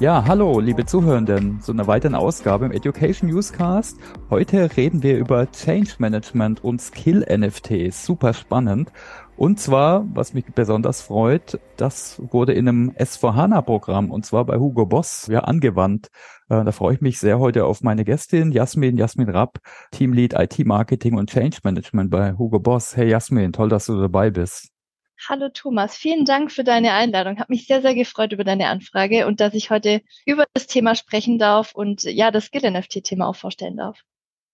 Ja, 0.00 0.24
hallo, 0.28 0.60
liebe 0.60 0.86
Zuhörenden, 0.86 1.60
zu 1.60 1.72
einer 1.72 1.88
weiteren 1.88 2.14
Ausgabe 2.14 2.66
im 2.66 2.70
Education 2.70 3.28
Newscast. 3.28 3.98
Heute 4.30 4.76
reden 4.76 5.02
wir 5.02 5.18
über 5.18 5.50
Change 5.50 5.90
Management 5.98 6.62
und 6.62 6.80
Skill 6.80 7.26
NFTs. 7.28 8.06
Super 8.06 8.32
spannend. 8.32 8.92
Und 9.36 9.58
zwar, 9.58 10.06
was 10.14 10.34
mich 10.34 10.44
besonders 10.54 11.02
freut, 11.02 11.58
das 11.76 12.22
wurde 12.30 12.52
in 12.52 12.68
einem 12.68 12.90
S4HANA-Programm 12.92 14.12
und 14.12 14.24
zwar 14.24 14.44
bei 14.44 14.58
Hugo 14.58 14.86
Boss 14.86 15.26
ja 15.26 15.40
angewandt. 15.40 16.10
Äh, 16.48 16.62
da 16.62 16.70
freue 16.70 16.94
ich 16.94 17.00
mich 17.00 17.18
sehr 17.18 17.40
heute 17.40 17.64
auf 17.64 17.82
meine 17.82 18.04
Gästin, 18.04 18.52
Jasmin, 18.52 18.96
Jasmin 18.96 19.28
Rapp, 19.28 19.58
Teamlead 19.90 20.34
IT 20.34 20.64
Marketing 20.64 21.16
und 21.16 21.28
Change 21.28 21.58
Management 21.64 22.12
bei 22.12 22.34
Hugo 22.34 22.60
Boss. 22.60 22.96
Hey 22.96 23.08
Jasmin, 23.08 23.52
toll, 23.52 23.68
dass 23.68 23.86
du 23.86 24.00
dabei 24.00 24.30
bist. 24.30 24.77
Hallo 25.26 25.48
Thomas, 25.48 25.96
vielen 25.96 26.24
Dank 26.24 26.52
für 26.52 26.62
deine 26.62 26.92
Einladung. 26.92 27.38
Hat 27.38 27.50
mich 27.50 27.66
sehr, 27.66 27.82
sehr 27.82 27.94
gefreut 27.94 28.32
über 28.32 28.44
deine 28.44 28.68
Anfrage 28.68 29.26
und 29.26 29.40
dass 29.40 29.52
ich 29.52 29.70
heute 29.70 30.00
über 30.24 30.44
das 30.54 30.68
Thema 30.68 30.94
sprechen 30.94 31.38
darf 31.38 31.74
und 31.74 32.04
ja, 32.04 32.30
das 32.30 32.46
Skill-NFT-Thema 32.46 33.26
auch 33.26 33.36
vorstellen 33.36 33.76
darf. 33.76 34.02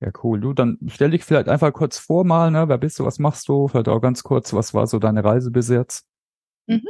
Ja, 0.01 0.11
cool. 0.23 0.41
Du, 0.41 0.53
dann 0.55 0.79
stell 0.89 1.11
dich 1.11 1.25
vielleicht 1.25 1.49
einfach 1.49 1.73
kurz 1.73 1.99
vor 1.99 2.25
mal, 2.25 2.51
ne? 2.51 2.69
Wer 2.69 2.79
bist 2.79 2.99
du, 2.99 3.05
was 3.05 3.19
machst 3.19 3.49
du? 3.49 3.69
Vielleicht 3.69 3.89
auch 3.89 4.01
ganz 4.01 4.23
kurz, 4.23 4.53
was 4.55 4.73
war 4.73 4.87
so 4.87 4.99
deine 4.99 5.23
Reise 5.23 5.51
bis 5.51 5.69
jetzt? 5.69 6.07
Mhm. 6.67 6.89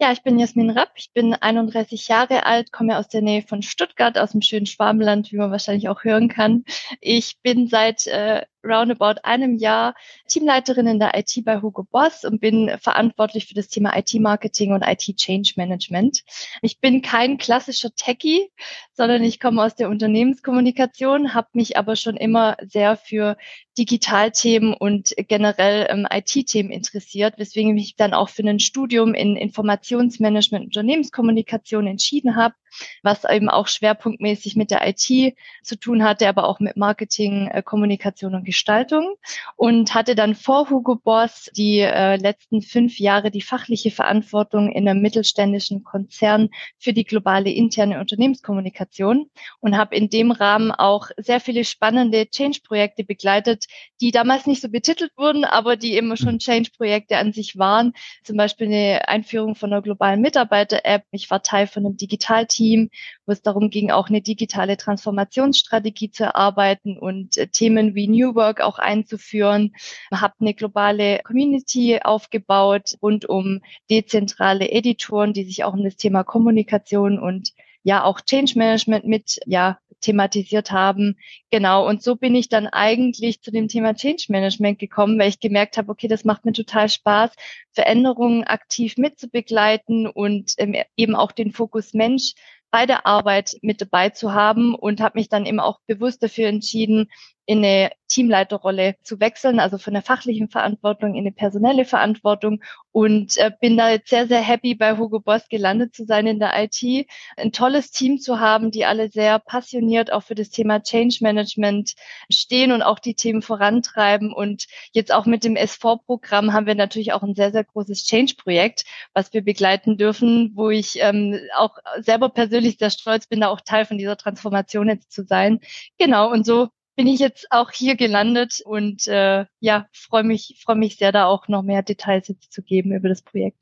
Ja, 0.00 0.12
ich 0.12 0.22
bin 0.22 0.38
Jasmin 0.38 0.70
Rapp, 0.70 0.92
ich 0.96 1.12
bin 1.12 1.34
31 1.34 2.08
Jahre 2.08 2.46
alt, 2.46 2.72
komme 2.72 2.98
aus 2.98 3.08
der 3.08 3.22
Nähe 3.22 3.42
von 3.42 3.62
Stuttgart, 3.62 4.18
aus 4.18 4.32
dem 4.32 4.42
schönen 4.42 4.66
Schwabenland, 4.66 5.32
wie 5.32 5.36
man 5.36 5.50
wahrscheinlich 5.50 5.88
auch 5.88 6.04
hören 6.04 6.28
kann. 6.28 6.64
Ich 7.00 7.40
bin 7.42 7.66
seit 7.68 8.06
äh, 8.06 8.42
roundabout 8.64 9.20
einem 9.22 9.56
Jahr 9.56 9.94
Teamleiterin 10.28 10.86
in 10.86 10.98
der 10.98 11.16
IT 11.18 11.44
bei 11.44 11.60
Hugo 11.60 11.84
Boss 11.84 12.24
und 12.24 12.40
bin 12.40 12.70
verantwortlich 12.80 13.46
für 13.46 13.54
das 13.54 13.68
Thema 13.68 13.96
IT-Marketing 13.96 14.72
und 14.72 14.82
IT-Change-Management. 14.82 16.22
Ich 16.62 16.80
bin 16.80 17.02
kein 17.02 17.38
klassischer 17.38 17.94
Techie, 17.94 18.50
sondern 18.92 19.22
ich 19.22 19.40
komme 19.40 19.62
aus 19.62 19.74
der 19.74 19.88
Unternehmenskommunikation, 19.88 21.34
habe 21.34 21.48
mich 21.52 21.76
aber 21.76 21.96
schon 21.96 22.16
immer 22.16 22.56
sehr 22.62 22.96
für 22.96 23.36
Digitalthemen 23.76 24.74
und 24.74 25.14
generell 25.28 25.86
ähm, 25.90 26.06
IT-Themen 26.10 26.70
interessiert, 26.70 27.34
weswegen 27.38 27.70
ich 27.70 27.84
mich 27.84 27.96
dann 27.96 28.14
auch 28.14 28.28
für 28.28 28.42
ein 28.42 28.60
Studium 28.60 29.14
in 29.14 29.36
Informationsmanagement, 29.36 30.66
Unternehmenskommunikation 30.66 31.86
entschieden 31.86 32.36
habe 32.36 32.54
was 33.02 33.24
eben 33.24 33.48
auch 33.48 33.68
schwerpunktmäßig 33.68 34.56
mit 34.56 34.70
der 34.70 34.86
IT 34.86 35.34
zu 35.62 35.76
tun 35.78 36.04
hatte, 36.04 36.28
aber 36.28 36.44
auch 36.48 36.60
mit 36.60 36.76
Marketing, 36.76 37.48
äh, 37.48 37.62
Kommunikation 37.62 38.34
und 38.34 38.44
Gestaltung 38.44 39.16
und 39.56 39.94
hatte 39.94 40.14
dann 40.14 40.34
vor 40.34 40.70
Hugo 40.70 40.96
Boss 40.96 41.50
die 41.56 41.80
äh, 41.80 42.16
letzten 42.16 42.62
fünf 42.62 42.98
Jahre 42.98 43.30
die 43.30 43.42
fachliche 43.42 43.90
Verantwortung 43.90 44.72
in 44.72 44.88
einem 44.88 45.00
mittelständischen 45.00 45.84
Konzern 45.84 46.50
für 46.78 46.92
die 46.92 47.04
globale 47.04 47.50
interne 47.50 48.00
Unternehmenskommunikation 48.00 49.30
und 49.60 49.76
habe 49.76 49.96
in 49.96 50.08
dem 50.08 50.30
Rahmen 50.30 50.72
auch 50.72 51.08
sehr 51.16 51.40
viele 51.40 51.64
spannende 51.64 52.28
Change-Projekte 52.28 53.04
begleitet, 53.04 53.66
die 54.00 54.10
damals 54.10 54.46
nicht 54.46 54.62
so 54.62 54.68
betitelt 54.68 55.12
wurden, 55.16 55.44
aber 55.44 55.76
die 55.76 55.96
immer 55.96 56.16
schon 56.16 56.38
Change-Projekte 56.38 57.16
an 57.16 57.32
sich 57.32 57.58
waren. 57.58 57.92
Zum 58.22 58.36
Beispiel 58.36 58.66
eine 58.66 59.08
Einführung 59.08 59.54
von 59.54 59.72
einer 59.72 59.82
globalen 59.82 60.20
Mitarbeiter-App. 60.20 61.04
Ich 61.10 61.30
war 61.30 61.42
Teil 61.42 61.66
von 61.66 61.84
einem 61.84 61.96
Digitalteam 61.96 62.63
Team, 62.64 62.88
wo 63.26 63.32
es 63.32 63.42
darum 63.42 63.68
ging, 63.68 63.90
auch 63.90 64.08
eine 64.08 64.22
digitale 64.22 64.78
Transformationsstrategie 64.78 66.10
zu 66.10 66.24
erarbeiten 66.24 66.98
und 66.98 67.36
äh, 67.36 67.46
Themen 67.48 67.94
wie 67.94 68.08
New 68.08 68.34
Work 68.34 68.62
auch 68.62 68.78
einzuführen. 68.78 69.74
Habe 70.10 70.34
eine 70.40 70.54
globale 70.54 71.20
Community 71.24 72.00
aufgebaut 72.02 72.96
rund 73.02 73.28
um 73.28 73.60
dezentrale 73.90 74.70
Editoren, 74.70 75.34
die 75.34 75.44
sich 75.44 75.64
auch 75.64 75.74
um 75.74 75.84
das 75.84 75.96
Thema 75.96 76.24
Kommunikation 76.24 77.18
und 77.18 77.50
ja 77.82 78.02
auch 78.02 78.22
Change 78.22 78.54
Management 78.56 79.04
mit 79.04 79.38
ja 79.44 79.78
thematisiert 80.04 80.70
haben. 80.70 81.16
Genau. 81.50 81.88
Und 81.88 82.02
so 82.02 82.14
bin 82.16 82.34
ich 82.34 82.48
dann 82.48 82.66
eigentlich 82.66 83.40
zu 83.40 83.50
dem 83.50 83.68
Thema 83.68 83.94
Change 83.94 84.26
Management 84.28 84.78
gekommen, 84.78 85.18
weil 85.18 85.28
ich 85.28 85.40
gemerkt 85.40 85.76
habe, 85.76 85.90
okay, 85.90 86.08
das 86.08 86.24
macht 86.24 86.44
mir 86.44 86.52
total 86.52 86.88
Spaß, 86.88 87.30
Veränderungen 87.72 88.44
aktiv 88.44 88.96
mitzubegleiten 88.96 90.06
und 90.06 90.52
ähm, 90.58 90.76
eben 90.96 91.16
auch 91.16 91.32
den 91.32 91.52
Fokus 91.52 91.94
Mensch 91.94 92.34
bei 92.74 92.86
der 92.86 93.06
Arbeit 93.06 93.56
mit 93.62 93.80
dabei 93.80 94.08
zu 94.08 94.34
haben 94.34 94.74
und 94.74 95.00
habe 95.00 95.16
mich 95.16 95.28
dann 95.28 95.46
eben 95.46 95.60
auch 95.60 95.78
bewusst 95.86 96.24
dafür 96.24 96.48
entschieden, 96.48 97.08
in 97.46 97.58
eine 97.58 97.90
Teamleiterrolle 98.08 98.94
zu 99.02 99.18
wechseln, 99.18 99.58
also 99.58 99.76
von 99.76 99.92
der 99.92 100.02
fachlichen 100.02 100.48
Verantwortung 100.48 101.14
in 101.14 101.20
eine 101.20 101.32
personelle 101.32 101.84
Verantwortung. 101.84 102.62
Und 102.92 103.36
äh, 103.38 103.50
bin 103.60 103.76
da 103.76 103.90
jetzt 103.90 104.08
sehr, 104.08 104.28
sehr 104.28 104.40
happy 104.40 104.74
bei 104.76 104.96
Hugo 104.96 105.18
Boss 105.18 105.48
gelandet 105.48 105.94
zu 105.94 106.04
sein 106.04 106.26
in 106.26 106.38
der 106.38 106.52
IT, 106.62 107.06
ein 107.36 107.50
tolles 107.50 107.90
Team 107.90 108.18
zu 108.18 108.38
haben, 108.38 108.70
die 108.70 108.84
alle 108.84 109.10
sehr 109.10 109.40
passioniert 109.40 110.12
auch 110.12 110.22
für 110.22 110.36
das 110.36 110.50
Thema 110.50 110.80
Change 110.80 111.18
Management 111.22 111.94
stehen 112.30 112.70
und 112.70 112.82
auch 112.82 113.00
die 113.00 113.14
Themen 113.14 113.42
vorantreiben. 113.42 114.32
Und 114.32 114.66
jetzt 114.92 115.12
auch 115.12 115.26
mit 115.26 115.42
dem 115.42 115.56
S4-Programm 115.56 116.52
haben 116.52 116.66
wir 116.66 116.76
natürlich 116.76 117.12
auch 117.12 117.22
ein 117.22 117.34
sehr, 117.34 117.50
sehr 117.50 117.64
großes 117.64 118.04
Change-Projekt, 118.04 118.84
was 119.12 119.32
wir 119.32 119.42
begleiten 119.42 119.98
dürfen, 119.98 120.52
wo 120.54 120.70
ich 120.70 121.00
ähm, 121.00 121.38
auch 121.56 121.78
selber 121.98 122.28
persönlich 122.28 122.76
sehr 122.78 122.90
stolz 122.90 123.26
bin, 123.26 123.40
da 123.40 123.48
auch 123.48 123.60
Teil 123.60 123.86
von 123.86 123.98
dieser 123.98 124.16
Transformation 124.16 124.88
jetzt 124.88 125.10
zu 125.10 125.24
sein. 125.24 125.60
Genau, 125.98 126.30
und 126.30 126.46
so 126.46 126.68
bin 126.96 127.06
ich 127.06 127.20
jetzt 127.20 127.46
auch 127.50 127.70
hier 127.70 127.96
gelandet 127.96 128.60
und 128.64 129.06
äh, 129.06 129.46
ja, 129.60 129.86
freue 129.92 130.24
mich, 130.24 130.62
freue 130.64 130.76
mich 130.76 130.96
sehr, 130.96 131.12
da 131.12 131.26
auch 131.26 131.48
noch 131.48 131.62
mehr 131.62 131.82
Details 131.82 132.28
jetzt 132.28 132.52
zu 132.52 132.62
geben 132.62 132.92
über 132.92 133.08
das 133.08 133.22
Projekt. 133.22 133.58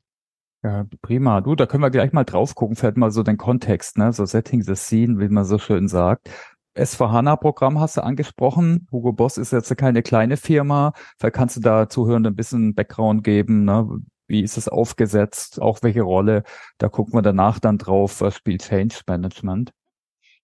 Ja, 0.63 0.85
prima. 1.01 1.41
Du, 1.41 1.55
da 1.55 1.65
können 1.65 1.83
wir 1.83 1.89
gleich 1.89 2.13
mal 2.13 2.23
drauf 2.23 2.55
gucken, 2.55 2.77
vielleicht 2.77 2.95
mal 2.95 3.11
so 3.11 3.21
den 3.21 3.37
Kontext, 3.37 3.97
ne? 3.97 4.13
So 4.13 4.25
Setting 4.25 4.61
the 4.61 4.75
Scene, 4.75 5.19
wie 5.19 5.27
man 5.27 5.43
so 5.43 5.57
schön 5.57 5.89
sagt. 5.89 6.29
S4HANA-Programm 6.75 7.79
hast 7.79 7.97
du 7.97 8.03
angesprochen. 8.03 8.87
Hugo 8.91 9.11
Boss 9.11 9.37
ist 9.37 9.51
jetzt 9.51 9.75
keine 9.77 10.01
kleine 10.01 10.37
Firma. 10.37 10.93
Vielleicht 11.19 11.35
kannst 11.35 11.57
du 11.57 11.59
da 11.59 11.89
Zuhörenden 11.89 12.33
ein 12.33 12.35
bisschen 12.35 12.73
Background 12.75 13.23
geben. 13.23 13.65
Ne? 13.65 13.87
Wie 14.27 14.41
ist 14.41 14.57
es 14.57 14.67
aufgesetzt? 14.69 15.61
Auch 15.61 15.79
welche 15.83 16.01
Rolle? 16.01 16.43
Da 16.77 16.89
gucken 16.89 17.13
wir 17.13 17.21
danach 17.21 17.59
dann 17.59 17.77
drauf, 17.77 18.21
was 18.21 18.35
spielt 18.35 18.63
Change 18.63 19.01
Management. 19.07 19.71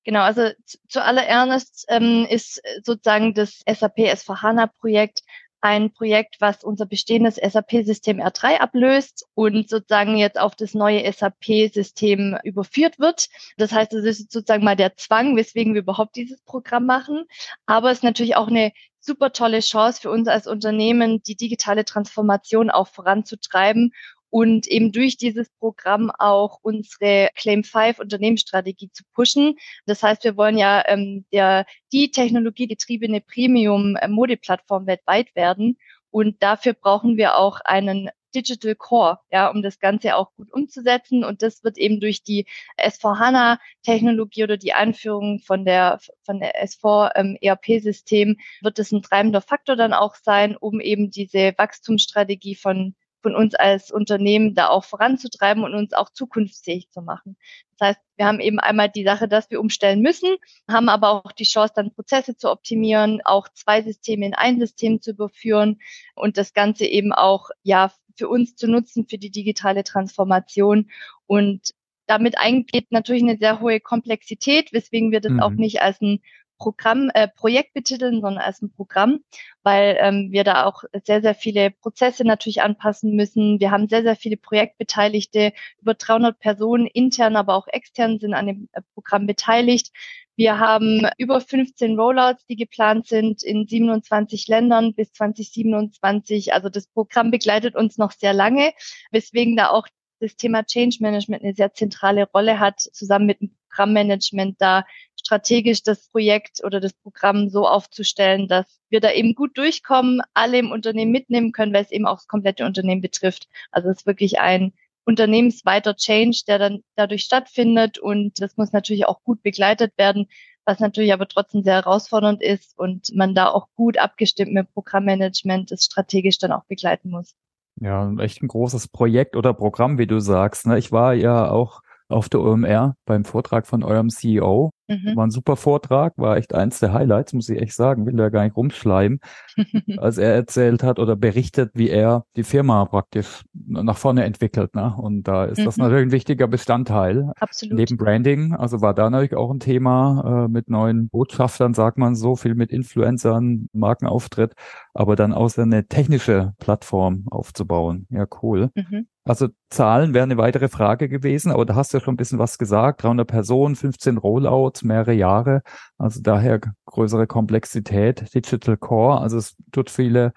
Genau, 0.05 0.21
also 0.21 0.49
zuallererst 0.87 1.85
ähm, 1.89 2.25
ist 2.29 2.61
sozusagen 2.83 3.33
das 3.33 3.61
SAP 3.67 3.99
S4HANA-Projekt 3.99 5.21
ein 5.61 5.91
Projekt, 5.91 6.37
was 6.39 6.63
unser 6.63 6.85
bestehendes 6.85 7.35
SAP-System 7.35 8.21
R3 8.21 8.57
ablöst 8.59 9.25
und 9.33 9.69
sozusagen 9.69 10.17
jetzt 10.17 10.39
auf 10.39 10.55
das 10.55 10.73
neue 10.73 11.11
SAP-System 11.11 12.37
überführt 12.43 12.99
wird. 12.99 13.27
Das 13.57 13.71
heißt, 13.71 13.93
es 13.93 14.05
ist 14.05 14.31
sozusagen 14.31 14.63
mal 14.63 14.75
der 14.75 14.95
Zwang, 14.95 15.35
weswegen 15.35 15.73
wir 15.73 15.81
überhaupt 15.81 16.15
dieses 16.15 16.41
Programm 16.41 16.85
machen. 16.85 17.25
Aber 17.65 17.91
es 17.91 17.99
ist 17.99 18.03
natürlich 18.03 18.35
auch 18.35 18.47
eine 18.47 18.71
super 19.01 19.31
tolle 19.31 19.59
Chance 19.59 20.01
für 20.01 20.11
uns 20.11 20.27
als 20.27 20.47
Unternehmen, 20.47 21.21
die 21.23 21.35
digitale 21.35 21.85
Transformation 21.85 22.69
auch 22.69 22.87
voranzutreiben 22.87 23.91
und 24.29 24.67
eben 24.67 24.91
durch 24.91 25.17
dieses 25.17 25.49
Programm 25.59 26.11
auch 26.17 26.59
unsere 26.61 27.29
Claim 27.35 27.63
5 27.63 27.99
Unternehmensstrategie 27.99 28.91
zu 28.91 29.03
pushen. 29.13 29.55
Das 29.85 30.03
heißt, 30.03 30.23
wir 30.23 30.37
wollen 30.37 30.57
ja 30.57 30.83
ähm, 30.87 31.25
der, 31.31 31.65
die 31.91 32.11
technologiegetriebene 32.11 33.21
Premium-Modeplattform 33.21 34.87
weltweit 34.87 35.35
werden. 35.35 35.77
Und 36.11 36.41
dafür 36.41 36.73
brauchen 36.73 37.17
wir 37.17 37.37
auch 37.37 37.59
einen 37.65 38.09
Digital 38.35 38.75
Core, 38.75 39.19
ja, 39.31 39.49
um 39.49 39.61
das 39.61 39.79
Ganze 39.79 40.15
auch 40.15 40.33
gut 40.35 40.51
umzusetzen. 40.53 41.23
Und 41.23 41.41
das 41.41 41.63
wird 41.63 41.77
eben 41.77 41.99
durch 41.99 42.23
die 42.23 42.45
S4HANA-Technologie 42.77 44.43
oder 44.43 44.57
die 44.57 44.73
Einführung 44.73 45.39
von 45.39 45.65
der, 45.65 45.99
von 46.23 46.39
der 46.39 46.63
S4 46.63 47.11
ähm, 47.15 48.37
wird 48.61 48.79
das 48.79 48.91
ein 48.91 49.01
treibender 49.01 49.41
Faktor 49.41 49.75
dann 49.75 49.93
auch 49.93 50.15
sein, 50.15 50.55
um 50.55 50.79
eben 50.79 51.09
diese 51.09 51.53
Wachstumsstrategie 51.57 52.55
von 52.55 52.95
von 53.21 53.35
uns 53.35 53.55
als 53.55 53.91
Unternehmen 53.91 54.55
da 54.55 54.69
auch 54.69 54.83
voranzutreiben 54.83 55.63
und 55.63 55.73
uns 55.73 55.93
auch 55.93 56.09
zukunftsfähig 56.09 56.89
zu 56.89 57.01
machen. 57.01 57.37
Das 57.77 57.89
heißt, 57.89 57.99
wir 58.17 58.25
haben 58.25 58.39
eben 58.39 58.59
einmal 58.59 58.89
die 58.89 59.03
Sache, 59.03 59.27
dass 59.27 59.49
wir 59.49 59.59
umstellen 59.59 60.01
müssen, 60.01 60.35
haben 60.69 60.89
aber 60.89 61.09
auch 61.11 61.31
die 61.31 61.43
Chance, 61.43 61.73
dann 61.75 61.93
Prozesse 61.93 62.35
zu 62.35 62.49
optimieren, 62.49 63.21
auch 63.23 63.47
zwei 63.49 63.81
Systeme 63.81 64.25
in 64.25 64.33
ein 64.33 64.59
System 64.59 65.01
zu 65.01 65.11
überführen 65.11 65.79
und 66.15 66.37
das 66.37 66.53
Ganze 66.53 66.85
eben 66.85 67.13
auch, 67.13 67.49
ja, 67.63 67.91
für 68.15 68.27
uns 68.27 68.55
zu 68.55 68.67
nutzen, 68.67 69.07
für 69.07 69.17
die 69.17 69.31
digitale 69.31 69.83
Transformation 69.83 70.89
und 71.25 71.73
damit 72.05 72.37
eingeht 72.37 72.91
natürlich 72.91 73.23
eine 73.23 73.37
sehr 73.37 73.61
hohe 73.61 73.79
Komplexität, 73.79 74.73
weswegen 74.73 75.11
wir 75.11 75.21
das 75.21 75.31
mhm. 75.33 75.39
auch 75.41 75.51
nicht 75.51 75.81
als 75.81 76.01
ein 76.01 76.21
Programm, 76.59 77.09
äh, 77.15 77.27
Projekt 77.27 77.73
betiteln, 77.73 78.21
sondern 78.21 78.43
als 78.43 78.61
ein 78.61 78.71
Programm, 78.71 79.21
weil 79.63 79.97
ähm, 79.99 80.27
wir 80.31 80.43
da 80.43 80.65
auch 80.65 80.83
sehr, 81.03 81.21
sehr 81.21 81.33
viele 81.33 81.71
Prozesse 81.71 82.23
natürlich 82.25 82.61
anpassen 82.61 83.15
müssen. 83.15 83.59
Wir 83.59 83.71
haben 83.71 83.87
sehr, 83.87 84.03
sehr 84.03 84.15
viele 84.15 84.37
Projektbeteiligte, 84.37 85.53
über 85.81 85.95
300 85.95 86.37
Personen 86.37 86.85
intern, 86.85 87.35
aber 87.35 87.55
auch 87.55 87.67
extern 87.67 88.19
sind 88.19 88.33
an 88.35 88.47
dem 88.47 88.69
äh, 88.73 88.81
Programm 88.93 89.25
beteiligt. 89.25 89.91
Wir 90.35 90.59
haben 90.59 91.01
über 91.17 91.41
15 91.41 91.99
Rollouts, 91.99 92.45
die 92.45 92.55
geplant 92.55 93.07
sind 93.07 93.43
in 93.43 93.67
27 93.67 94.47
Ländern 94.47 94.93
bis 94.93 95.11
2027. 95.11 96.53
Also 96.53 96.69
das 96.69 96.87
Programm 96.87 97.31
begleitet 97.31 97.75
uns 97.75 97.97
noch 97.97 98.11
sehr 98.11 98.33
lange, 98.33 98.71
weswegen 99.11 99.57
da 99.57 99.69
auch 99.69 99.87
das 100.21 100.35
Thema 100.35 100.63
Change 100.63 100.97
Management 101.01 101.43
eine 101.43 101.53
sehr 101.53 101.73
zentrale 101.73 102.29
Rolle 102.31 102.59
hat, 102.59 102.79
zusammen 102.79 103.25
mit 103.25 103.41
dem 103.41 103.55
Programmmanagement 103.69 104.55
da 104.59 104.85
strategisch 105.29 105.83
das 105.83 106.09
Projekt 106.09 106.63
oder 106.63 106.79
das 106.79 106.93
Programm 106.93 107.49
so 107.49 107.67
aufzustellen, 107.67 108.47
dass 108.47 108.79
wir 108.89 108.99
da 108.99 109.11
eben 109.11 109.35
gut 109.35 109.55
durchkommen, 109.59 110.21
alle 110.33 110.57
im 110.57 110.71
Unternehmen 110.71 111.11
mitnehmen 111.11 111.51
können, 111.51 111.71
weil 111.71 111.83
es 111.83 111.91
eben 111.91 112.07
auch 112.07 112.17
das 112.17 112.27
komplette 112.27 112.65
Unternehmen 112.65 113.01
betrifft. 113.01 113.47
Also 113.69 113.89
es 113.89 113.97
ist 113.97 114.05
wirklich 114.07 114.39
ein 114.39 114.73
unternehmensweiter 115.05 115.95
Change, 115.95 116.41
der 116.47 116.57
dann 116.57 116.79
dadurch 116.95 117.21
stattfindet 117.21 117.99
und 117.99 118.41
das 118.41 118.57
muss 118.57 118.71
natürlich 118.71 119.05
auch 119.05 119.21
gut 119.23 119.43
begleitet 119.43 119.93
werden, 119.97 120.27
was 120.65 120.79
natürlich 120.79 121.13
aber 121.13 121.27
trotzdem 121.27 121.61
sehr 121.61 121.75
herausfordernd 121.75 122.41
ist 122.41 122.75
und 122.77 123.13
man 123.13 123.35
da 123.35 123.49
auch 123.49 123.67
gut 123.75 123.99
abgestimmt 123.99 124.53
mit 124.53 124.73
Programmmanagement 124.73 125.71
das 125.71 125.85
strategisch 125.85 126.39
dann 126.39 126.51
auch 126.51 126.65
begleiten 126.65 127.11
muss. 127.11 127.35
Ja, 127.79 128.11
echt 128.17 128.41
ein 128.41 128.47
großes 128.47 128.87
Projekt 128.87 129.35
oder 129.35 129.53
Programm, 129.53 129.99
wie 129.99 130.07
du 130.07 130.19
sagst. 130.19 130.65
Ne? 130.65 130.79
Ich 130.79 130.91
war 130.91 131.13
ja 131.13 131.51
auch 131.51 131.81
auf 132.07 132.29
der 132.29 132.41
OMR 132.41 132.95
beim 133.05 133.23
Vortrag 133.25 133.67
von 133.67 133.83
eurem 133.83 134.09
CEO. 134.09 134.71
Mhm. 134.89 135.15
War 135.15 135.27
ein 135.27 135.31
super 135.31 135.55
Vortrag, 135.55 136.13
war 136.17 136.37
echt 136.37 136.53
eins 136.55 136.79
der 136.79 136.93
Highlights, 136.93 137.33
muss 137.33 137.47
ich 137.47 137.61
echt 137.61 137.75
sagen, 137.75 138.07
will 138.07 138.15
da 138.15 138.29
gar 138.29 138.43
nicht 138.43 138.57
rumschleimen, 138.57 139.19
als 139.97 140.17
er 140.17 140.33
erzählt 140.33 140.81
hat 140.81 140.97
oder 140.97 141.15
berichtet, 141.15 141.71
wie 141.75 141.89
er 141.89 142.25
die 142.35 142.43
Firma 142.43 142.85
praktisch 142.85 143.43
nach 143.53 143.97
vorne 143.97 144.25
entwickelt. 144.25 144.73
Ne? 144.73 144.95
Und 144.97 145.23
da 145.23 145.45
ist 145.45 145.59
mhm. 145.59 145.65
das 145.65 145.77
natürlich 145.77 146.07
ein 146.07 146.11
wichtiger 146.11 146.47
Bestandteil. 146.47 147.31
Absolut. 147.39 147.77
Neben 147.77 147.97
Branding, 147.97 148.53
also 148.53 148.81
war 148.81 148.95
da 148.95 149.11
natürlich 149.11 149.35
auch 149.35 149.51
ein 149.51 149.59
Thema 149.59 150.45
äh, 150.45 150.47
mit 150.47 150.69
neuen 150.69 151.09
Botschaftern, 151.09 151.75
sagt 151.75 151.99
man 151.99 152.15
so, 152.15 152.35
viel 152.35 152.55
mit 152.55 152.71
Influencern, 152.71 153.69
Markenauftritt, 153.73 154.53
aber 154.93 155.15
dann 155.15 155.33
auch 155.33 155.49
eine 155.57 155.87
technische 155.87 156.53
Plattform 156.59 157.25
aufzubauen. 157.29 158.07
Ja, 158.09 158.25
cool. 158.41 158.69
Mhm. 158.75 159.07
Also 159.29 159.49
Zahlen 159.69 160.15
wäre 160.15 160.23
eine 160.23 160.37
weitere 160.37 160.69
Frage 160.69 161.07
gewesen, 161.07 161.51
aber 161.51 161.63
da 161.63 161.75
hast 161.75 161.93
du 161.93 161.97
ja 161.97 162.03
schon 162.03 162.15
ein 162.15 162.17
bisschen 162.17 162.39
was 162.39 162.57
gesagt. 162.57 163.03
300 163.03 163.27
Personen, 163.27 163.75
15 163.75 164.17
Rollouts, 164.17 164.78
mehrere 164.83 165.13
Jahre. 165.13 165.61
Also 165.97 166.21
daher 166.21 166.59
größere 166.85 167.27
Komplexität, 167.27 168.33
Digital 168.33 168.77
Core. 168.77 169.21
Also 169.21 169.37
es 169.37 169.55
tut 169.71 169.89
viele 169.89 170.33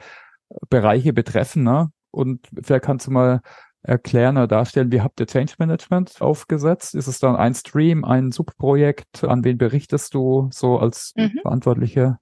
Bereiche 0.71 1.13
betreffen. 1.13 1.63
Ne? 1.63 1.91
Und 2.11 2.49
vielleicht 2.63 2.85
kannst 2.85 3.07
du 3.07 3.11
mal 3.11 3.41
erklären 3.83 4.37
oder 4.37 4.47
darstellen, 4.47 4.93
wie 4.93 5.01
habt 5.01 5.19
ihr 5.21 5.27
Change 5.27 5.55
Management 5.59 6.21
aufgesetzt? 6.21 6.95
Ist 6.95 7.09
es 7.09 7.19
dann 7.19 7.37
ein 7.37 7.55
Stream, 7.55 8.05
ein 8.05 8.31
Subprojekt? 8.31 9.25
An 9.25 9.45
wen 9.45 9.59
berichtest 9.59 10.15
du 10.15 10.49
so 10.53 10.79
als 10.79 11.13
mhm. 11.17 11.39
Verantwortliche? 11.43 12.19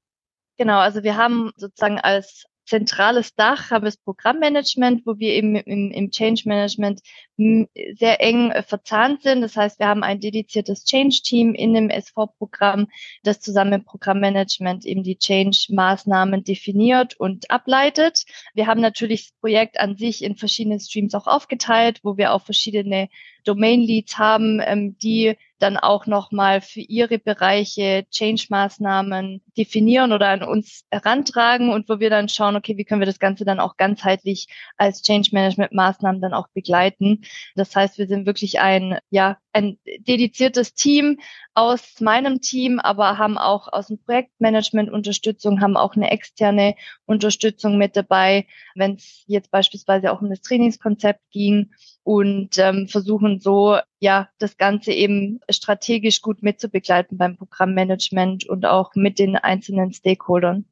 Genau, 0.56 0.78
also 0.78 1.02
wir 1.02 1.16
haben 1.16 1.52
sozusagen 1.56 1.98
als 1.98 2.44
zentrales 2.70 3.34
Dach 3.34 3.70
haben 3.70 3.82
wir 3.82 3.88
das 3.88 3.96
Programmmanagement, 3.96 5.04
wo 5.04 5.18
wir 5.18 5.32
eben 5.34 5.56
im, 5.56 5.90
im 5.90 6.10
Change 6.10 6.42
Management 6.46 7.00
sehr 7.36 8.20
eng 8.20 8.52
äh, 8.52 8.62
verzahnt 8.62 9.22
sind. 9.22 9.42
Das 9.42 9.56
heißt, 9.56 9.80
wir 9.80 9.88
haben 9.88 10.04
ein 10.04 10.20
dediziertes 10.20 10.84
Change-Team 10.84 11.54
in 11.54 11.74
dem 11.74 11.90
SV-Programm, 11.90 12.86
das 13.24 13.40
zusammen 13.40 13.72
im 13.72 13.84
Programmmanagement 13.84 14.86
eben 14.86 15.02
die 15.02 15.18
Change-Maßnahmen 15.18 16.44
definiert 16.44 17.18
und 17.18 17.50
ableitet. 17.50 18.24
Wir 18.54 18.68
haben 18.68 18.80
natürlich 18.80 19.28
das 19.28 19.40
Projekt 19.40 19.80
an 19.80 19.96
sich 19.96 20.22
in 20.22 20.36
verschiedene 20.36 20.78
Streams 20.78 21.14
auch 21.14 21.26
aufgeteilt, 21.26 22.00
wo 22.04 22.16
wir 22.16 22.32
auch 22.32 22.42
verschiedene 22.42 23.08
Domain-Leads 23.44 24.16
haben, 24.16 24.60
ähm, 24.64 24.96
die 24.98 25.36
dann 25.60 25.76
auch 25.76 26.06
nochmal 26.06 26.60
für 26.60 26.80
ihre 26.80 27.18
Bereiche 27.18 28.06
Change-Maßnahmen 28.10 29.42
definieren 29.56 30.12
oder 30.12 30.28
an 30.28 30.42
uns 30.42 30.84
herantragen 30.90 31.70
und 31.72 31.88
wo 31.88 32.00
wir 32.00 32.10
dann 32.10 32.28
schauen, 32.28 32.56
okay, 32.56 32.76
wie 32.76 32.84
können 32.84 33.00
wir 33.00 33.06
das 33.06 33.18
Ganze 33.18 33.44
dann 33.44 33.60
auch 33.60 33.76
ganzheitlich 33.76 34.48
als 34.76 35.02
Change-Management-Maßnahmen 35.02 36.20
dann 36.20 36.34
auch 36.34 36.48
begleiten. 36.48 37.22
Das 37.54 37.76
heißt, 37.76 37.98
wir 37.98 38.06
sind 38.06 38.26
wirklich 38.26 38.60
ein, 38.60 38.98
ja, 39.10 39.36
ein 39.52 39.78
dediziertes 39.84 40.74
Team 40.74 41.20
aus 41.54 42.00
meinem 42.00 42.40
Team, 42.40 42.78
aber 42.78 43.18
haben 43.18 43.36
auch 43.36 43.68
aus 43.72 43.88
dem 43.88 43.98
Projektmanagement 44.02 44.90
Unterstützung, 44.90 45.60
haben 45.60 45.76
auch 45.76 45.94
eine 45.94 46.10
externe 46.10 46.74
Unterstützung 47.04 47.76
mit 47.76 47.96
dabei, 47.96 48.46
wenn 48.74 48.94
es 48.94 49.24
jetzt 49.26 49.50
beispielsweise 49.50 50.12
auch 50.12 50.22
um 50.22 50.30
das 50.30 50.40
Trainingskonzept 50.40 51.20
ging 51.32 51.70
und 52.02 52.58
ähm, 52.58 52.88
versuchen 52.88 53.40
so 53.40 53.78
ja 53.98 54.28
das 54.38 54.56
Ganze 54.56 54.92
eben 54.92 55.40
strategisch 55.50 56.22
gut 56.22 56.42
mitzubegleiten 56.42 57.18
beim 57.18 57.36
Programmmanagement 57.36 58.48
und 58.48 58.66
auch 58.66 58.94
mit 58.94 59.18
den 59.18 59.36
einzelnen 59.36 59.92
Stakeholdern. 59.92 60.64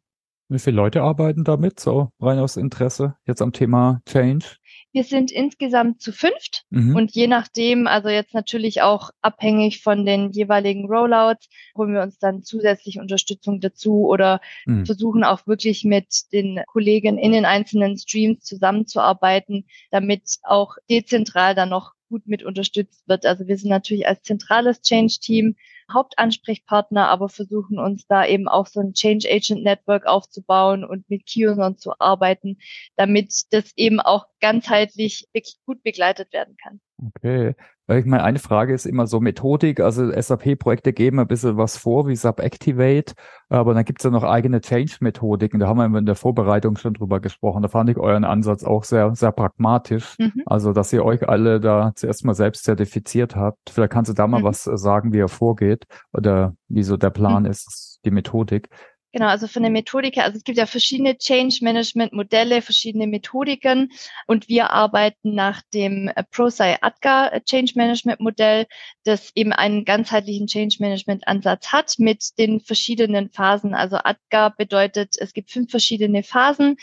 Wie 0.51 0.59
viele 0.59 0.77
Leute 0.77 1.03
arbeiten 1.03 1.45
damit, 1.45 1.79
so 1.79 2.09
rein 2.21 2.39
aus 2.39 2.57
Interesse, 2.57 3.17
jetzt 3.27 3.43
am 3.43 3.53
Thema 3.53 4.01
Change? 4.07 4.47
Wir 4.93 5.05
sind 5.05 5.31
insgesamt 5.31 6.01
zu 6.01 6.11
fünft 6.11 6.65
mhm. 6.71 6.97
und 6.97 7.15
je 7.15 7.27
nachdem, 7.27 7.87
also 7.87 8.09
jetzt 8.09 8.33
natürlich 8.33 8.81
auch 8.81 9.11
abhängig 9.21 9.83
von 9.83 10.07
den 10.07 10.31
jeweiligen 10.31 10.87
Rollouts, 10.87 11.49
holen 11.77 11.93
wir 11.93 12.01
uns 12.01 12.19
dann 12.19 12.43
zusätzlich 12.43 12.99
Unterstützung 12.99 13.61
dazu 13.61 14.07
oder 14.07 14.41
mhm. 14.65 14.87
versuchen 14.87 15.23
auch 15.23 15.47
wirklich 15.47 15.85
mit 15.85 16.33
den 16.33 16.63
Kollegen 16.67 17.19
in 17.19 17.33
den 17.33 17.45
einzelnen 17.45 17.99
Streams 17.99 18.45
zusammenzuarbeiten, 18.45 19.67
damit 19.91 20.39
auch 20.45 20.77
dezentral 20.89 21.55
dann 21.55 21.69
noch 21.69 21.93
gut 22.09 22.27
mit 22.27 22.43
unterstützt 22.43 23.09
wird. 23.09 23.27
Also 23.27 23.47
wir 23.47 23.57
sind 23.57 23.71
natürlich 23.71 24.07
als 24.07 24.23
zentrales 24.23 24.81
Change-Team 24.83 25.57
Hauptansprechpartner, 25.93 27.09
aber 27.09 27.29
versuchen 27.29 27.79
uns 27.79 28.07
da 28.07 28.27
eben 28.27 28.47
auch 28.49 28.67
so 28.67 28.81
ein 28.81 28.93
Change 28.93 29.29
Agent 29.31 29.63
Network 29.63 30.07
aufzubauen 30.07 30.85
und 30.85 31.09
mit 31.09 31.27
Key-Usern 31.27 31.79
zu 31.79 31.99
arbeiten, 31.99 32.59
damit 32.97 33.33
das 33.51 33.73
eben 33.77 34.01
auch 34.01 34.27
ganzheitlich 34.41 35.29
wirklich 35.33 35.59
gut 35.65 35.83
begleitet 35.83 36.33
werden 36.33 36.57
kann. 36.63 36.81
Okay. 37.17 37.55
Ich 37.91 38.05
meine, 38.05 38.23
eine 38.23 38.39
Frage 38.39 38.75
ist 38.75 38.85
immer 38.85 39.07
so 39.07 39.19
Methodik. 39.19 39.81
Also 39.81 40.13
SAP-Projekte 40.13 40.93
geben 40.93 41.19
ein 41.21 41.27
bisschen 41.27 41.57
was 41.57 41.79
vor, 41.79 42.07
wie 42.07 42.15
SAP 42.15 42.41
Activate, 42.41 43.15
aber 43.49 43.73
dann 43.73 43.87
gibt 43.87 44.01
es 44.01 44.05
ja 44.05 44.11
noch 44.11 44.25
eigene 44.25 44.61
Change-Methodiken. 44.61 45.59
Da 45.59 45.69
haben 45.69 45.79
wir 45.79 45.99
in 45.99 46.05
der 46.05 46.15
Vorbereitung 46.15 46.77
schon 46.77 46.93
drüber 46.93 47.21
gesprochen. 47.21 47.63
Da 47.63 47.69
fand 47.69 47.89
ich 47.89 47.97
euren 47.97 48.25
Ansatz 48.25 48.63
auch 48.63 48.85
sehr, 48.85 49.15
sehr 49.15 49.33
pragmatisch. 49.33 50.17
Mhm. 50.19 50.43
Also, 50.45 50.75
dass 50.75 50.93
ihr 50.93 51.03
euch 51.03 51.27
alle 51.27 51.61
da 51.61 51.93
zuerst 51.95 52.27
mal 52.27 52.35
selbst 52.35 52.65
zertifiziert 52.65 53.37
habt. 53.37 53.71
Vielleicht 53.71 53.93
kannst 53.93 54.11
du 54.11 54.15
da 54.15 54.27
mal 54.27 54.41
mhm. 54.41 54.45
was 54.45 54.65
sagen, 54.65 55.15
wie 55.15 55.21
er 55.21 55.29
vorgeht 55.29 55.87
oder 56.13 56.55
wie 56.69 56.83
so 56.83 56.99
der 56.99 57.11
Plan 57.11 57.45
mhm. 57.45 57.51
ist, 57.51 58.01
die 58.05 58.11
Methodik. 58.11 58.69
Genau, 59.13 59.27
also 59.29 59.47
von 59.47 59.63
der 59.63 59.73
Methodik 59.73 60.17
her, 60.17 60.25
also 60.25 60.37
es 60.37 60.45
gibt 60.45 60.59
ja 60.59 60.67
verschiedene 60.67 61.17
Change 61.17 61.61
Management 61.63 62.13
Modelle, 62.13 62.61
verschiedene 62.61 63.07
Methodiken 63.07 63.91
und 64.27 64.49
wir 64.49 64.71
arbeiten 64.71 65.35
nach 65.35 65.63
dem 65.73 66.09
äh, 66.09 66.25
ProSci 66.31 66.77
ADGA 66.83 67.29
äh, 67.29 67.41
Change 67.41 67.73
Management 67.77 68.21
Modell, 68.21 68.67
das 69.05 69.33
eben 69.35 69.55
einen 69.55 69.87
ganzheitlichen 69.87 70.47
Change 70.47 70.77
Management 70.81 71.27
Ansatz 71.27 71.73
hat 71.73 71.95
mit 71.99 72.39
den 72.39 72.61
verschiedenen 72.61 73.31
Phasen. 73.31 73.73
Also 73.73 73.97
ADGA 73.97 74.51
bedeutet, 74.51 75.15
es 75.19 75.33
gibt 75.33 75.51
fünf 75.51 75.71
verschiedene 75.71 76.23
Phasen, 76.23 76.77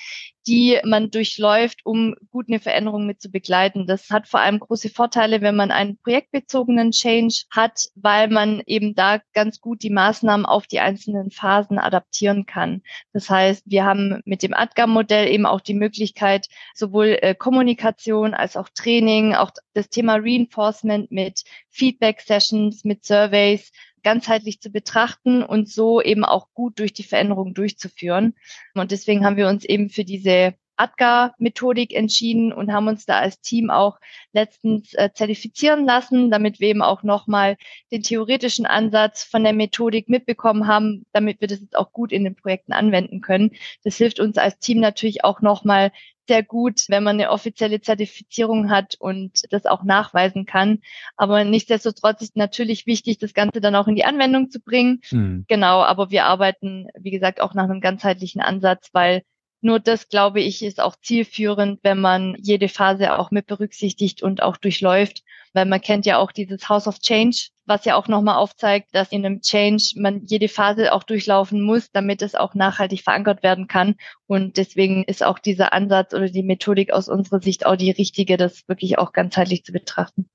die 0.47 0.79
man 0.83 1.09
durchläuft, 1.09 1.85
um 1.85 2.15
gut 2.31 2.45
eine 2.47 2.59
Veränderung 2.59 3.05
mit 3.05 3.21
zu 3.21 3.29
begleiten. 3.29 3.87
Das 3.87 4.09
hat 4.09 4.27
vor 4.27 4.39
allem 4.39 4.59
große 4.59 4.89
Vorteile, 4.89 5.41
wenn 5.41 5.55
man 5.55 5.71
einen 5.71 5.97
projektbezogenen 5.97 6.91
Change 6.91 7.43
hat, 7.49 7.89
weil 7.95 8.29
man 8.29 8.61
eben 8.65 8.93
da 8.95 9.19
ganz 9.33 9.59
gut 9.59 9.81
die 9.81 9.89
Maßnahmen 9.89 10.45
auf 10.45 10.67
die 10.67 10.79
einzelnen 10.79 11.31
Phasen 11.31 11.79
adaptieren 11.79 12.45
kann. 12.45 12.81
Das 13.13 13.29
heißt, 13.29 13.63
wir 13.65 13.85
haben 13.85 14.21
mit 14.25 14.43
dem 14.43 14.53
ADGAM-Modell 14.53 15.27
eben 15.29 15.45
auch 15.45 15.61
die 15.61 15.73
Möglichkeit, 15.73 16.47
sowohl 16.73 17.17
äh, 17.21 17.33
Kommunikation 17.33 18.33
als 18.33 18.55
auch 18.55 18.69
Training, 18.69 19.33
auch 19.33 19.51
das 19.73 19.89
Thema 19.89 20.15
Reinforcement 20.15 21.11
mit 21.11 21.43
Feedback-Sessions, 21.69 22.83
mit 22.83 23.03
Surveys 23.03 23.71
ganzheitlich 24.05 24.61
zu 24.61 24.69
betrachten 24.69 25.43
und 25.43 25.67
so 25.67 25.99
eben 25.99 26.23
auch 26.23 26.47
gut 26.53 26.77
durch 26.79 26.93
die 26.93 27.03
Veränderung 27.03 27.55
durchzuführen. 27.55 28.35
Und 28.75 28.91
deswegen 28.91 29.25
haben 29.25 29.35
wir 29.35 29.49
uns 29.49 29.65
eben 29.65 29.89
für 29.89 30.05
diese 30.05 30.53
ADGA-Methodik 30.77 31.91
entschieden 31.93 32.53
und 32.53 32.71
haben 32.71 32.87
uns 32.87 33.05
da 33.05 33.19
als 33.19 33.41
Team 33.41 33.71
auch 33.71 33.97
letztens 34.31 34.93
äh, 34.93 35.09
zertifizieren 35.11 35.85
lassen, 35.85 36.29
damit 36.29 36.59
wir 36.59 36.67
eben 36.67 36.83
auch 36.83 37.01
nochmal 37.01 37.57
den 37.91 38.03
theoretischen 38.03 38.67
Ansatz 38.67 39.23
von 39.23 39.43
der 39.43 39.53
Methodik 39.53 40.07
mitbekommen 40.07 40.67
haben, 40.67 41.05
damit 41.11 41.41
wir 41.41 41.47
das 41.47 41.61
jetzt 41.61 41.75
auch 41.75 41.91
gut 41.91 42.11
in 42.11 42.25
den 42.25 42.35
Projekten 42.35 42.73
anwenden 42.73 43.21
können. 43.21 43.51
Das 43.83 43.97
hilft 43.97 44.19
uns 44.19 44.37
als 44.37 44.59
Team 44.59 44.79
natürlich 44.79 45.23
auch 45.23 45.41
nochmal 45.41 45.91
sehr 46.27 46.43
gut, 46.43 46.85
wenn 46.87 47.03
man 47.03 47.19
eine 47.19 47.31
offizielle 47.31 47.81
Zertifizierung 47.81 48.69
hat 48.69 48.95
und 48.99 49.43
das 49.51 49.65
auch 49.65 49.83
nachweisen 49.83 50.45
kann. 50.45 50.79
Aber 51.15 51.43
nichtsdestotrotz 51.43 52.21
ist 52.21 52.35
natürlich 52.35 52.85
wichtig, 52.85 53.17
das 53.19 53.33
Ganze 53.33 53.61
dann 53.61 53.75
auch 53.75 53.87
in 53.87 53.95
die 53.95 54.05
Anwendung 54.05 54.49
zu 54.49 54.59
bringen. 54.59 55.01
Mhm. 55.11 55.45
Genau, 55.47 55.81
aber 55.83 56.11
wir 56.11 56.25
arbeiten, 56.25 56.87
wie 56.97 57.11
gesagt, 57.11 57.41
auch 57.41 57.53
nach 57.53 57.65
einem 57.65 57.81
ganzheitlichen 57.81 58.41
Ansatz, 58.41 58.89
weil 58.93 59.23
nur 59.61 59.79
das, 59.79 60.09
glaube 60.09 60.41
ich, 60.41 60.63
ist 60.63 60.79
auch 60.79 60.95
zielführend, 61.01 61.79
wenn 61.81 61.99
man 61.99 62.35
jede 62.39 62.69
Phase 62.69 63.17
auch 63.17 63.31
mit 63.31 63.47
berücksichtigt 63.47 64.21
und 64.21 64.43
auch 64.43 64.57
durchläuft. 64.57 65.23
Weil 65.53 65.65
man 65.65 65.81
kennt 65.81 66.05
ja 66.05 66.17
auch 66.17 66.31
dieses 66.31 66.69
House 66.69 66.87
of 66.87 66.99
Change, 66.99 67.47
was 67.65 67.85
ja 67.85 67.95
auch 67.95 68.07
nochmal 68.07 68.37
aufzeigt, 68.37 68.93
dass 68.93 69.11
in 69.11 69.25
einem 69.25 69.41
Change 69.41 69.93
man 69.97 70.23
jede 70.23 70.47
Phase 70.47 70.93
auch 70.93 71.03
durchlaufen 71.03 71.61
muss, 71.61 71.91
damit 71.91 72.21
es 72.21 72.35
auch 72.35 72.53
nachhaltig 72.55 73.01
verankert 73.01 73.43
werden 73.43 73.67
kann. 73.67 73.95
Und 74.27 74.57
deswegen 74.57 75.03
ist 75.03 75.23
auch 75.23 75.39
dieser 75.39 75.73
Ansatz 75.73 76.13
oder 76.13 76.29
die 76.29 76.43
Methodik 76.43 76.91
aus 76.91 77.09
unserer 77.09 77.41
Sicht 77.41 77.65
auch 77.65 77.75
die 77.75 77.91
richtige, 77.91 78.37
das 78.37 78.67
wirklich 78.67 78.97
auch 78.97 79.11
ganzheitlich 79.13 79.63
zu 79.63 79.71
betrachten. 79.71 80.29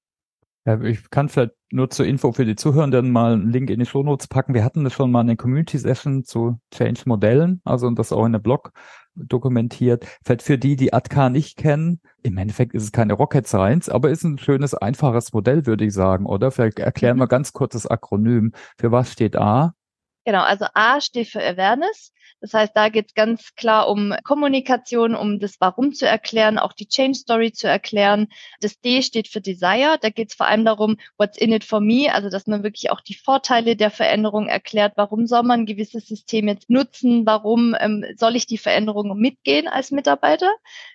Ja, 0.66 0.78
ich 0.82 1.08
kann 1.08 1.30
vielleicht 1.30 1.54
nur 1.70 1.88
zur 1.88 2.04
Info 2.04 2.32
für 2.32 2.44
die 2.44 2.54
Zuhörenden 2.54 3.10
mal 3.10 3.32
einen 3.32 3.50
Link 3.50 3.70
in 3.70 3.80
die 3.80 3.86
Show 3.86 4.02
Notes 4.02 4.28
packen. 4.28 4.52
Wir 4.52 4.62
hatten 4.62 4.84
das 4.84 4.92
schon 4.92 5.10
mal 5.10 5.22
in 5.22 5.28
den 5.28 5.36
Community 5.38 5.78
Session 5.78 6.22
zu 6.22 6.60
Change-Modellen, 6.74 7.62
also 7.64 7.88
das 7.90 8.12
auch 8.12 8.26
in 8.26 8.32
der 8.32 8.40
Blog 8.40 8.72
dokumentiert. 9.14 10.06
Vielleicht 10.24 10.42
für 10.42 10.58
die, 10.58 10.76
die 10.76 10.92
ATK 10.92 11.30
nicht 11.30 11.56
kennen, 11.56 12.00
im 12.22 12.36
Endeffekt 12.38 12.74
ist 12.74 12.84
es 12.84 12.92
keine 12.92 13.14
Rocket 13.14 13.46
Science, 13.46 13.88
aber 13.88 14.10
ist 14.10 14.24
ein 14.24 14.38
schönes, 14.38 14.74
einfaches 14.74 15.32
Modell, 15.32 15.66
würde 15.66 15.84
ich 15.84 15.94
sagen, 15.94 16.26
oder? 16.26 16.50
Vielleicht 16.50 16.78
erklären 16.78 17.18
wir 17.18 17.26
mhm. 17.26 17.30
ganz 17.30 17.52
kurz 17.52 17.72
das 17.72 17.86
Akronym. 17.86 18.52
Für 18.78 18.92
was 18.92 19.12
steht 19.12 19.36
A? 19.36 19.74
Genau, 20.24 20.42
also 20.42 20.66
A 20.74 21.00
steht 21.00 21.28
für 21.28 21.42
Awareness. 21.42 22.12
Das 22.40 22.54
heißt, 22.54 22.72
da 22.74 22.88
geht 22.88 23.08
es 23.08 23.14
ganz 23.14 23.54
klar 23.54 23.88
um 23.88 24.14
Kommunikation, 24.24 25.14
um 25.14 25.40
das 25.40 25.56
Warum 25.60 25.92
zu 25.92 26.06
erklären, 26.06 26.58
auch 26.58 26.72
die 26.72 26.88
Change 26.88 27.18
Story 27.18 27.52
zu 27.52 27.68
erklären. 27.68 28.28
Das 28.60 28.80
D 28.80 29.02
steht 29.02 29.28
für 29.28 29.42
Desire. 29.42 29.98
Da 30.00 30.08
geht 30.08 30.30
es 30.30 30.34
vor 30.34 30.46
allem 30.46 30.64
darum, 30.64 30.96
what's 31.18 31.36
in 31.36 31.52
it 31.52 31.64
for 31.64 31.80
me, 31.80 32.12
also 32.12 32.30
dass 32.30 32.46
man 32.46 32.62
wirklich 32.62 32.90
auch 32.90 33.02
die 33.02 33.14
Vorteile 33.14 33.76
der 33.76 33.90
Veränderung 33.90 34.48
erklärt. 34.48 34.94
Warum 34.96 35.26
soll 35.26 35.42
man 35.42 35.60
ein 35.60 35.66
gewisses 35.66 36.06
System 36.06 36.48
jetzt 36.48 36.70
nutzen? 36.70 37.26
Warum 37.26 37.76
ähm, 37.78 38.04
soll 38.16 38.36
ich 38.36 38.46
die 38.46 38.58
Veränderung 38.58 39.18
mitgehen 39.18 39.68
als 39.68 39.90
Mitarbeiter? 39.90 40.50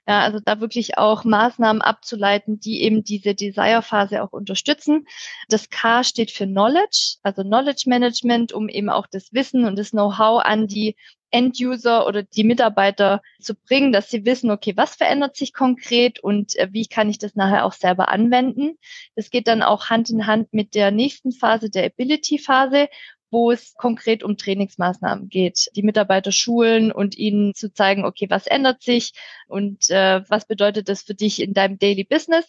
Ja, 0.07 0.21
also 0.21 0.39
da 0.43 0.59
wirklich 0.59 0.97
auch 0.97 1.23
Maßnahmen 1.25 1.81
abzuleiten, 1.81 2.59
die 2.59 2.81
eben 2.81 3.03
diese 3.03 3.35
Desire-Phase 3.35 4.23
auch 4.23 4.31
unterstützen. 4.31 5.05
Das 5.49 5.69
K 5.69 6.03
steht 6.03 6.31
für 6.31 6.45
Knowledge, 6.47 7.17
also 7.21 7.43
Knowledge 7.43 7.83
Management, 7.85 8.51
um 8.51 8.67
eben 8.67 8.89
auch 8.89 9.05
das 9.15 9.33
Wissen 9.33 9.65
und 9.65 9.77
das 9.77 9.91
Know-how 9.91 10.43
an 10.43 10.67
die 10.67 10.95
End-User 11.31 12.07
oder 12.07 12.23
die 12.23 12.43
Mitarbeiter 12.43 13.21
zu 13.41 13.55
bringen, 13.55 13.91
dass 13.91 14.09
sie 14.09 14.25
wissen, 14.25 14.51
okay, 14.51 14.73
was 14.75 14.95
verändert 14.95 15.35
sich 15.35 15.53
konkret 15.53 16.19
und 16.19 16.55
äh, 16.55 16.69
wie 16.71 16.87
kann 16.87 17.09
ich 17.09 17.17
das 17.17 17.35
nachher 17.35 17.65
auch 17.65 17.73
selber 17.73 18.09
anwenden. 18.09 18.77
Das 19.15 19.29
geht 19.29 19.47
dann 19.47 19.61
auch 19.61 19.89
Hand 19.89 20.09
in 20.09 20.27
Hand 20.27 20.53
mit 20.53 20.75
der 20.75 20.91
nächsten 20.91 21.31
Phase, 21.31 21.69
der 21.69 21.85
Ability-Phase, 21.85 22.87
wo 23.31 23.51
es 23.51 23.73
konkret 23.75 24.23
um 24.23 24.37
Trainingsmaßnahmen 24.37 25.27
geht. 25.27 25.69
Die 25.75 25.83
Mitarbeiter 25.83 26.31
schulen 26.31 26.91
und 26.91 27.17
ihnen 27.17 27.53
zu 27.53 27.73
zeigen, 27.73 28.05
okay, 28.05 28.27
was 28.29 28.47
ändert 28.47 28.81
sich 28.81 29.11
und 29.47 29.89
äh, 29.89 30.21
was 30.29 30.45
bedeutet 30.45 30.87
das 30.87 31.01
für 31.01 31.15
dich 31.15 31.41
in 31.41 31.53
deinem 31.53 31.77
Daily 31.77 32.05
Business 32.05 32.45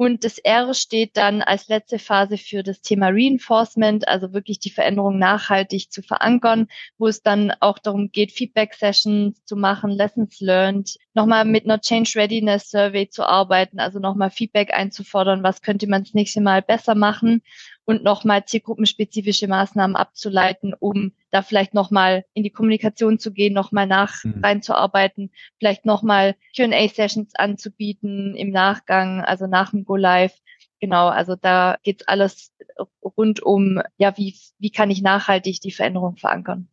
und 0.00 0.24
das 0.24 0.38
R 0.38 0.72
steht 0.72 1.18
dann 1.18 1.42
als 1.42 1.68
letzte 1.68 1.98
Phase 1.98 2.38
für 2.38 2.62
das 2.62 2.80
Thema 2.80 3.08
Reinforcement, 3.08 4.08
also 4.08 4.32
wirklich 4.32 4.58
die 4.58 4.70
Veränderung 4.70 5.18
nachhaltig 5.18 5.92
zu 5.92 6.00
verankern, 6.00 6.68
wo 6.96 7.06
es 7.06 7.20
dann 7.20 7.52
auch 7.60 7.78
darum 7.78 8.10
geht, 8.10 8.32
Feedback-Sessions 8.32 9.44
zu 9.44 9.56
machen, 9.56 9.90
Lessons 9.90 10.40
learned, 10.40 10.96
nochmal 11.12 11.44
mit 11.44 11.66
einer 11.66 11.82
Change 11.82 12.12
Readiness 12.16 12.70
Survey 12.70 13.10
zu 13.10 13.24
arbeiten, 13.28 13.78
also 13.78 13.98
nochmal 13.98 14.30
Feedback 14.30 14.72
einzufordern, 14.72 15.42
was 15.42 15.60
könnte 15.60 15.86
man 15.86 16.04
das 16.04 16.14
nächste 16.14 16.40
Mal 16.40 16.62
besser 16.62 16.94
machen 16.94 17.42
und 17.90 18.04
nochmal 18.04 18.44
zielgruppenspezifische 18.44 19.48
Maßnahmen 19.48 19.96
abzuleiten, 19.96 20.74
um 20.78 21.12
da 21.32 21.42
vielleicht 21.42 21.74
nochmal 21.74 22.24
in 22.34 22.44
die 22.44 22.50
Kommunikation 22.50 23.18
zu 23.18 23.32
gehen, 23.32 23.52
nochmal 23.52 23.88
nach 23.88 24.22
mhm. 24.22 24.40
reinzuarbeiten, 24.44 25.32
vielleicht 25.58 25.84
nochmal 25.84 26.36
Q&A-Sessions 26.56 27.34
anzubieten 27.34 28.36
im 28.36 28.50
Nachgang, 28.50 29.22
also 29.22 29.48
nach 29.48 29.72
dem 29.72 29.84
Go 29.84 29.96
Live. 29.96 30.38
Genau, 30.78 31.08
also 31.08 31.34
da 31.34 31.78
geht's 31.82 32.06
alles 32.06 32.52
rund 33.02 33.42
um, 33.42 33.82
ja, 33.98 34.16
wie, 34.16 34.36
wie 34.58 34.70
kann 34.70 34.90
ich 34.90 35.02
nachhaltig 35.02 35.60
die 35.60 35.72
Veränderung 35.72 36.16
verankern. 36.16 36.68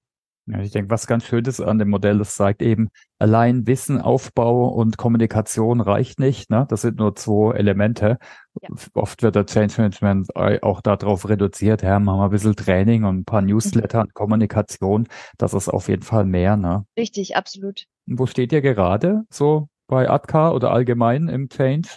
Ja, 0.49 0.61
ich 0.61 0.71
denke, 0.71 0.89
was 0.89 1.07
ganz 1.07 1.25
schön 1.25 1.43
ist 1.43 1.59
an 1.59 1.77
dem 1.77 1.89
Modell, 1.89 2.19
das 2.19 2.35
sagt 2.35 2.61
eben, 2.61 2.87
allein 3.19 3.67
Wissen, 3.67 3.99
Aufbau 3.99 4.69
und 4.69 4.97
Kommunikation 4.97 5.81
reicht 5.81 6.19
nicht. 6.19 6.49
Ne? 6.49 6.65
Das 6.69 6.83
sind 6.83 6.97
nur 6.97 7.15
zwei 7.17 7.55
Elemente. 7.55 8.17
Ja. 8.61 8.69
Oft 8.93 9.23
wird 9.23 9.35
der 9.35 9.45
Change 9.45 9.75
Management 9.77 10.33
auch 10.35 10.79
darauf 10.79 11.27
reduziert, 11.27 11.83
ja, 11.83 11.99
machen 11.99 12.19
wir 12.19 12.25
ein 12.25 12.31
bisschen 12.31 12.55
Training 12.55 13.03
und 13.03 13.19
ein 13.19 13.25
paar 13.25 13.41
mhm. 13.41 13.49
Newsletter 13.49 14.01
und 14.01 14.13
Kommunikation. 14.13 15.07
Das 15.37 15.53
ist 15.53 15.67
auf 15.67 15.89
jeden 15.89 16.03
Fall 16.03 16.23
mehr. 16.23 16.55
Ne? 16.55 16.85
Richtig, 16.97 17.35
absolut. 17.35 17.85
Wo 18.05 18.25
steht 18.25 18.53
ihr 18.53 18.61
gerade 18.61 19.25
so 19.29 19.67
bei 19.87 20.09
ADK 20.09 20.53
oder 20.53 20.71
allgemein 20.71 21.27
im 21.27 21.49
Change? 21.49 21.89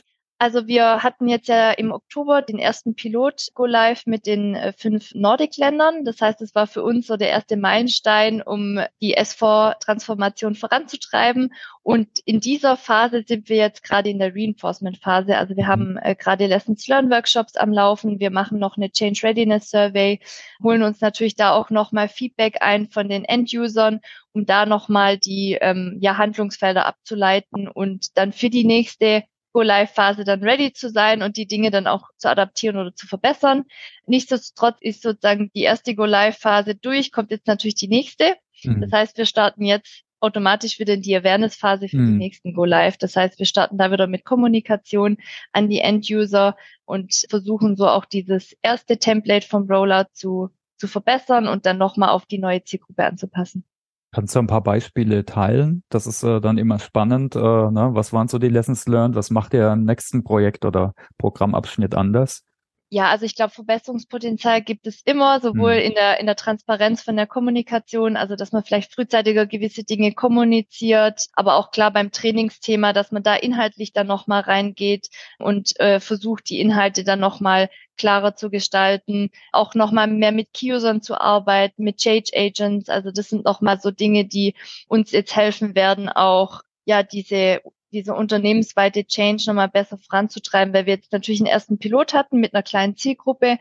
Also 0.43 0.67
wir 0.67 1.03
hatten 1.03 1.29
jetzt 1.29 1.49
ja 1.49 1.71
im 1.73 1.93
Oktober 1.93 2.41
den 2.41 2.59
ersten 2.59 2.95
Pilot 2.95 3.49
Go 3.53 3.67
Live 3.67 4.07
mit 4.07 4.25
den 4.25 4.55
äh, 4.55 4.73
fünf 4.73 5.15
Nordic-Ländern. 5.15 6.07
Das 6.07 6.23
heißt, 6.23 6.41
es 6.41 6.55
war 6.55 6.67
für 6.67 6.83
uns 6.83 7.09
so 7.09 7.19
der 7.19 7.29
erste 7.29 7.59
Meilenstein, 7.59 8.41
um 8.41 8.81
die 9.03 9.19
S4-Transformation 9.19 10.55
voranzutreiben. 10.55 11.53
Und 11.83 12.21
in 12.25 12.41
dieser 12.41 12.79
Phase 12.79 13.23
sind 13.29 13.51
wir 13.51 13.57
jetzt 13.59 13.83
gerade 13.83 14.09
in 14.09 14.19
der 14.19 14.35
Reinforcement-Phase. 14.35 15.37
Also 15.37 15.59
wir 15.59 15.67
haben 15.67 15.99
äh, 15.99 16.15
gerade 16.15 16.47
Lessons 16.47 16.89
Learn 16.89 17.11
Workshops 17.11 17.57
am 17.57 17.71
Laufen. 17.71 18.19
Wir 18.19 18.31
machen 18.31 18.59
noch 18.59 18.79
eine 18.79 18.91
Change 18.91 19.21
Readiness 19.23 19.69
Survey, 19.69 20.21
holen 20.63 20.83
uns 20.83 21.03
natürlich 21.03 21.37
da 21.37 21.53
auch 21.53 21.69
nochmal 21.69 22.09
Feedback 22.09 22.63
ein 22.63 22.89
von 22.89 23.11
den 23.11 23.27
End-Usern 23.27 24.01
um 24.33 24.47
da 24.47 24.65
nochmal 24.65 25.19
die 25.19 25.59
ähm, 25.61 25.99
ja, 26.01 26.17
Handlungsfelder 26.17 26.87
abzuleiten 26.87 27.67
und 27.67 28.17
dann 28.17 28.33
für 28.33 28.49
die 28.49 28.65
nächste 28.65 29.25
Go-Live-Phase 29.52 30.25
dann 30.25 30.42
ready 30.42 30.73
zu 30.73 30.90
sein 30.90 31.23
und 31.23 31.37
die 31.37 31.47
Dinge 31.47 31.71
dann 31.71 31.87
auch 31.87 32.09
zu 32.16 32.28
adaptieren 32.28 32.76
oder 32.76 32.95
zu 32.95 33.07
verbessern. 33.07 33.64
Nichtsdestotrotz 34.07 34.78
ist 34.80 35.02
sozusagen 35.02 35.50
die 35.54 35.62
erste 35.62 35.95
Go-Live-Phase 35.95 36.75
durch, 36.75 37.12
kommt 37.12 37.30
jetzt 37.30 37.47
natürlich 37.47 37.75
die 37.75 37.88
nächste. 37.88 38.37
Mhm. 38.62 38.80
Das 38.80 38.92
heißt, 38.92 39.19
wir 39.19 39.26
starten 39.26 39.64
jetzt 39.64 40.04
automatisch 40.21 40.78
wieder 40.78 40.95
in 40.95 41.02
die 41.02 41.16
Awareness-Phase 41.16 41.88
für 41.88 41.97
mhm. 41.97 42.07
die 42.07 42.19
nächsten 42.19 42.54
Go-Live. 42.54 42.99
Das 42.99 43.16
heißt, 43.16 43.38
wir 43.38 43.47
starten 43.47 43.78
da 43.78 43.90
wieder 43.90 44.07
mit 44.07 44.25
Kommunikation 44.25 45.16
an 45.52 45.69
die 45.69 45.80
End-User 45.80 46.57
und 46.85 47.14
versuchen 47.28 47.76
so 47.76 47.88
auch 47.88 48.04
dieses 48.04 48.54
erste 48.62 48.99
Template 48.99 49.47
vom 49.47 49.66
Rollout 49.69 50.11
zu, 50.12 50.50
zu 50.76 50.88
verbessern 50.88 51.49
und 51.49 51.66
dann 51.66 51.78
nochmal 51.78 52.11
auf 52.11 52.26
die 52.26 52.38
neue 52.38 52.62
Zielgruppe 52.62 53.04
anzupassen. 53.04 53.64
Kannst 54.12 54.35
du 54.35 54.40
ein 54.40 54.49
paar 54.49 54.62
Beispiele 54.62 55.25
teilen? 55.25 55.85
Das 55.88 56.07
ist 56.07 56.25
äh, 56.25 56.40
dann 56.40 56.59
immer 56.59 56.81
spannend. 56.81 57.37
Äh, 57.37 57.38
ne? 57.38 57.90
Was 57.93 58.12
waren 58.12 58.26
so 58.26 58.38
die 58.38 58.49
Lessons 58.49 58.87
learned? 58.87 59.14
Was 59.14 59.31
macht 59.31 59.55
ihr 59.55 59.73
im 59.73 59.85
nächsten 59.85 60.25
Projekt 60.25 60.64
oder 60.64 60.95
Programmabschnitt 61.17 61.95
anders? 61.95 62.45
Ja, 62.93 63.09
also 63.09 63.25
ich 63.25 63.37
glaube, 63.37 63.53
Verbesserungspotenzial 63.53 64.63
gibt 64.63 64.85
es 64.89 65.01
immer, 65.05 65.41
sowohl 65.41 65.77
hm. 65.77 65.81
in 65.81 65.95
der 65.95 66.19
in 66.19 66.27
der 66.27 66.35
Transparenz 66.35 67.03
von 67.03 67.15
der 67.15 67.29
Kommunikation, 67.29 68.17
also 68.17 68.35
dass 68.35 68.51
man 68.51 68.65
vielleicht 68.65 68.93
frühzeitiger 68.93 69.47
gewisse 69.47 69.85
Dinge 69.85 70.13
kommuniziert, 70.13 71.27
aber 71.35 71.55
auch 71.55 71.71
klar 71.71 71.93
beim 71.93 72.11
Trainingsthema, 72.11 72.93
dass 72.93 73.13
man 73.13 73.23
da 73.23 73.37
inhaltlich 73.37 73.93
dann 73.93 74.09
nochmal 74.09 74.41
reingeht 74.41 75.09
und 75.39 75.79
äh, 75.79 76.01
versucht, 76.01 76.51
die 76.51 76.59
Inhalte 76.59 77.05
dann 77.05 77.21
nochmal 77.21 77.71
klarer 77.97 78.35
zu 78.35 78.51
gestalten, 78.51 79.31
auch 79.53 79.77
nochmal 79.77 80.09
mehr 80.09 80.33
mit 80.33 80.53
Key-Usern 80.53 81.01
zu 81.01 81.21
arbeiten, 81.21 81.85
mit 81.85 81.99
Change 81.99 82.33
Agents. 82.35 82.89
Also 82.89 83.13
das 83.13 83.29
sind 83.29 83.45
nochmal 83.45 83.81
so 83.81 83.93
Dinge, 83.93 84.25
die 84.25 84.55
uns 84.89 85.13
jetzt 85.13 85.37
helfen 85.37 85.77
werden, 85.77 86.09
auch 86.09 86.63
ja 86.87 87.05
diese 87.05 87.61
diese 87.93 88.15
unternehmensweite 88.15 89.05
Change 89.07 89.45
nochmal 89.47 89.69
besser 89.69 89.99
voranzutreiben, 89.99 90.73
weil 90.75 90.87
wir 90.87 90.95
jetzt 90.95 91.13
natürlich 91.13 91.41
einen 91.41 91.49
ersten 91.49 91.79
Pilot 91.79 92.15
hatten 92.15 92.41
mit 92.41 92.55
einer 92.55 92.63
kleinen 92.63 92.97
Zielgruppe, 92.97 93.59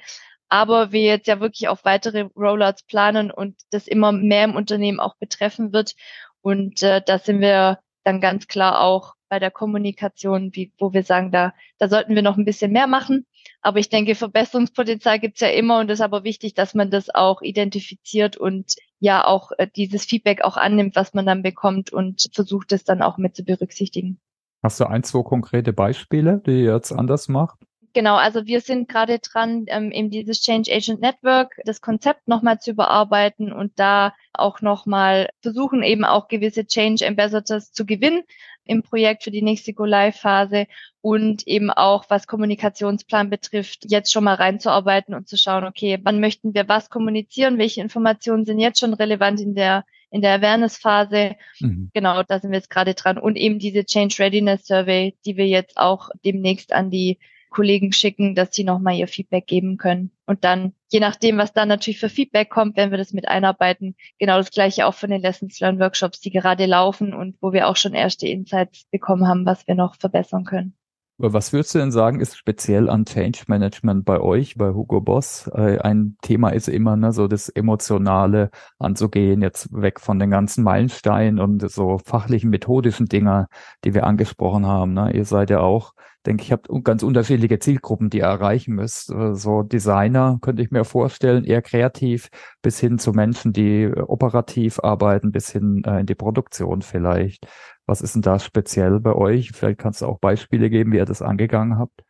aber 0.50 0.92
wir 0.92 1.04
jetzt 1.04 1.28
ja 1.28 1.40
wirklich 1.40 1.68
auf 1.68 1.86
weitere 1.86 2.30
Rollouts 2.36 2.84
planen 2.84 3.32
und 3.32 3.56
das 3.72 3.88
immer 3.88 4.12
mehr 4.12 4.46
im 4.46 4.56
Unternehmen 4.56 5.00
auch 5.00 5.16
betreffen 5.18 5.74
wird. 5.74 5.96
Und 6.42 6.82
äh, 6.84 7.02
da 7.06 7.20
sind 7.20 7.42
wir 7.42 7.80
dann 8.04 8.22
ganz 8.22 8.48
klar 8.48 8.82
auch 8.82 9.14
bei 9.30 9.40
der 9.40 9.52
Kommunikation, 9.52 10.50
wie, 10.54 10.74
wo 10.80 10.92
wir 10.94 11.04
sagen, 11.04 11.32
da, 11.32 11.54
da 11.78 11.88
sollten 11.88 12.16
wir 12.16 12.24
noch 12.24 12.38
ein 12.38 12.46
bisschen 12.46 12.72
mehr 12.72 12.88
machen. 12.88 13.26
Aber 13.62 13.80
ich 13.80 13.90
denke, 13.90 14.16
Verbesserungspotenzial 14.16 15.20
gibt's 15.20 15.42
ja 15.42 15.50
immer 15.50 15.80
und 15.80 15.90
es 15.90 16.00
ist 16.00 16.04
aber 16.04 16.24
wichtig, 16.24 16.54
dass 16.54 16.74
man 16.74 16.92
das 16.92 17.14
auch 17.14 17.42
identifiziert 17.42 18.38
und 18.38 18.76
ja 19.00 19.26
auch 19.26 19.52
äh, 19.58 19.68
dieses 19.68 20.06
Feedback 20.06 20.42
auch 20.42 20.58
annimmt, 20.58 20.96
was 20.96 21.14
man 21.14 21.26
dann 21.26 21.44
bekommt 21.44 21.92
und 21.92 22.30
versucht 22.34 22.72
es 22.72 22.84
dann 22.84 23.02
auch 23.02 23.18
mit 23.18 23.36
zu 23.36 23.44
berücksichtigen. 23.44 24.20
Hast 24.62 24.80
du 24.80 24.86
ein, 24.86 25.04
zwei 25.04 25.24
konkrete 25.24 25.72
Beispiele, 25.74 26.42
die 26.46 26.64
ihr 26.64 26.74
jetzt 26.74 26.92
anders 26.92 27.30
macht? 27.30 27.60
Genau, 27.94 28.16
also 28.16 28.46
wir 28.46 28.62
sind 28.62 28.88
gerade 28.88 29.20
dran, 29.20 29.66
ähm, 29.68 29.92
eben 29.92 30.10
dieses 30.10 30.42
Change 30.42 30.72
Agent 30.72 31.02
Network, 31.02 31.60
das 31.66 31.82
Konzept 31.82 32.28
nochmal 32.28 32.60
zu 32.60 32.72
überarbeiten 32.72 33.52
und 33.52 33.80
da 33.80 34.14
auch 34.34 34.62
nochmal 34.62 35.30
versuchen, 35.42 35.82
eben 35.84 36.06
auch 36.06 36.28
gewisse 36.28 36.66
Change 36.66 37.08
Ambassadors 37.08 37.72
zu 37.72 37.86
gewinnen 37.86 38.24
im 38.66 38.84
Projekt 38.84 39.24
für 39.24 39.32
die 39.32 39.42
nächste 39.42 39.74
Go-Live-Phase 39.74 40.68
und 41.02 41.48
eben 41.48 41.72
auch, 41.72 42.06
was 42.10 42.28
Kommunikationsplan 42.28 43.30
betrifft, 43.30 43.86
jetzt 43.90 44.12
schon 44.12 44.24
mal 44.24 44.36
reinzuarbeiten 44.36 45.16
und 45.16 45.28
zu 45.28 45.38
schauen, 45.38 45.64
okay, 45.64 46.00
wann 46.04 46.20
möchten 46.20 46.54
wir 46.54 46.68
was 46.68 46.92
kommunizieren, 46.92 47.58
welche 47.58 47.82
Informationen 47.82 48.46
sind 48.46 48.60
jetzt 48.60 48.80
schon 48.80 48.94
relevant 48.94 49.42
in 49.42 49.56
der 49.56 49.86
in 50.12 50.22
der 50.22 50.36
Awareness-Phase. 50.36 51.36
Mhm. 51.60 51.92
Genau, 51.94 52.24
da 52.24 52.40
sind 52.40 52.52
wir 52.52 52.58
jetzt 52.58 52.72
gerade 52.72 52.96
dran. 52.96 53.18
Und 53.18 53.36
eben 53.36 53.60
diese 53.60 53.86
Change 53.86 54.16
Readiness 54.20 54.66
Survey, 54.66 55.16
die 55.26 55.38
wir 55.38 55.48
jetzt 55.48 55.78
auch 55.78 56.10
demnächst 56.26 56.74
an 56.74 56.90
die 56.90 57.20
Kollegen 57.50 57.92
schicken, 57.92 58.36
dass 58.36 58.54
sie 58.54 58.64
nochmal 58.64 58.96
ihr 58.96 59.08
Feedback 59.08 59.48
geben 59.48 59.78
können. 59.78 60.12
Und 60.26 60.44
dann, 60.44 60.74
je 60.90 61.00
nachdem, 61.00 61.38
was 61.38 61.54
dann 61.54 61.68
natürlich 61.68 62.00
für 62.00 62.10
Feedback 62.10 62.50
kommt, 62.50 62.78
werden 62.78 62.92
wir 62.92 62.98
das 62.98 63.14
mit 63.14 63.28
einarbeiten. 63.28 63.96
Genau 64.20 64.38
das 64.38 64.52
gleiche 64.52 64.86
auch 64.86 64.94
von 64.94 65.10
den 65.10 65.22
Lessons 65.22 65.60
Learn 65.60 65.80
Workshops, 65.80 66.20
die 66.20 66.32
gerade 66.32 66.66
laufen 66.66 67.14
und 67.14 67.38
wo 67.42 67.52
wir 67.52 67.68
auch 67.68 67.76
schon 67.76 67.94
erste 67.94 68.28
Insights 68.28 68.86
bekommen 68.92 69.28
haben, 69.28 69.46
was 69.46 69.68
wir 69.68 69.76
noch 69.76 69.96
verbessern 69.96 70.46
können. 70.46 70.79
Was 71.22 71.52
würdest 71.52 71.76
du 71.76 71.80
denn 71.80 71.92
sagen, 71.92 72.22
ist 72.22 72.38
speziell 72.38 72.90
an 72.90 73.04
Change 73.04 73.42
Management 73.48 74.06
bei 74.06 74.22
euch, 74.22 74.56
bei 74.56 74.70
Hugo 74.70 75.02
Boss? 75.02 75.52
Äh, 75.54 75.78
ein 75.80 76.16
Thema 76.22 76.52
ist 76.52 76.70
immer 76.70 76.96
ne, 76.96 77.12
so 77.12 77.28
das 77.28 77.50
Emotionale 77.50 78.52
anzugehen, 78.78 79.42
jetzt 79.42 79.68
weg 79.74 80.00
von 80.00 80.18
den 80.18 80.30
ganzen 80.30 80.64
Meilensteinen 80.64 81.40
und 81.42 81.70
so 81.70 81.98
fachlichen, 81.98 82.50
methodischen 82.50 83.08
Dinger, 83.08 83.50
die 83.84 83.94
wir 83.94 84.06
angesprochen 84.06 84.66
haben. 84.66 84.94
Ne? 84.94 85.12
Ihr 85.14 85.26
seid 85.26 85.50
ja 85.50 85.60
auch, 85.60 85.94
denke 86.26 86.44
ich, 86.44 86.54
habt 86.54 86.70
ganz 86.86 87.04
unterschiedliche 87.04 87.60
Zielgruppen, 87.60 88.10
die 88.10 88.20
ihr 88.20 88.24
erreichen 88.24 88.76
müsst. 88.76 89.12
Äh, 89.12 89.36
so 89.36 89.64
Designer 89.64 90.38
könnte 90.42 90.62
ich 90.62 90.72
mir 90.72 90.86
vorstellen, 90.86 91.44
eher 91.44 91.62
kreativ, 91.62 92.30
bis 92.62 92.80
hin 92.80 92.98
zu 92.98 93.12
Menschen, 93.12 93.52
die 93.52 93.92
operativ 93.94 94.80
arbeiten, 94.80 95.34
bis 95.34 95.52
hin 95.52 95.84
äh, 95.86 96.00
in 96.00 96.06
die 96.06 96.16
Produktion 96.16 96.82
vielleicht. 96.82 97.46
Was 97.90 98.02
ist 98.02 98.14
denn 98.14 98.22
da 98.22 98.38
speziell 98.38 99.00
bei 99.00 99.14
euch? 99.14 99.52
Vielleicht 99.52 99.80
kannst 99.80 100.02
du 100.02 100.06
auch 100.06 100.20
Beispiele 100.20 100.70
geben, 100.70 100.92
wie 100.92 100.98
ihr 100.98 101.06
das 101.06 101.24
angegangen 101.24 101.80
habt. 101.80 102.04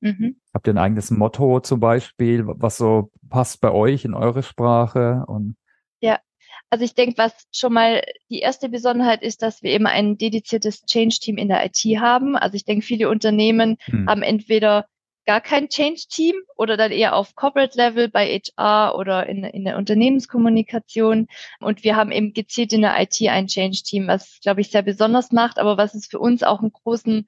Mhm. 0.00 0.40
Habt 0.54 0.68
ihr 0.68 0.74
ein 0.74 0.78
eigenes 0.78 1.10
Motto 1.10 1.58
zum 1.58 1.80
Beispiel, 1.80 2.44
was 2.46 2.76
so 2.76 3.10
passt 3.28 3.60
bei 3.60 3.72
euch 3.72 4.04
in 4.04 4.14
eure 4.14 4.44
Sprache? 4.44 5.24
Und 5.26 5.56
ja, 6.00 6.20
also 6.70 6.84
ich 6.84 6.94
denke, 6.94 7.18
was 7.18 7.32
schon 7.50 7.72
mal 7.72 8.04
die 8.30 8.38
erste 8.38 8.68
Besonderheit 8.68 9.22
ist, 9.22 9.42
dass 9.42 9.64
wir 9.64 9.72
eben 9.72 9.86
ein 9.86 10.16
dediziertes 10.16 10.84
Change-Team 10.84 11.38
in 11.38 11.48
der 11.48 11.66
IT 11.66 11.78
haben. 11.98 12.36
Also 12.36 12.54
ich 12.54 12.64
denke, 12.64 12.86
viele 12.86 13.08
Unternehmen 13.08 13.78
hm. 13.86 14.08
haben 14.08 14.22
entweder 14.22 14.86
gar 15.26 15.40
kein 15.40 15.68
Change-Team 15.68 16.36
oder 16.56 16.76
dann 16.76 16.92
eher 16.92 17.14
auf 17.14 17.34
Corporate-Level 17.34 18.08
bei 18.08 18.40
HR 18.40 18.96
oder 18.96 19.26
in, 19.26 19.44
in 19.44 19.64
der 19.64 19.76
Unternehmenskommunikation. 19.76 21.26
Und 21.60 21.84
wir 21.84 21.96
haben 21.96 22.12
eben 22.12 22.32
gezielt 22.32 22.72
in 22.72 22.82
der 22.82 23.00
IT 23.00 23.20
ein 23.28 23.48
Change-Team, 23.48 24.06
was, 24.06 24.38
glaube 24.40 24.60
ich, 24.60 24.70
sehr 24.70 24.82
besonders 24.82 25.32
macht, 25.32 25.58
aber 25.58 25.76
was 25.76 25.94
es 25.94 26.06
für 26.06 26.20
uns 26.20 26.42
auch 26.42 26.60
einen 26.60 26.72
großen 26.72 27.26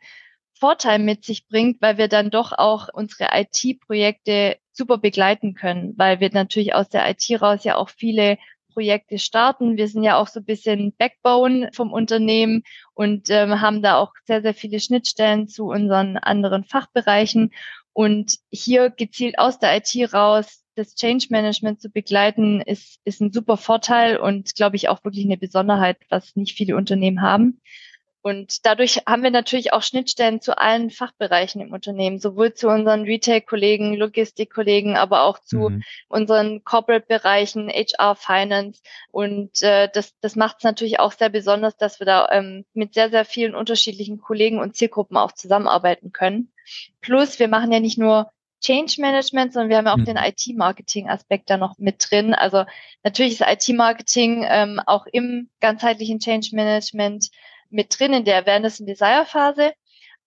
Vorteil 0.54 0.98
mit 0.98 1.24
sich 1.24 1.46
bringt, 1.46 1.80
weil 1.82 1.98
wir 1.98 2.08
dann 2.08 2.30
doch 2.30 2.52
auch 2.52 2.88
unsere 2.92 3.28
IT-Projekte 3.32 4.56
super 4.72 4.98
begleiten 4.98 5.54
können, 5.54 5.94
weil 5.96 6.20
wir 6.20 6.30
natürlich 6.32 6.74
aus 6.74 6.88
der 6.88 7.08
IT 7.10 7.40
raus 7.40 7.64
ja 7.64 7.76
auch 7.76 7.90
viele 7.90 8.38
Projekte 8.72 9.18
starten. 9.18 9.76
Wir 9.76 9.88
sind 9.88 10.04
ja 10.04 10.16
auch 10.16 10.28
so 10.28 10.38
ein 10.38 10.44
bisschen 10.44 10.94
Backbone 10.96 11.70
vom 11.74 11.92
Unternehmen 11.92 12.62
und 12.94 13.28
ähm, 13.30 13.60
haben 13.60 13.82
da 13.82 13.98
auch 13.98 14.12
sehr, 14.24 14.40
sehr 14.40 14.54
viele 14.54 14.78
Schnittstellen 14.78 15.48
zu 15.48 15.66
unseren 15.66 16.16
anderen 16.16 16.64
Fachbereichen. 16.64 17.50
Und 17.98 18.38
hier 18.52 18.90
gezielt 18.90 19.40
aus 19.40 19.58
der 19.58 19.76
IT 19.76 20.14
raus 20.14 20.62
das 20.76 20.94
Change 20.94 21.26
Management 21.30 21.82
zu 21.82 21.90
begleiten, 21.90 22.60
ist, 22.60 23.00
ist 23.02 23.20
ein 23.20 23.32
super 23.32 23.56
Vorteil 23.56 24.18
und 24.18 24.54
glaube 24.54 24.76
ich 24.76 24.88
auch 24.88 25.02
wirklich 25.02 25.24
eine 25.24 25.36
Besonderheit, 25.36 25.96
was 26.08 26.36
nicht 26.36 26.56
viele 26.56 26.76
Unternehmen 26.76 27.22
haben. 27.22 27.60
Und 28.20 28.66
dadurch 28.66 29.02
haben 29.06 29.22
wir 29.22 29.30
natürlich 29.30 29.72
auch 29.72 29.82
Schnittstellen 29.82 30.40
zu 30.40 30.58
allen 30.58 30.90
Fachbereichen 30.90 31.60
im 31.60 31.72
Unternehmen, 31.72 32.18
sowohl 32.18 32.52
zu 32.52 32.68
unseren 32.68 33.04
Retail-Kollegen, 33.04 33.94
Logistik-Kollegen, 33.94 34.96
aber 34.96 35.22
auch 35.22 35.38
zu 35.38 35.70
mhm. 35.70 35.82
unseren 36.08 36.64
Corporate-Bereichen, 36.64 37.68
HR, 37.68 38.16
Finance. 38.16 38.82
Und 39.12 39.62
äh, 39.62 39.88
das, 39.92 40.14
das 40.20 40.34
macht 40.34 40.56
es 40.58 40.64
natürlich 40.64 40.98
auch 40.98 41.12
sehr 41.12 41.28
besonders, 41.28 41.76
dass 41.76 42.00
wir 42.00 42.06
da 42.06 42.28
ähm, 42.32 42.64
mit 42.75 42.94
sehr, 42.94 43.10
sehr 43.10 43.25
vielen 43.25 43.54
unterschiedlichen 43.54 44.18
Kollegen 44.18 44.58
und 44.58 44.75
Zielgruppen 44.76 45.16
auch 45.16 45.32
zusammenarbeiten 45.32 46.12
können. 46.12 46.52
Plus, 47.00 47.38
wir 47.38 47.48
machen 47.48 47.72
ja 47.72 47.80
nicht 47.80 47.98
nur 47.98 48.30
Change 48.60 49.00
Management, 49.00 49.52
sondern 49.52 49.70
wir 49.70 49.76
haben 49.76 49.87
ja 49.87 49.92
auch 49.92 49.98
mhm. 49.98 50.04
den 50.06 50.16
IT-Marketing-Aspekt 50.16 51.48
da 51.50 51.56
noch 51.56 51.78
mit 51.78 52.10
drin. 52.10 52.34
Also 52.34 52.64
natürlich 53.04 53.40
ist 53.40 53.68
IT-Marketing 53.68 54.44
ähm, 54.48 54.80
auch 54.84 55.06
im 55.06 55.48
ganzheitlichen 55.60 56.18
Change 56.18 56.50
Management 56.52 57.30
mit 57.70 57.98
drin 57.98 58.12
in 58.12 58.25
der 58.25 58.38
Awareness- 58.38 58.80
und 58.80 58.87
Desire-Phase. 58.87 59.72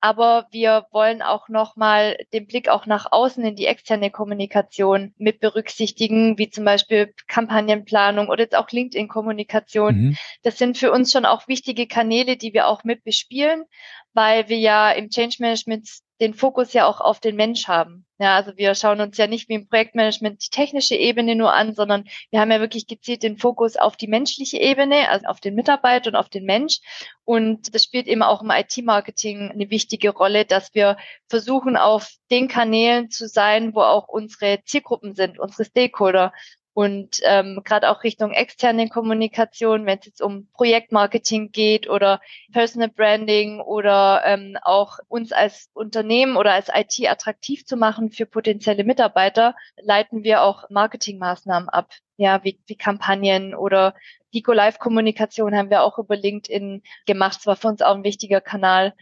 Aber 0.04 0.48
wir 0.52 0.88
wollen 0.92 1.22
auch 1.22 1.48
nochmal 1.48 2.18
den 2.34 2.48
Blick 2.48 2.70
auch 2.70 2.88
nach 2.88 3.12
außen 3.12 3.46
in 3.46 3.56
die 3.56 3.68
externe 3.68 4.10
Kommunikation 4.10 5.14
mit 5.20 5.40
berücksichtigen, 5.40 6.40
wie 6.40 6.50
zum 6.50 6.66
Beispiel 6.66 7.14
Kampagnenplanung 7.28 8.28
oder 8.28 8.42
jetzt 8.44 8.56
auch 8.56 8.72
LinkedIn-Kommunikation. 8.72 9.96
Mhm. 9.96 10.18
Das 10.42 10.58
sind 10.58 10.80
für 10.80 10.92
uns 10.92 11.12
schon 11.12 11.26
auch 11.26 11.48
wichtige 11.48 11.86
Kanäle, 11.86 12.36
die 12.36 12.52
wir 12.54 12.68
auch 12.68 12.84
mit 12.84 13.04
bespielen, 13.04 13.66
weil 14.14 14.50
wir 14.50 14.58
ja 14.58 14.90
im 14.90 15.10
Change 15.10 15.36
Management 15.38 15.88
den 16.22 16.36
Fokus 16.36 16.72
ja 16.74 16.86
auch 16.86 17.02
auf 17.02 17.20
den 17.20 17.36
Mensch 17.36 17.68
haben. 17.68 18.06
Ja, 18.20 18.36
also 18.36 18.56
wir 18.56 18.76
schauen 18.76 19.02
uns 19.02 19.18
ja 19.18 19.26
nicht 19.26 19.50
wie 19.50 19.56
im 19.56 19.68
Projektmanagement 19.68 20.46
die 20.46 20.52
technische 20.52 20.96
Ebene 20.96 21.36
nur 21.36 21.54
an, 21.54 21.74
sondern 21.74 22.04
wir 22.30 22.40
haben 22.40 22.52
ja 22.52 22.60
wirklich 22.60 22.86
gezielt 22.86 23.24
den 23.24 23.40
Fokus 23.40 23.76
auf 23.76 23.98
die 23.98 24.08
menschliche 24.08 24.60
Ebene, 24.60 25.10
also 25.10 25.26
auf 25.26 25.40
den 25.40 25.56
Mitarbeiter 25.56 26.12
und 26.12 26.16
auf 26.16 26.30
den 26.30 26.46
Mensch. 26.46 26.80
Und 27.26 27.74
das 27.74 27.84
spielt 27.84 28.08
eben 28.08 28.22
auch 28.22 28.44
im 28.44 28.52
IT-Marketing 28.52 29.50
eine 29.52 29.72
wichtige 29.72 30.12
Rolle, 30.12 30.46
dass 30.46 30.76
wir 30.76 30.98
versuchen, 31.28 31.76
auf 31.76 32.12
den 32.30 32.48
Kanälen 32.48 33.10
zu 33.10 33.28
sein, 33.28 33.74
wo 33.74 33.82
auch 33.82 34.08
unsere 34.08 34.64
Zielgruppen 34.64 35.16
sind, 35.16 35.40
unsere 35.40 35.66
Stakeholder. 35.66 36.32
Und 36.74 37.20
ähm, 37.24 37.62
gerade 37.66 37.90
auch 37.90 38.04
Richtung 38.04 38.32
externe 38.32 38.88
Kommunikation, 38.88 39.86
wenn 39.86 40.00
es 40.00 40.06
jetzt 40.06 40.22
um 40.22 40.48
Projektmarketing 40.54 41.52
geht 41.52 41.90
oder 41.90 42.22
Personal 42.54 42.88
Branding 42.88 43.60
oder 43.60 44.22
ähm, 44.26 44.58
auch 44.62 45.00
uns 45.10 45.34
als 45.34 45.70
Unternehmen 45.74 46.38
oder 46.38 46.54
als 46.54 46.70
IT 46.74 47.10
attraktiv 47.10 47.66
zu 47.66 47.76
machen 47.76 48.12
für 48.12 48.26
potenzielle 48.26 48.86
Mitarbeiter, 48.86 49.54
leiten 49.82 50.24
wir 50.24 50.44
auch 50.44 50.70
Marketingmaßnahmen 50.70 51.68
ab. 51.68 51.92
Ja, 52.16 52.44
wie, 52.44 52.60
wie 52.68 52.76
Kampagnen 52.76 53.54
oder 53.56 53.96
die 54.34 54.44
Go-Live-Kommunikation 54.44 55.56
haben 55.56 55.70
wir 55.70 55.84
auch 55.84 55.98
über 55.98 56.16
LinkedIn 56.16 56.84
gemacht. 57.06 57.38
Das 57.38 57.48
war 57.48 57.56
für 57.58 57.68
uns 57.68 57.82
auch 57.82 57.96
ein 57.96 58.04
wichtiger 58.04 58.40
Kanal. 58.40 58.94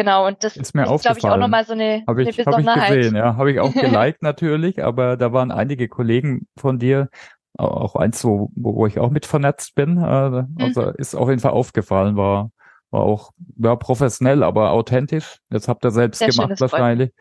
Genau, 0.00 0.26
und 0.26 0.42
das 0.42 0.56
ist, 0.56 0.74
mir 0.74 0.90
ist 0.90 1.02
glaube 1.02 1.18
ich, 1.18 1.26
auch 1.26 1.36
nochmal 1.36 1.66
so 1.66 1.74
eine, 1.74 2.04
hab 2.06 2.16
ich, 2.16 2.26
eine 2.26 2.34
Besonderheit. 2.34 2.84
Habe 2.84 2.94
ich 2.94 3.02
gesehen, 3.02 3.16
ja. 3.16 3.36
Habe 3.36 3.52
ich 3.52 3.60
auch 3.60 3.74
geliked 3.74 4.22
natürlich, 4.22 4.82
aber 4.82 5.18
da 5.18 5.34
waren 5.34 5.50
einige 5.50 5.88
Kollegen 5.88 6.48
von 6.56 6.78
dir, 6.78 7.10
auch 7.58 7.96
eins, 7.96 8.24
wo, 8.24 8.50
wo 8.54 8.86
ich 8.86 8.98
auch 8.98 9.10
mit 9.10 9.26
vernetzt 9.26 9.74
bin. 9.74 9.98
Äh, 9.98 10.44
also 10.58 10.86
mhm. 10.86 10.94
ist 10.96 11.14
auf 11.14 11.28
jeden 11.28 11.42
Fall 11.42 11.50
aufgefallen, 11.50 12.16
war, 12.16 12.50
war 12.90 13.02
auch 13.02 13.32
ja, 13.58 13.76
professionell, 13.76 14.42
aber 14.42 14.70
authentisch. 14.70 15.36
Das 15.50 15.68
habt 15.68 15.84
ihr 15.84 15.90
selbst 15.90 16.20
Sehr 16.20 16.28
gemacht 16.28 16.58
wahrscheinlich. 16.58 17.12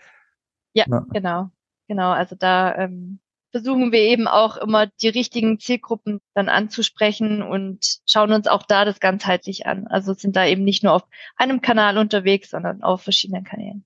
Ja, 0.71 0.85
ja, 0.87 1.03
genau. 1.11 1.49
Genau, 1.89 2.11
also 2.11 2.37
da 2.39 2.77
ähm, 2.77 3.19
versuchen 3.51 3.91
wir 3.91 3.99
eben 4.01 4.27
auch 4.27 4.57
immer 4.57 4.87
die 4.87 5.09
richtigen 5.09 5.59
Zielgruppen 5.59 6.21
dann 6.33 6.49
anzusprechen 6.49 7.41
und 7.41 7.99
schauen 8.05 8.31
uns 8.31 8.47
auch 8.47 8.63
da 8.63 8.85
das 8.85 8.99
ganzheitlich 8.99 9.65
an. 9.65 9.87
Also 9.87 10.13
sind 10.13 10.35
da 10.35 10.45
eben 10.45 10.63
nicht 10.63 10.83
nur 10.83 10.93
auf 10.93 11.03
einem 11.35 11.61
Kanal 11.61 11.97
unterwegs, 11.97 12.49
sondern 12.51 12.83
auf 12.83 13.01
verschiedenen 13.01 13.43
Kanälen. 13.43 13.85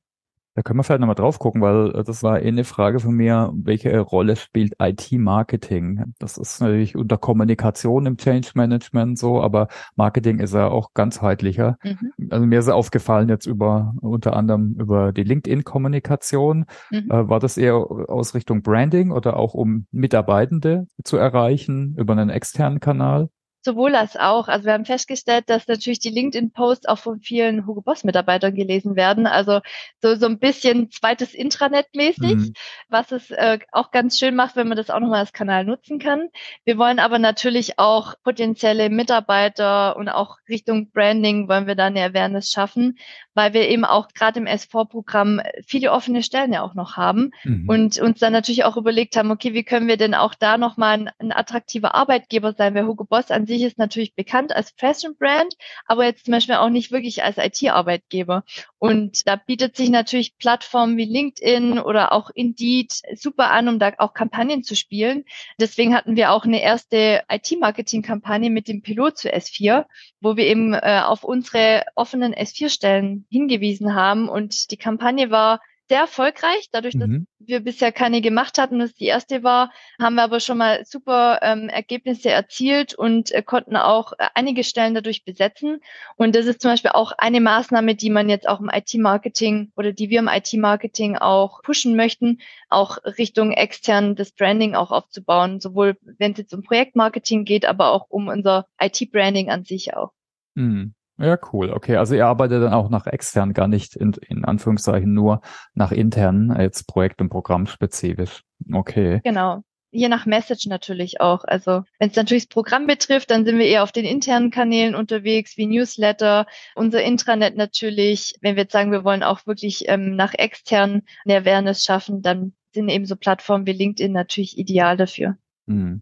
Da 0.55 0.61
können 0.61 0.79
wir 0.79 0.83
vielleicht 0.83 1.01
nochmal 1.01 1.15
drauf 1.15 1.39
gucken, 1.39 1.61
weil 1.61 1.95
äh, 1.95 2.03
das 2.03 2.21
war 2.21 2.41
eh 2.41 2.47
eine 2.47 2.63
Frage 2.63 2.99
von 2.99 3.15
mir, 3.15 3.51
welche 3.55 3.99
Rolle 3.99 4.35
spielt 4.35 4.75
IT-Marketing? 4.79 6.13
Das 6.19 6.37
ist 6.37 6.61
natürlich 6.61 6.95
unter 6.95 7.17
Kommunikation 7.17 8.05
im 8.05 8.17
Change 8.17 8.51
Management 8.53 9.17
so, 9.17 9.41
aber 9.41 9.67
Marketing 9.95 10.39
ist 10.39 10.53
ja 10.53 10.67
auch 10.67 10.93
ganzheitlicher. 10.93 11.77
Mhm. 11.83 12.29
Also 12.29 12.45
mir 12.45 12.59
ist 12.59 12.69
aufgefallen 12.69 13.29
jetzt 13.29 13.47
über, 13.47 13.95
unter 14.01 14.35
anderem 14.35 14.75
über 14.79 15.11
die 15.11 15.23
LinkedIn-Kommunikation. 15.23 16.65
Mhm. 16.91 17.09
Äh, 17.09 17.29
war 17.29 17.39
das 17.39 17.57
eher 17.57 17.75
aus 17.75 18.35
Richtung 18.35 18.61
Branding 18.61 19.11
oder 19.11 19.37
auch 19.37 19.55
um 19.55 19.87
Mitarbeitende 19.91 20.87
zu 21.03 21.17
erreichen 21.17 21.95
über 21.97 22.13
einen 22.13 22.29
externen 22.29 22.79
Kanal? 22.79 23.29
Sowohl 23.65 23.95
als 23.95 24.17
auch. 24.17 24.49
Also 24.49 24.65
wir 24.65 24.73
haben 24.73 24.85
festgestellt, 24.85 25.45
dass 25.49 25.67
natürlich 25.67 25.99
die 25.99 26.09
LinkedIn-Posts 26.09 26.87
auch 26.87 26.99
von 26.99 27.21
vielen 27.21 27.65
Hugo 27.65 27.81
Boss-Mitarbeitern 27.81 28.53
gelesen 28.53 28.97
werden. 28.97 29.25
Also 29.25 29.61
so, 30.01 30.15
so 30.15 30.25
ein 30.25 30.37
bisschen 30.37 30.91
zweites 30.91 31.33
Intranet-mäßig, 31.33 32.35
mhm. 32.35 32.53
was 32.89 33.13
es 33.13 33.31
äh, 33.31 33.59
auch 33.71 33.91
ganz 33.91 34.19
schön 34.19 34.35
macht, 34.35 34.57
wenn 34.57 34.67
man 34.67 34.75
das 34.75 34.89
auch 34.89 34.99
nochmal 34.99 35.19
als 35.19 35.31
Kanal 35.31 35.63
nutzen 35.63 35.97
kann. 35.97 36.27
Wir 36.65 36.77
wollen 36.77 36.99
aber 36.99 37.19
natürlich 37.19 37.79
auch 37.79 38.15
potenzielle 38.23 38.89
Mitarbeiter 38.89 39.95
und 39.95 40.09
auch 40.09 40.37
Richtung 40.49 40.91
Branding 40.91 41.47
wollen 41.47 41.65
wir 41.65 41.75
da 41.75 41.85
eine 41.85 42.03
Awareness 42.03 42.51
schaffen, 42.51 42.97
weil 43.33 43.53
wir 43.53 43.69
eben 43.69 43.85
auch 43.85 44.09
gerade 44.09 44.39
im 44.39 44.45
S4-Programm 44.45 45.41
viele 45.65 45.91
offene 45.93 46.21
Stellen 46.21 46.51
ja 46.51 46.63
auch 46.63 46.73
noch 46.73 46.97
haben 46.97 47.31
mhm. 47.45 47.69
und 47.69 47.97
uns 47.99 48.19
dann 48.19 48.33
natürlich 48.33 48.65
auch 48.65 48.75
überlegt 48.75 49.15
haben, 49.15 49.31
okay, 49.31 49.53
wie 49.53 49.63
können 49.63 49.87
wir 49.87 49.97
denn 49.97 50.13
auch 50.13 50.35
da 50.35 50.57
nochmal 50.57 50.93
ein, 50.97 51.11
ein 51.19 51.31
attraktiver 51.31 51.95
Arbeitgeber 51.95 52.51
sein, 52.51 52.75
weil 52.75 52.85
Hugo 52.85 53.05
Boss 53.05 53.31
an 53.31 53.45
sich 53.45 53.52
sich 53.53 53.63
ist 53.63 53.77
natürlich 53.77 54.15
bekannt 54.15 54.55
als 54.55 54.73
Fashion 54.77 55.15
Brand, 55.15 55.53
aber 55.85 56.05
jetzt 56.05 56.25
zum 56.25 56.31
Beispiel 56.31 56.55
auch 56.55 56.69
nicht 56.69 56.91
wirklich 56.91 57.23
als 57.23 57.37
IT-Arbeitgeber. 57.37 58.43
Und 58.79 59.27
da 59.27 59.35
bietet 59.35 59.77
sich 59.77 59.89
natürlich 59.89 60.37
Plattformen 60.37 60.97
wie 60.97 61.05
LinkedIn 61.05 61.79
oder 61.79 62.11
auch 62.11 62.29
Indeed 62.33 62.93
super 63.15 63.51
an, 63.51 63.67
um 63.67 63.79
da 63.79 63.93
auch 63.99 64.13
Kampagnen 64.13 64.63
zu 64.63 64.75
spielen. 64.75 65.23
Deswegen 65.59 65.95
hatten 65.95 66.15
wir 66.15 66.31
auch 66.31 66.45
eine 66.45 66.61
erste 66.61 67.23
IT-Marketing-Kampagne 67.29 68.49
mit 68.49 68.67
dem 68.67 68.81
Pilot 68.81 69.17
zu 69.17 69.33
S4, 69.33 69.85
wo 70.19 70.35
wir 70.35 70.45
eben 70.45 70.73
äh, 70.73 71.01
auf 71.05 71.23
unsere 71.23 71.85
offenen 71.95 72.33
S4-Stellen 72.33 73.25
hingewiesen 73.29 73.93
haben. 73.93 74.29
Und 74.29 74.71
die 74.71 74.77
Kampagne 74.77 75.29
war 75.29 75.61
sehr 75.89 75.99
erfolgreich. 75.99 76.69
Dadurch, 76.71 76.97
dass 76.97 77.07
mhm. 77.07 77.27
wir 77.39 77.59
bisher 77.59 77.91
keine 77.91 78.21
gemacht 78.21 78.57
hatten, 78.57 78.79
das 78.79 78.93
die 78.93 79.05
erste 79.05 79.43
war, 79.43 79.71
haben 79.99 80.15
wir 80.15 80.23
aber 80.23 80.39
schon 80.39 80.57
mal 80.57 80.85
super 80.85 81.39
ähm, 81.41 81.69
Ergebnisse 81.69 82.29
erzielt 82.29 82.93
und 82.93 83.31
äh, 83.31 83.41
konnten 83.43 83.75
auch 83.75 84.13
äh, 84.13 84.27
einige 84.33 84.63
Stellen 84.63 84.93
dadurch 84.93 85.25
besetzen. 85.25 85.81
Und 86.15 86.35
das 86.35 86.45
ist 86.45 86.61
zum 86.61 86.71
Beispiel 86.71 86.91
auch 86.91 87.11
eine 87.17 87.41
Maßnahme, 87.41 87.95
die 87.95 88.09
man 88.09 88.29
jetzt 88.29 88.47
auch 88.47 88.59
im 88.59 88.69
IT-Marketing 88.73 89.71
oder 89.75 89.91
die 89.91 90.09
wir 90.09 90.19
im 90.19 90.29
IT-Marketing 90.29 91.17
auch 91.17 91.61
pushen 91.63 91.95
möchten, 91.95 92.39
auch 92.69 92.97
Richtung 93.03 93.51
extern 93.51 94.15
das 94.15 94.31
Branding 94.31 94.75
auch 94.75 94.91
aufzubauen, 94.91 95.59
sowohl 95.59 95.97
wenn 96.17 96.31
es 96.31 96.37
jetzt 96.37 96.53
um 96.53 96.63
Projektmarketing 96.63 97.45
geht, 97.45 97.65
aber 97.65 97.91
auch 97.91 98.09
um 98.09 98.27
unser 98.29 98.67
IT-Branding 98.79 99.49
an 99.49 99.63
sich 99.65 99.95
auch. 99.95 100.11
Mhm. 100.55 100.93
Ja, 101.17 101.37
cool. 101.51 101.71
Okay, 101.71 101.97
also 101.97 102.15
ihr 102.15 102.25
arbeitet 102.25 102.63
dann 102.63 102.73
auch 102.73 102.89
nach 102.89 103.05
extern, 103.05 103.53
gar 103.53 103.67
nicht 103.67 103.95
in, 103.95 104.13
in 104.27 104.45
Anführungszeichen 104.45 105.13
nur 105.13 105.41
nach 105.73 105.91
intern, 105.91 106.55
jetzt 106.59 106.87
Projekt- 106.87 107.21
und 107.21 107.29
Programmspezifisch. 107.29 108.43
Okay. 108.71 109.21
Genau. 109.23 109.63
Je 109.91 110.07
nach 110.07 110.25
Message 110.25 110.65
natürlich 110.65 111.21
auch. 111.21 111.43
Also 111.43 111.83
wenn 111.99 112.09
es 112.09 112.15
natürlich 112.15 112.47
das 112.47 112.53
Programm 112.53 112.87
betrifft, 112.87 113.29
dann 113.29 113.45
sind 113.45 113.59
wir 113.59 113.67
eher 113.67 113.83
auf 113.83 113.91
den 113.91 114.05
internen 114.05 114.49
Kanälen 114.49 114.95
unterwegs, 114.95 115.55
wie 115.55 115.67
Newsletter, 115.67 116.47
unser 116.73 117.03
Intranet 117.03 117.55
natürlich. 117.55 118.33
Wenn 118.41 118.55
wir 118.55 118.63
jetzt 118.63 118.73
sagen, 118.73 118.91
wir 118.91 119.03
wollen 119.03 119.21
auch 119.21 119.45
wirklich 119.45 119.83
ähm, 119.87 120.15
nach 120.15 120.33
extern 120.33 121.03
eine 121.25 121.37
Awareness 121.37 121.83
schaffen, 121.83 122.23
dann 122.23 122.53
sind 122.73 122.89
eben 122.89 123.05
so 123.05 123.15
Plattformen 123.15 123.67
wie 123.67 123.73
LinkedIn 123.73 124.11
natürlich 124.11 124.57
ideal 124.57 124.97
dafür. 124.97 125.37
Mhm. 125.67 126.01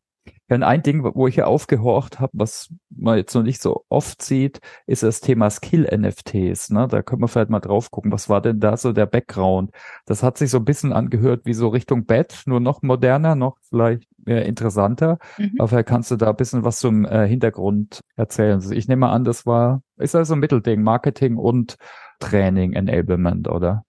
Ja, 0.49 0.57
ein 0.57 0.83
Ding, 0.83 1.03
wo 1.03 1.27
ich 1.27 1.35
hier 1.35 1.47
aufgehorcht 1.47 2.19
habe, 2.19 2.31
was 2.33 2.73
man 2.89 3.17
jetzt 3.17 3.33
noch 3.33 3.43
nicht 3.43 3.61
so 3.61 3.85
oft 3.87 4.21
sieht, 4.21 4.59
ist 4.85 5.01
das 5.01 5.21
Thema 5.21 5.49
Skill-NFTs. 5.49 6.71
Ne? 6.71 6.87
Da 6.89 7.01
können 7.01 7.21
wir 7.21 7.29
vielleicht 7.29 7.49
mal 7.49 7.61
drauf 7.61 7.89
gucken. 7.89 8.11
Was 8.11 8.27
war 8.27 8.41
denn 8.41 8.59
da 8.59 8.75
so 8.75 8.91
der 8.91 9.05
Background? 9.05 9.71
Das 10.05 10.23
hat 10.23 10.37
sich 10.37 10.49
so 10.49 10.57
ein 10.57 10.65
bisschen 10.65 10.91
angehört 10.91 11.45
wie 11.45 11.53
so 11.53 11.69
Richtung 11.69 12.05
Badge, 12.05 12.35
nur 12.47 12.59
noch 12.59 12.81
moderner, 12.81 13.35
noch 13.35 13.57
vielleicht 13.69 14.03
mehr 14.25 14.45
interessanter. 14.45 15.19
Mhm. 15.37 15.55
Aber 15.57 15.69
vielleicht 15.69 15.87
kannst 15.87 16.11
du 16.11 16.17
da 16.17 16.31
ein 16.31 16.35
bisschen 16.35 16.65
was 16.65 16.79
zum 16.79 17.05
äh, 17.05 17.27
Hintergrund 17.27 18.01
erzählen. 18.17 18.55
Also 18.55 18.73
ich 18.73 18.89
nehme 18.89 19.07
an, 19.07 19.23
das 19.23 19.45
war, 19.45 19.81
ist 19.97 20.15
also 20.15 20.33
ein 20.33 20.39
Mittelding, 20.39 20.83
Marketing 20.83 21.37
und 21.37 21.77
Training, 22.19 22.73
Enablement, 22.73 23.47
oder? 23.47 23.85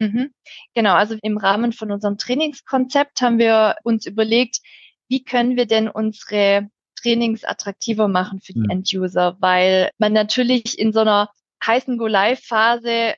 Mhm. 0.00 0.30
Genau, 0.74 0.94
also 0.94 1.16
im 1.22 1.38
Rahmen 1.38 1.72
von 1.72 1.90
unserem 1.90 2.18
Trainingskonzept 2.18 3.22
haben 3.22 3.38
wir 3.38 3.76
uns 3.84 4.06
überlegt, 4.06 4.60
wie 5.08 5.24
können 5.24 5.56
wir 5.56 5.66
denn 5.66 5.88
unsere 5.88 6.68
Trainings 7.00 7.44
attraktiver 7.44 8.08
machen 8.08 8.40
für 8.40 8.52
die 8.54 8.60
mhm. 8.60 8.70
End-User, 8.70 9.36
weil 9.40 9.90
man 9.98 10.12
natürlich 10.12 10.78
in 10.78 10.92
so 10.92 11.00
einer 11.00 11.30
heißen 11.64 11.98
Go-Live-Phase 11.98 13.14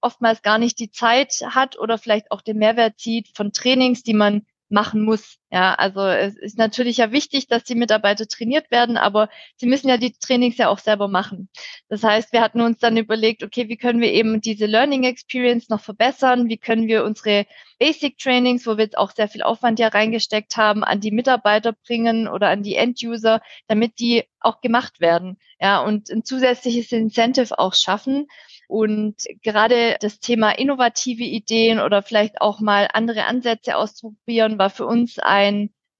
oftmals 0.00 0.42
gar 0.42 0.58
nicht 0.58 0.78
die 0.78 0.90
Zeit 0.90 1.42
hat 1.48 1.78
oder 1.78 1.98
vielleicht 1.98 2.30
auch 2.30 2.42
den 2.42 2.58
Mehrwert 2.58 2.98
zieht 2.98 3.28
von 3.34 3.52
Trainings, 3.52 4.02
die 4.02 4.14
man 4.14 4.46
machen 4.68 5.02
muss. 5.02 5.38
Ja, 5.52 5.74
also 5.74 6.06
es 6.06 6.36
ist 6.36 6.58
natürlich 6.58 6.98
ja 6.98 7.10
wichtig, 7.10 7.48
dass 7.48 7.64
die 7.64 7.74
Mitarbeiter 7.74 8.28
trainiert 8.28 8.70
werden, 8.70 8.96
aber 8.96 9.28
sie 9.56 9.66
müssen 9.66 9.88
ja 9.88 9.96
die 9.96 10.12
Trainings 10.12 10.56
ja 10.58 10.68
auch 10.68 10.78
selber 10.78 11.08
machen. 11.08 11.48
Das 11.88 12.04
heißt, 12.04 12.32
wir 12.32 12.40
hatten 12.40 12.60
uns 12.60 12.78
dann 12.78 12.96
überlegt, 12.96 13.42
okay, 13.42 13.68
wie 13.68 13.76
können 13.76 14.00
wir 14.00 14.12
eben 14.12 14.40
diese 14.40 14.66
Learning 14.66 15.02
Experience 15.02 15.68
noch 15.68 15.80
verbessern? 15.80 16.48
Wie 16.48 16.58
können 16.58 16.86
wir 16.86 17.04
unsere 17.04 17.46
Basic 17.80 18.16
Trainings, 18.18 18.64
wo 18.66 18.76
wir 18.76 18.84
jetzt 18.84 18.98
auch 18.98 19.10
sehr 19.10 19.26
viel 19.26 19.42
Aufwand 19.42 19.80
ja 19.80 19.88
reingesteckt 19.88 20.56
haben, 20.56 20.84
an 20.84 21.00
die 21.00 21.10
Mitarbeiter 21.10 21.72
bringen 21.72 22.28
oder 22.28 22.48
an 22.48 22.62
die 22.62 22.76
End-User, 22.76 23.40
damit 23.66 23.98
die 23.98 24.24
auch 24.38 24.60
gemacht 24.60 25.00
werden. 25.00 25.38
Ja, 25.58 25.80
und 25.80 26.10
ein 26.10 26.24
zusätzliches 26.24 26.92
Incentive 26.92 27.58
auch 27.58 27.74
schaffen. 27.74 28.26
Und 28.68 29.24
gerade 29.42 29.96
das 30.00 30.20
Thema 30.20 30.52
innovative 30.52 31.24
Ideen 31.24 31.80
oder 31.80 32.02
vielleicht 32.02 32.40
auch 32.40 32.60
mal 32.60 32.88
andere 32.92 33.24
Ansätze 33.24 33.76
ausprobieren 33.76 34.58
war 34.58 34.70
für 34.70 34.86
uns 34.86 35.18
ein 35.18 35.39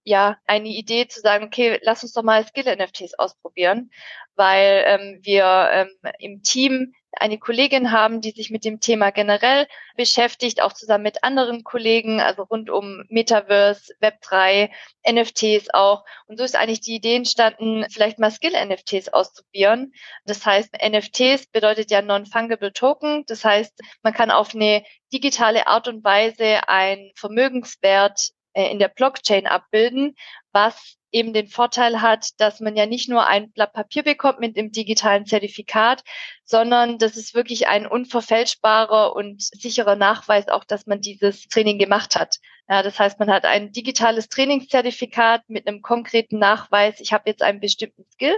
ja, 0.04 0.38
eine 0.46 0.68
Idee 0.68 1.08
zu 1.08 1.20
sagen, 1.20 1.44
okay, 1.44 1.78
lass 1.82 2.02
uns 2.02 2.12
doch 2.12 2.22
mal 2.22 2.46
Skill-NFTs 2.46 3.14
ausprobieren, 3.18 3.90
weil 4.34 4.84
ähm, 4.86 5.20
wir 5.22 5.68
ähm, 5.72 5.90
im 6.18 6.42
Team 6.42 6.94
eine 7.12 7.38
Kollegin 7.38 7.90
haben, 7.92 8.20
die 8.20 8.30
sich 8.30 8.50
mit 8.50 8.64
dem 8.64 8.80
Thema 8.80 9.10
generell 9.10 9.66
beschäftigt, 9.96 10.62
auch 10.62 10.72
zusammen 10.72 11.02
mit 11.02 11.24
anderen 11.24 11.64
Kollegen, 11.64 12.20
also 12.20 12.44
rund 12.44 12.70
um 12.70 13.04
Metaverse, 13.08 13.92
Web3, 14.00 14.70
NFTs 15.08 15.70
auch. 15.74 16.04
Und 16.26 16.38
so 16.38 16.44
ist 16.44 16.56
eigentlich 16.56 16.80
die 16.80 16.94
Idee 16.94 17.16
entstanden, 17.16 17.84
vielleicht 17.90 18.18
mal 18.18 18.30
Skill-NFTs 18.30 19.08
auszuprobieren. 19.08 19.92
Das 20.24 20.46
heißt, 20.46 20.76
NFTs 20.82 21.48
bedeutet 21.48 21.90
ja 21.90 22.00
Non-Fungible 22.00 22.72
Token. 22.72 23.24
Das 23.26 23.44
heißt, 23.44 23.78
man 24.02 24.14
kann 24.14 24.30
auf 24.30 24.54
eine 24.54 24.84
digitale 25.12 25.66
Art 25.66 25.88
und 25.88 26.04
Weise 26.04 26.68
ein 26.68 27.10
Vermögenswert 27.16 28.30
in 28.54 28.78
der 28.78 28.88
Blockchain 28.88 29.46
abbilden, 29.46 30.16
was 30.52 30.96
eben 31.12 31.32
den 31.32 31.48
Vorteil 31.48 32.00
hat, 32.00 32.28
dass 32.38 32.60
man 32.60 32.76
ja 32.76 32.86
nicht 32.86 33.08
nur 33.08 33.26
ein 33.26 33.50
Blatt 33.52 33.72
Papier 33.72 34.02
bekommt 34.02 34.40
mit 34.40 34.56
dem 34.56 34.70
digitalen 34.70 35.26
Zertifikat, 35.26 36.02
sondern 36.44 36.98
das 36.98 37.16
ist 37.16 37.34
wirklich 37.34 37.68
ein 37.68 37.86
unverfälschbarer 37.86 39.14
und 39.14 39.42
sicherer 39.42 39.96
Nachweis 39.96 40.48
auch, 40.48 40.64
dass 40.64 40.86
man 40.86 41.00
dieses 41.00 41.48
Training 41.48 41.78
gemacht 41.78 42.16
hat. 42.16 42.36
Ja, 42.68 42.82
das 42.82 42.98
heißt, 42.98 43.18
man 43.18 43.30
hat 43.30 43.44
ein 43.44 43.72
digitales 43.72 44.28
Trainingszertifikat 44.28 45.42
mit 45.48 45.66
einem 45.66 45.82
konkreten 45.82 46.38
Nachweis, 46.38 47.00
ich 47.00 47.12
habe 47.12 47.28
jetzt 47.28 47.42
einen 47.42 47.60
bestimmten 47.60 48.04
Skill 48.12 48.36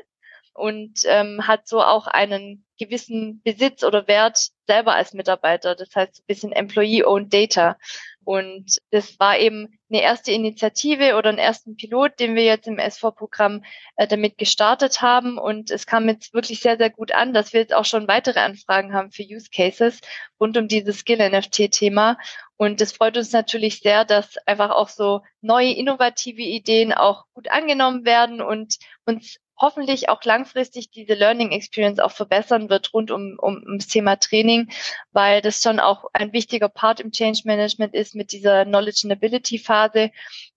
und 0.54 1.02
ähm, 1.06 1.46
hat 1.46 1.66
so 1.66 1.82
auch 1.82 2.06
einen 2.06 2.64
gewissen 2.78 3.42
Besitz 3.42 3.84
oder 3.84 4.06
Wert 4.06 4.50
selber 4.66 4.94
als 4.94 5.12
Mitarbeiter. 5.14 5.74
Das 5.74 5.94
heißt, 5.94 6.20
ein 6.20 6.26
bisschen 6.26 6.52
Employee-Owned 6.52 7.32
Data. 7.32 7.78
Und 8.24 8.78
das 8.90 9.18
war 9.18 9.38
eben 9.38 9.78
eine 9.90 10.02
erste 10.02 10.32
Initiative 10.32 11.16
oder 11.16 11.28
einen 11.28 11.38
ersten 11.38 11.76
Pilot, 11.76 12.18
den 12.20 12.34
wir 12.34 12.44
jetzt 12.44 12.66
im 12.66 12.78
SV-Programm 12.78 13.64
äh, 13.96 14.06
damit 14.06 14.38
gestartet 14.38 15.02
haben. 15.02 15.38
Und 15.38 15.70
es 15.70 15.86
kam 15.86 16.08
jetzt 16.08 16.32
wirklich 16.32 16.60
sehr, 16.60 16.76
sehr 16.76 16.90
gut 16.90 17.12
an, 17.12 17.34
dass 17.34 17.52
wir 17.52 17.60
jetzt 17.60 17.74
auch 17.74 17.84
schon 17.84 18.08
weitere 18.08 18.40
Anfragen 18.40 18.94
haben 18.94 19.10
für 19.10 19.22
Use 19.22 19.50
Cases 19.54 20.00
rund 20.40 20.56
um 20.56 20.68
dieses 20.68 20.98
Skill-NFT-Thema. 20.98 22.16
Und 22.56 22.80
es 22.80 22.92
freut 22.92 23.16
uns 23.16 23.32
natürlich 23.32 23.80
sehr, 23.80 24.04
dass 24.04 24.38
einfach 24.46 24.70
auch 24.70 24.88
so 24.88 25.22
neue, 25.40 25.72
innovative 25.72 26.42
Ideen 26.42 26.92
auch 26.92 27.24
gut 27.34 27.50
angenommen 27.50 28.04
werden 28.04 28.40
und 28.40 28.76
uns 29.04 29.38
hoffentlich 29.56 30.08
auch 30.08 30.22
langfristig 30.24 30.90
diese 30.90 31.14
Learning 31.14 31.50
Experience 31.52 32.00
auch 32.00 32.10
verbessern 32.10 32.68
wird 32.68 32.92
rund 32.92 33.10
um, 33.10 33.36
um, 33.38 33.62
ums 33.64 33.86
Thema 33.86 34.16
Training, 34.16 34.70
weil 35.12 35.40
das 35.40 35.62
schon 35.62 35.80
auch 35.80 36.06
ein 36.12 36.32
wichtiger 36.32 36.68
Part 36.68 37.00
im 37.00 37.12
Change 37.12 37.42
Management 37.44 37.94
ist 37.94 38.14
mit 38.14 38.32
dieser 38.32 38.64
Knowledge 38.64 39.02
and 39.04 39.12
Ability 39.12 39.58
Phase, 39.58 40.10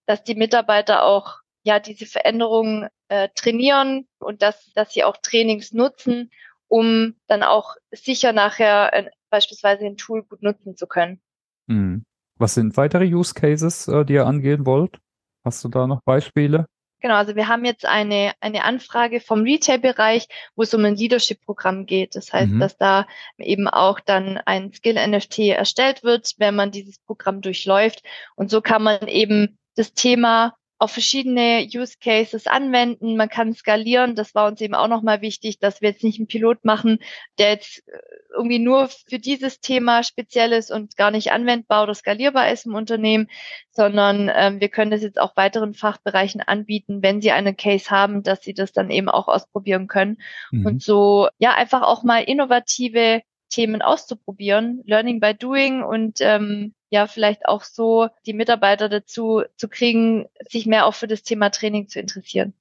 dass 0.06 0.24
die 0.24 0.34
Mitarbeiter 0.34 1.04
auch 1.04 1.40
ja 1.62 1.80
diese 1.80 2.06
Veränderungen 2.06 2.88
äh, 3.08 3.28
trainieren 3.34 4.06
und 4.18 4.42
dass, 4.42 4.72
dass 4.74 4.92
sie 4.92 5.04
auch 5.04 5.16
Trainings 5.18 5.72
nutzen, 5.72 6.30
um 6.68 7.14
dann 7.26 7.42
auch 7.42 7.76
sicher 7.90 8.32
nachher 8.32 8.92
äh, 8.92 9.10
beispielsweise 9.30 9.86
ein 9.86 9.96
Tool 9.96 10.22
gut 10.24 10.42
nutzen 10.42 10.76
zu 10.76 10.86
können. 10.86 11.20
Hm. 11.68 12.04
Was 12.38 12.54
sind 12.54 12.76
weitere 12.76 13.06
Use 13.06 13.34
Cases, 13.34 13.88
äh, 13.88 14.04
die 14.04 14.14
ihr 14.14 14.26
angehen 14.26 14.66
wollt? 14.66 14.98
Hast 15.44 15.64
du 15.64 15.68
da 15.68 15.86
noch 15.86 16.02
Beispiele? 16.04 16.66
Genau, 17.00 17.14
also 17.14 17.36
wir 17.36 17.48
haben 17.48 17.64
jetzt 17.64 17.84
eine, 17.84 18.32
eine 18.40 18.64
Anfrage 18.64 19.20
vom 19.20 19.42
Retail-Bereich, 19.42 20.28
wo 20.54 20.62
es 20.62 20.72
um 20.72 20.84
ein 20.84 20.96
Leadership-Programm 20.96 21.86
geht. 21.86 22.16
Das 22.16 22.32
heißt, 22.32 22.52
mhm. 22.52 22.60
dass 22.60 22.76
da 22.78 23.06
eben 23.38 23.68
auch 23.68 24.00
dann 24.00 24.38
ein 24.38 24.72
Skill-NFT 24.72 25.40
erstellt 25.50 26.02
wird, 26.02 26.32
wenn 26.38 26.56
man 26.56 26.70
dieses 26.70 26.98
Programm 26.98 27.42
durchläuft. 27.42 28.02
Und 28.34 28.50
so 28.50 28.62
kann 28.62 28.82
man 28.82 29.08
eben 29.08 29.58
das 29.74 29.92
Thema 29.92 30.56
auf 30.78 30.92
verschiedene 30.92 31.66
Use 31.72 31.96
Cases 32.00 32.46
anwenden. 32.46 33.16
Man 33.16 33.28
kann 33.28 33.54
skalieren. 33.54 34.14
Das 34.14 34.34
war 34.34 34.46
uns 34.46 34.60
eben 34.60 34.74
auch 34.74 34.88
nochmal 34.88 35.22
wichtig, 35.22 35.58
dass 35.58 35.80
wir 35.80 35.90
jetzt 35.90 36.04
nicht 36.04 36.18
einen 36.18 36.26
Pilot 36.26 36.64
machen, 36.64 36.98
der 37.38 37.50
jetzt 37.50 37.82
äh, 37.88 37.98
irgendwie 38.34 38.58
nur 38.58 38.88
für 38.88 39.18
dieses 39.18 39.60
Thema 39.60 40.02
speziell 40.02 40.52
ist 40.52 40.70
und 40.70 40.96
gar 40.96 41.10
nicht 41.10 41.32
anwendbar 41.32 41.84
oder 41.84 41.94
skalierbar 41.94 42.50
ist 42.50 42.66
im 42.66 42.74
Unternehmen, 42.74 43.28
sondern 43.70 44.30
ähm, 44.34 44.60
wir 44.60 44.68
können 44.68 44.90
das 44.90 45.02
jetzt 45.02 45.18
auch 45.18 45.36
weiteren 45.36 45.72
Fachbereichen 45.72 46.42
anbieten, 46.42 47.02
wenn 47.02 47.22
sie 47.22 47.32
einen 47.32 47.56
Case 47.56 47.90
haben, 47.90 48.22
dass 48.22 48.42
sie 48.42 48.54
das 48.54 48.72
dann 48.72 48.90
eben 48.90 49.08
auch 49.08 49.28
ausprobieren 49.28 49.86
können. 49.86 50.18
Mhm. 50.50 50.66
Und 50.66 50.82
so, 50.82 51.28
ja, 51.38 51.54
einfach 51.54 51.82
auch 51.82 52.02
mal 52.02 52.22
innovative 52.22 53.22
Themen 53.48 53.80
auszuprobieren, 53.80 54.82
Learning 54.84 55.20
by 55.20 55.32
Doing 55.32 55.82
und 55.82 56.18
ähm, 56.20 56.74
ja 56.96 57.06
vielleicht 57.06 57.46
auch 57.46 57.62
so 57.62 58.08
die 58.26 58.32
Mitarbeiter 58.32 58.88
dazu 58.88 59.42
zu 59.56 59.68
kriegen, 59.68 60.26
sich 60.48 60.66
mehr 60.66 60.86
auch 60.86 60.94
für 60.94 61.06
das 61.06 61.22
Thema 61.22 61.50
Training 61.50 61.88
zu 61.88 62.00
interessieren. 62.00 62.54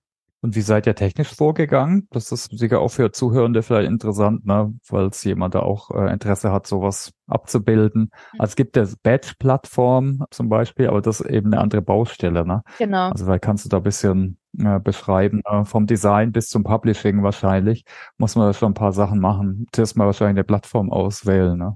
Und 0.46 0.56
wie 0.56 0.62
seid 0.62 0.86
ihr 0.86 0.94
technisch 0.94 1.34
vorgegangen? 1.34 2.08
Das 2.12 2.32
ist 2.32 2.56
sicher 2.56 2.80
auch 2.80 2.90
für 2.90 3.12
Zuhörende 3.12 3.64
vielleicht 3.64 3.90
interessant, 3.90 4.46
ne? 4.46 4.76
falls 4.84 5.24
jemand 5.24 5.56
da 5.56 5.62
auch 5.62 5.90
äh, 5.90 6.14
Interesse 6.14 6.52
hat, 6.52 6.68
sowas 6.68 7.14
abzubilden. 7.26 8.12
Mhm. 8.34 8.40
Also 8.40 8.52
es 8.52 8.56
gibt 8.56 8.78
ja 8.78 8.86
Badge-Plattform 9.02 10.24
zum 10.30 10.48
Beispiel, 10.48 10.88
aber 10.88 11.02
das 11.02 11.22
ist 11.22 11.32
eben 11.32 11.52
eine 11.52 11.64
andere 11.64 11.82
Baustelle. 11.82 12.46
Ne? 12.46 12.62
Genau. 12.78 13.10
Also 13.10 13.26
vielleicht 13.26 13.44
kannst 13.44 13.66
du 13.66 13.70
da 13.70 13.78
ein 13.78 13.84
bisschen 13.84 14.38
äh, 14.60 14.80
beschreiben. 14.80 15.42
Äh, 15.46 15.66
vom 15.66 15.88
Design 15.88 16.32
bis 16.32 16.50
zum 16.50 16.64
Publishing 16.64 17.24
wahrscheinlich 17.24 17.84
muss 18.20 18.36
man 18.36 18.46
da 18.46 18.54
schon 18.54 18.72
ein 18.72 18.76
paar 18.76 18.94
Sachen 18.94 19.20
machen. 19.20 19.66
Zuerst 19.72 19.98
mal 19.98 20.06
wahrscheinlich 20.06 20.36
eine 20.36 20.44
Plattform 20.44 20.92
auswählen. 20.92 21.58
Ne? 21.58 21.76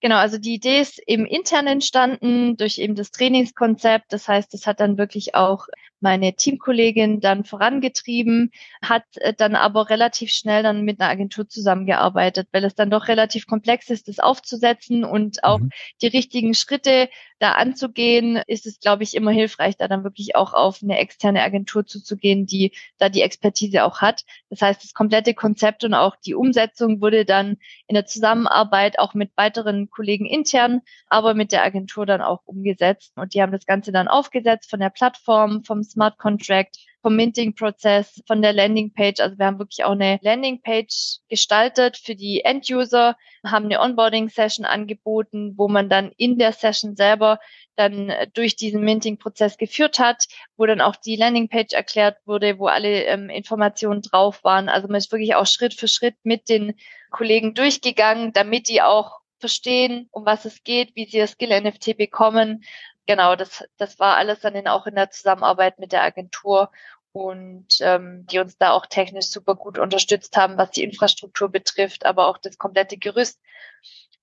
Genau, 0.00 0.16
also 0.16 0.38
die 0.38 0.54
Idee 0.54 0.80
ist 0.80 1.00
eben 1.06 1.26
intern 1.26 1.66
entstanden 1.66 2.56
durch 2.56 2.78
eben 2.78 2.94
das 2.94 3.10
Trainingskonzept. 3.10 4.12
Das 4.12 4.28
heißt, 4.28 4.54
es 4.54 4.66
hat 4.66 4.80
dann 4.80 4.98
wirklich 4.98 5.34
auch 5.34 5.66
meine 6.02 6.34
Teamkollegin 6.34 7.20
dann 7.20 7.44
vorangetrieben, 7.44 8.50
hat 8.82 9.04
äh, 9.16 9.32
dann 9.32 9.54
aber 9.54 9.88
relativ 9.88 10.30
schnell 10.30 10.62
dann 10.62 10.82
mit 10.82 11.00
einer 11.00 11.10
Agentur 11.10 11.48
zusammengearbeitet, 11.48 12.48
weil 12.52 12.64
es 12.64 12.74
dann 12.74 12.90
doch 12.90 13.08
relativ 13.08 13.46
komplex 13.46 13.88
ist, 13.88 14.08
das 14.08 14.18
aufzusetzen 14.18 15.04
und 15.04 15.44
auch 15.44 15.60
mhm. 15.60 15.70
die 16.02 16.08
richtigen 16.08 16.54
Schritte 16.54 17.08
da 17.38 17.52
anzugehen, 17.52 18.40
ist 18.46 18.66
es, 18.66 18.78
glaube 18.80 19.02
ich, 19.02 19.14
immer 19.14 19.30
hilfreich, 19.30 19.76
da 19.76 19.88
dann 19.88 20.04
wirklich 20.04 20.36
auch 20.36 20.52
auf 20.52 20.80
eine 20.82 20.98
externe 20.98 21.42
Agentur 21.42 21.86
zuzugehen, 21.86 22.46
die 22.46 22.72
da 22.98 23.08
die 23.08 23.22
Expertise 23.22 23.84
auch 23.84 24.00
hat. 24.00 24.24
Das 24.48 24.60
heißt, 24.60 24.82
das 24.82 24.94
komplette 24.94 25.34
Konzept 25.34 25.82
und 25.84 25.94
auch 25.94 26.16
die 26.16 26.34
Umsetzung 26.34 27.00
wurde 27.00 27.24
dann 27.24 27.56
in 27.86 27.94
der 27.94 28.06
Zusammenarbeit 28.06 28.98
auch 28.98 29.14
mit 29.14 29.30
weiteren 29.36 29.71
Kollegen 29.90 30.26
intern, 30.26 30.80
aber 31.08 31.34
mit 31.34 31.52
der 31.52 31.64
Agentur 31.64 32.06
dann 32.06 32.20
auch 32.20 32.40
umgesetzt. 32.44 33.12
Und 33.16 33.34
die 33.34 33.42
haben 33.42 33.52
das 33.52 33.66
Ganze 33.66 33.92
dann 33.92 34.08
aufgesetzt 34.08 34.70
von 34.70 34.80
der 34.80 34.90
Plattform, 34.90 35.64
vom 35.64 35.82
Smart 35.82 36.18
Contract, 36.18 36.76
vom 37.02 37.16
Minting-Prozess, 37.16 38.22
von 38.26 38.42
der 38.42 38.52
Landingpage. 38.52 39.20
Also 39.20 39.36
wir 39.36 39.46
haben 39.46 39.58
wirklich 39.58 39.84
auch 39.84 39.92
eine 39.92 40.18
Landingpage 40.22 41.18
gestaltet 41.28 41.96
für 41.96 42.14
die 42.14 42.42
End-User, 42.44 43.16
haben 43.44 43.66
eine 43.66 43.80
Onboarding-Session 43.80 44.64
angeboten, 44.64 45.54
wo 45.56 45.68
man 45.68 45.88
dann 45.88 46.12
in 46.16 46.38
der 46.38 46.52
Session 46.52 46.94
selber 46.94 47.40
dann 47.74 48.12
durch 48.34 48.54
diesen 48.54 48.84
Minting-Prozess 48.84 49.58
geführt 49.58 49.98
hat, 49.98 50.26
wo 50.56 50.64
dann 50.66 50.80
auch 50.80 50.94
die 50.96 51.16
Landingpage 51.16 51.72
erklärt 51.72 52.18
wurde, 52.24 52.58
wo 52.58 52.66
alle 52.66 53.04
ähm, 53.04 53.28
Informationen 53.28 54.02
drauf 54.02 54.44
waren. 54.44 54.68
Also 54.68 54.86
man 54.86 54.96
ist 54.96 55.10
wirklich 55.10 55.34
auch 55.34 55.46
Schritt 55.46 55.74
für 55.74 55.88
Schritt 55.88 56.16
mit 56.22 56.48
den 56.48 56.74
Kollegen 57.10 57.54
durchgegangen, 57.54 58.32
damit 58.32 58.68
die 58.68 58.80
auch 58.80 59.21
verstehen, 59.42 60.08
um 60.10 60.24
was 60.24 60.46
es 60.46 60.64
geht, 60.64 60.96
wie 60.96 61.04
sie 61.04 61.18
das 61.18 61.32
Skill-NFT 61.32 61.98
bekommen 61.98 62.64
genau, 63.06 63.36
das, 63.36 63.64
das 63.76 63.98
war 63.98 64.16
alles 64.16 64.40
dann 64.40 64.66
auch 64.66 64.86
in 64.86 64.94
der 64.94 65.10
Zusammenarbeit 65.10 65.78
mit 65.78 65.92
der 65.92 66.02
Agentur 66.02 66.70
und 67.12 67.66
ähm, 67.80 68.26
die 68.26 68.38
uns 68.38 68.56
da 68.56 68.70
auch 68.70 68.86
technisch 68.86 69.26
super 69.26 69.54
gut 69.54 69.78
unterstützt 69.78 70.36
haben, 70.36 70.56
was 70.56 70.70
die 70.70 70.82
Infrastruktur 70.82 71.50
betrifft, 71.50 72.06
aber 72.06 72.28
auch 72.28 72.38
das 72.38 72.58
komplette 72.58 72.96
Gerüst. 72.96 73.40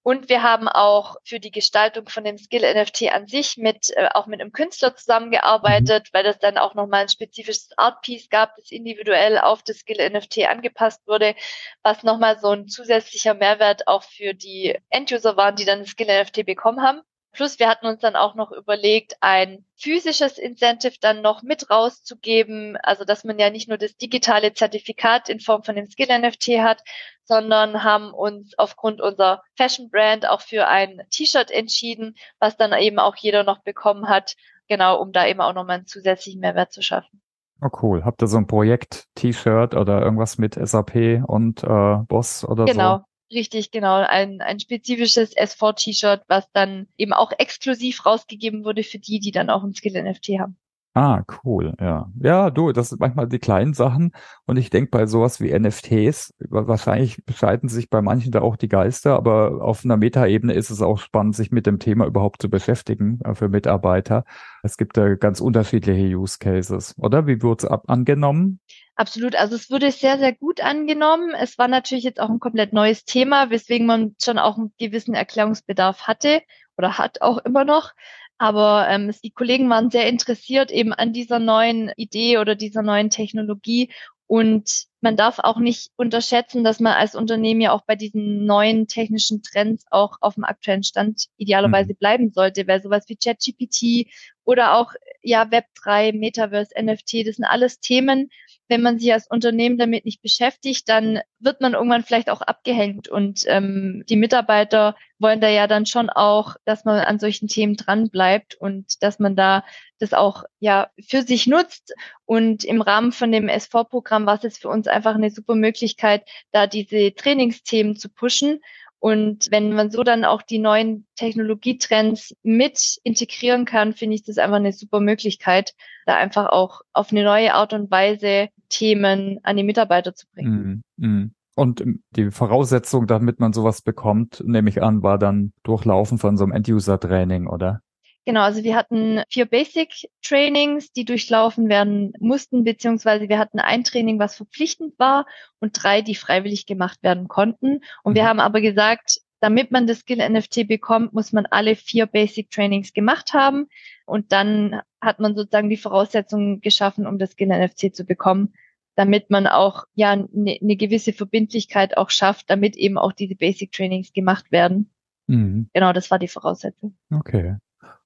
Und 0.09 0.27
wir 0.27 0.41
haben 0.41 0.67
auch 0.67 1.17
für 1.23 1.39
die 1.39 1.51
Gestaltung 1.51 2.09
von 2.09 2.23
dem 2.23 2.39
Skill 2.39 2.63
NFT 2.63 3.11
an 3.11 3.27
sich 3.27 3.57
mit 3.57 3.91
äh, 3.95 4.09
auch 4.15 4.25
mit 4.25 4.41
einem 4.41 4.51
Künstler 4.51 4.95
zusammengearbeitet, 4.95 6.07
mhm. 6.07 6.17
weil 6.17 6.23
das 6.23 6.39
dann 6.39 6.57
auch 6.57 6.73
nochmal 6.73 7.03
ein 7.03 7.09
spezifisches 7.09 7.77
Art 7.77 8.01
Piece 8.01 8.27
gab, 8.27 8.55
das 8.55 8.71
individuell 8.71 9.37
auf 9.37 9.61
das 9.61 9.81
Skill 9.81 10.09
NFT 10.09 10.47
angepasst 10.49 11.05
wurde, 11.05 11.35
was 11.83 12.01
nochmal 12.01 12.39
so 12.39 12.49
ein 12.49 12.67
zusätzlicher 12.67 13.35
Mehrwert 13.35 13.87
auch 13.87 14.01
für 14.01 14.33
die 14.33 14.79
Enduser 14.89 15.37
waren, 15.37 15.55
die 15.55 15.65
dann 15.65 15.81
das 15.81 15.89
Skill 15.89 16.07
NFT 16.07 16.43
bekommen 16.43 16.81
haben. 16.81 17.03
Plus 17.31 17.59
wir 17.59 17.69
hatten 17.69 17.85
uns 17.85 17.99
dann 18.01 18.15
auch 18.15 18.35
noch 18.35 18.51
überlegt, 18.51 19.15
ein 19.21 19.65
physisches 19.75 20.37
Incentive 20.37 20.95
dann 20.99 21.21
noch 21.21 21.43
mit 21.43 21.69
rauszugeben, 21.69 22.77
also 22.77 23.05
dass 23.05 23.23
man 23.23 23.37
ja 23.37 23.49
nicht 23.49 23.69
nur 23.69 23.77
das 23.77 23.95
digitale 23.95 24.53
Zertifikat 24.53 25.29
in 25.29 25.39
Form 25.39 25.63
von 25.63 25.75
dem 25.75 25.87
Skill 25.87 26.07
NFT 26.07 26.59
hat, 26.59 26.81
sondern 27.23 27.83
haben 27.83 28.11
uns 28.11 28.57
aufgrund 28.57 28.99
unserer 29.01 29.43
Fashion 29.55 29.89
Brand 29.89 30.27
auch 30.27 30.41
für 30.41 30.67
ein 30.67 31.01
T-Shirt 31.11 31.51
entschieden, 31.51 32.15
was 32.39 32.57
dann 32.57 32.73
eben 32.73 32.97
auch 32.97 33.15
jeder 33.15 33.43
noch 33.43 33.61
bekommen 33.61 34.09
hat, 34.09 34.35
genau, 34.67 34.99
um 34.99 35.11
da 35.11 35.27
eben 35.27 35.39
auch 35.39 35.53
nochmal 35.53 35.77
einen 35.77 35.87
zusätzlichen 35.87 36.41
Mehrwert 36.41 36.73
zu 36.73 36.81
schaffen. 36.81 37.21
Oh 37.61 37.69
cool. 37.81 38.05
Habt 38.05 38.21
ihr 38.21 38.27
so 38.27 38.37
ein 38.37 38.47
Projekt-T-Shirt 38.47 39.75
oder 39.75 40.01
irgendwas 40.01 40.37
mit 40.37 40.55
SAP 40.55 41.23
und 41.27 41.63
äh, 41.63 41.97
Boss 42.07 42.45
oder 42.45 42.65
genau. 42.65 42.97
so? 42.97 42.97
Genau, 42.97 43.05
Richtig, 43.31 43.71
genau. 43.71 43.95
Ein, 44.03 44.41
ein 44.41 44.59
spezifisches 44.59 45.35
S4-T-Shirt, 45.35 46.23
was 46.27 46.51
dann 46.51 46.87
eben 46.97 47.13
auch 47.13 47.31
exklusiv 47.37 48.05
rausgegeben 48.05 48.63
wurde 48.63 48.83
für 48.83 48.99
die, 48.99 49.19
die 49.19 49.31
dann 49.31 49.49
auch 49.49 49.63
ein 49.63 49.73
Skill-NFT 49.73 50.39
haben. 50.39 50.57
Ah, 50.95 51.23
cool, 51.43 51.75
ja. 51.79 52.11
Ja, 52.19 52.49
du, 52.49 52.71
das 52.71 52.89
sind 52.89 52.99
manchmal 52.99 53.27
die 53.27 53.37
kleinen 53.37 53.73
Sachen. 53.73 54.11
Und 54.45 54.57
ich 54.57 54.71
denke 54.71 54.89
bei 54.89 55.05
sowas 55.05 55.39
wie 55.39 55.57
NFTs, 55.57 56.33
wahrscheinlich 56.49 57.23
bescheiden 57.25 57.69
sich 57.69 57.89
bei 57.91 58.01
manchen 58.01 58.31
da 58.31 58.41
auch 58.41 58.55
die 58.57 58.67
Geister, 58.67 59.15
aber 59.15 59.61
auf 59.61 59.85
einer 59.85 59.97
Metaebene 59.97 60.53
ist 60.53 60.71
es 60.71 60.81
auch 60.81 60.97
spannend, 60.97 61.35
sich 61.35 61.51
mit 61.51 61.67
dem 61.67 61.77
Thema 61.77 62.05
überhaupt 62.05 62.41
zu 62.41 62.49
beschäftigen 62.49 63.19
äh, 63.23 63.35
für 63.35 63.49
Mitarbeiter. 63.49 64.25
Es 64.63 64.77
gibt 64.77 64.97
da 64.97 65.13
ganz 65.13 65.41
unterschiedliche 65.41 66.17
Use 66.17 66.39
Cases, 66.39 66.95
oder? 66.97 67.27
Wie 67.27 67.41
wurde 67.43 67.67
es 67.67 67.71
angenommen? 67.87 68.59
Absolut. 68.95 69.35
Also 69.35 69.55
es 69.55 69.69
wurde 69.69 69.91
sehr, 69.91 70.17
sehr 70.17 70.33
gut 70.33 70.59
angenommen. 70.59 71.33
Es 71.39 71.57
war 71.57 71.67
natürlich 71.67 72.03
jetzt 72.03 72.19
auch 72.19 72.29
ein 72.29 72.39
komplett 72.39 72.73
neues 72.73 73.05
Thema, 73.05 73.51
weswegen 73.51 73.85
man 73.85 74.15
schon 74.21 74.39
auch 74.39 74.57
einen 74.57 74.73
gewissen 74.77 75.13
Erklärungsbedarf 75.13 76.07
hatte 76.07 76.41
oder 76.77 76.97
hat 76.97 77.21
auch 77.21 77.37
immer 77.37 77.63
noch. 77.63 77.93
Aber 78.39 78.87
ähm, 78.89 79.13
die 79.21 79.31
Kollegen 79.31 79.69
waren 79.69 79.91
sehr 79.91 80.07
interessiert 80.07 80.71
eben 80.71 80.93
an 80.93 81.13
dieser 81.13 81.39
neuen 81.39 81.91
Idee 81.97 82.37
oder 82.37 82.55
dieser 82.55 82.81
neuen 82.81 83.09
Technologie. 83.09 83.91
Und 84.27 84.85
man 85.01 85.17
darf 85.17 85.39
auch 85.39 85.57
nicht 85.57 85.91
unterschätzen, 85.97 86.63
dass 86.63 86.79
man 86.79 86.93
als 86.93 87.15
Unternehmen 87.15 87.61
ja 87.61 87.73
auch 87.73 87.83
bei 87.85 87.95
diesen 87.95 88.45
neuen 88.45 88.87
technischen 88.87 89.43
Trends 89.43 89.85
auch 89.91 90.17
auf 90.21 90.35
dem 90.35 90.45
aktuellen 90.45 90.83
Stand 90.83 91.25
idealerweise 91.35 91.93
mhm. 91.93 91.97
bleiben 91.97 92.31
sollte, 92.31 92.65
weil 92.67 92.81
sowas 92.81 93.05
wie 93.07 93.17
ChatGPT 93.17 94.09
oder 94.45 94.75
auch 94.75 94.93
ja 95.21 95.43
Web3, 95.43 96.17
Metaverse, 96.17 96.73
NFT, 96.81 97.27
das 97.27 97.35
sind 97.35 97.45
alles 97.45 97.79
Themen, 97.81 98.29
wenn 98.69 98.81
man 98.81 98.99
sich 98.99 99.11
als 99.11 99.27
Unternehmen 99.27 99.77
damit 99.77 100.05
nicht 100.05 100.21
beschäftigt, 100.21 100.87
dann 100.87 101.19
wird 101.39 101.59
man 101.59 101.73
irgendwann 101.73 102.03
vielleicht 102.03 102.29
auch 102.29 102.41
abgehängt. 102.41 103.09
Und 103.09 103.43
ähm, 103.47 104.03
die 104.07 104.15
Mitarbeiter 104.15 104.95
wollen 105.17 105.41
da 105.41 105.49
ja 105.49 105.67
dann 105.67 105.85
schon 105.85 106.09
auch, 106.09 106.55
dass 106.65 106.85
man 106.85 106.99
an 106.99 107.19
solchen 107.19 107.47
Themen 107.47 107.75
dran 107.75 108.09
bleibt 108.09 108.55
und 108.55 109.03
dass 109.03 109.19
man 109.19 109.35
da 109.35 109.65
das 109.97 110.13
auch 110.13 110.43
ja 110.59 110.89
für 111.05 111.23
sich 111.23 111.47
nutzt. 111.47 111.93
Und 112.25 112.63
im 112.63 112.81
Rahmen 112.81 113.11
von 113.11 113.31
dem 113.31 113.49
SV-Programm 113.49 114.25
war 114.25 114.35
es 114.35 114.43
jetzt 114.43 114.61
für 114.61 114.69
uns 114.69 114.87
einfach 114.87 115.15
eine 115.15 115.31
super 115.31 115.55
Möglichkeit, 115.55 116.29
da 116.51 116.67
diese 116.67 117.13
Trainingsthemen 117.13 117.97
zu 117.97 118.07
pushen 118.07 118.61
und 118.99 119.49
wenn 119.49 119.73
man 119.73 119.91
so 119.91 120.03
dann 120.03 120.25
auch 120.25 120.41
die 120.41 120.59
neuen 120.59 121.07
Technologietrends 121.15 122.35
mit 122.43 122.99
integrieren 123.03 123.63
kann, 123.63 123.93
finde 123.93 124.15
ich 124.15 124.23
das 124.23 124.37
einfach 124.37 124.57
eine 124.57 124.73
super 124.73 124.99
Möglichkeit, 124.99 125.73
da 126.05 126.17
einfach 126.17 126.49
auch 126.49 126.81
auf 126.91 127.11
eine 127.11 127.23
neue 127.23 127.53
Art 127.53 127.71
und 127.71 127.89
Weise 127.89 128.49
Themen 128.69 129.39
an 129.43 129.57
die 129.57 129.63
Mitarbeiter 129.63 130.13
zu 130.13 130.27
bringen. 130.33 130.83
Mm, 130.97 131.05
mm. 131.05 131.31
Und 131.55 131.83
die 132.11 132.31
Voraussetzung, 132.31 133.05
damit 133.05 133.39
man 133.39 133.51
sowas 133.51 133.81
bekommt, 133.81 134.41
nehme 134.45 134.69
ich 134.69 134.81
an, 134.81 135.03
war 135.03 135.17
dann 135.17 135.51
Durchlaufen 135.63 136.17
von 136.17 136.37
so 136.37 136.45
einem 136.45 136.53
End-User-Training, 136.53 137.47
oder? 137.47 137.81
Genau, 138.25 138.41
also 138.41 138.63
wir 138.63 138.75
hatten 138.75 139.23
vier 139.29 139.45
Basic-Trainings, 139.45 140.91
die 140.91 141.03
durchlaufen 141.03 141.67
werden 141.67 142.13
mussten, 142.19 142.63
beziehungsweise 142.63 143.27
wir 143.27 143.39
hatten 143.39 143.59
ein 143.59 143.83
Training, 143.83 144.19
was 144.19 144.35
verpflichtend 144.35 144.97
war 144.99 145.25
und 145.59 145.71
drei, 145.81 146.01
die 146.01 146.15
freiwillig 146.15 146.65
gemacht 146.65 147.01
werden 147.01 147.27
konnten. 147.27 147.81
Und 148.03 148.13
mhm. 148.13 148.15
wir 148.15 148.27
haben 148.27 148.39
aber 148.39 148.61
gesagt, 148.61 149.19
damit 149.39 149.71
man 149.71 149.87
das 149.87 149.99
Skill 149.99 150.27
NFT 150.27 150.67
bekommt, 150.67 151.13
muss 151.13 151.31
man 151.31 151.45
alle 151.45 151.75
vier 151.75 152.05
Basic 152.05 152.49
Trainings 152.51 152.93
gemacht 152.93 153.33
haben. 153.33 153.67
Und 154.05 154.31
dann 154.31 154.81
hat 155.01 155.19
man 155.19 155.35
sozusagen 155.35 155.69
die 155.69 155.77
Voraussetzungen 155.77 156.61
geschaffen, 156.61 157.07
um 157.07 157.17
das 157.17 157.31
Skill 157.31 157.47
NFT 157.47 157.95
zu 157.95 158.05
bekommen, 158.05 158.53
damit 158.95 159.29
man 159.29 159.47
auch 159.47 159.85
ja 159.93 160.11
eine 160.11 160.27
ne 160.33 160.75
gewisse 160.75 161.13
Verbindlichkeit 161.13 161.97
auch 161.97 162.09
schafft, 162.09 162.49
damit 162.49 162.75
eben 162.75 162.97
auch 162.97 163.13
diese 163.13 163.35
Basic 163.35 163.71
Trainings 163.71 164.11
gemacht 164.11 164.51
werden. 164.51 164.91
Mhm. 165.27 165.69
Genau, 165.73 165.93
das 165.93 166.11
war 166.11 166.19
die 166.19 166.27
Voraussetzung. 166.27 166.97
Okay. 167.11 167.57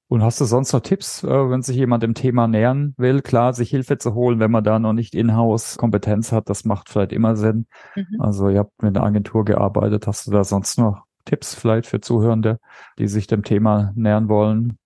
Und 0.07 0.21
hast 0.21 0.39
du 0.39 0.45
sonst 0.45 0.71
noch 0.73 0.81
Tipps, 0.81 1.23
äh, 1.23 1.49
wenn 1.49 1.63
sich 1.63 1.75
jemand 1.75 2.03
dem 2.03 2.13
Thema 2.13 2.47
nähern 2.47 2.93
will? 2.97 3.23
Klar, 3.23 3.53
sich 3.53 3.71
Hilfe 3.71 3.97
zu 3.97 4.13
holen, 4.13 4.39
wenn 4.39 4.51
man 4.51 4.63
da 4.63 4.77
noch 4.77 4.93
nicht 4.93 5.15
in-house 5.15 5.77
Kompetenz 5.77 6.31
hat, 6.31 6.49
das 6.49 6.65
macht 6.65 6.89
vielleicht 6.89 7.13
immer 7.13 7.35
Sinn. 7.35 7.65
Mhm. 7.95 8.21
Also 8.21 8.49
ihr 8.49 8.59
habt 8.59 8.83
mit 8.83 8.95
einer 8.95 9.03
Agentur 9.03 9.43
gearbeitet. 9.45 10.05
Hast 10.05 10.27
du 10.27 10.31
da 10.31 10.43
sonst 10.43 10.77
noch 10.77 11.05
Tipps 11.25 11.55
vielleicht 11.55 11.87
für 11.87 12.01
Zuhörende, 12.01 12.59
die 12.99 13.07
sich 13.07 13.27
dem 13.27 13.43
Thema 13.43 13.93
nähern 13.95 14.29
wollen? 14.29 14.77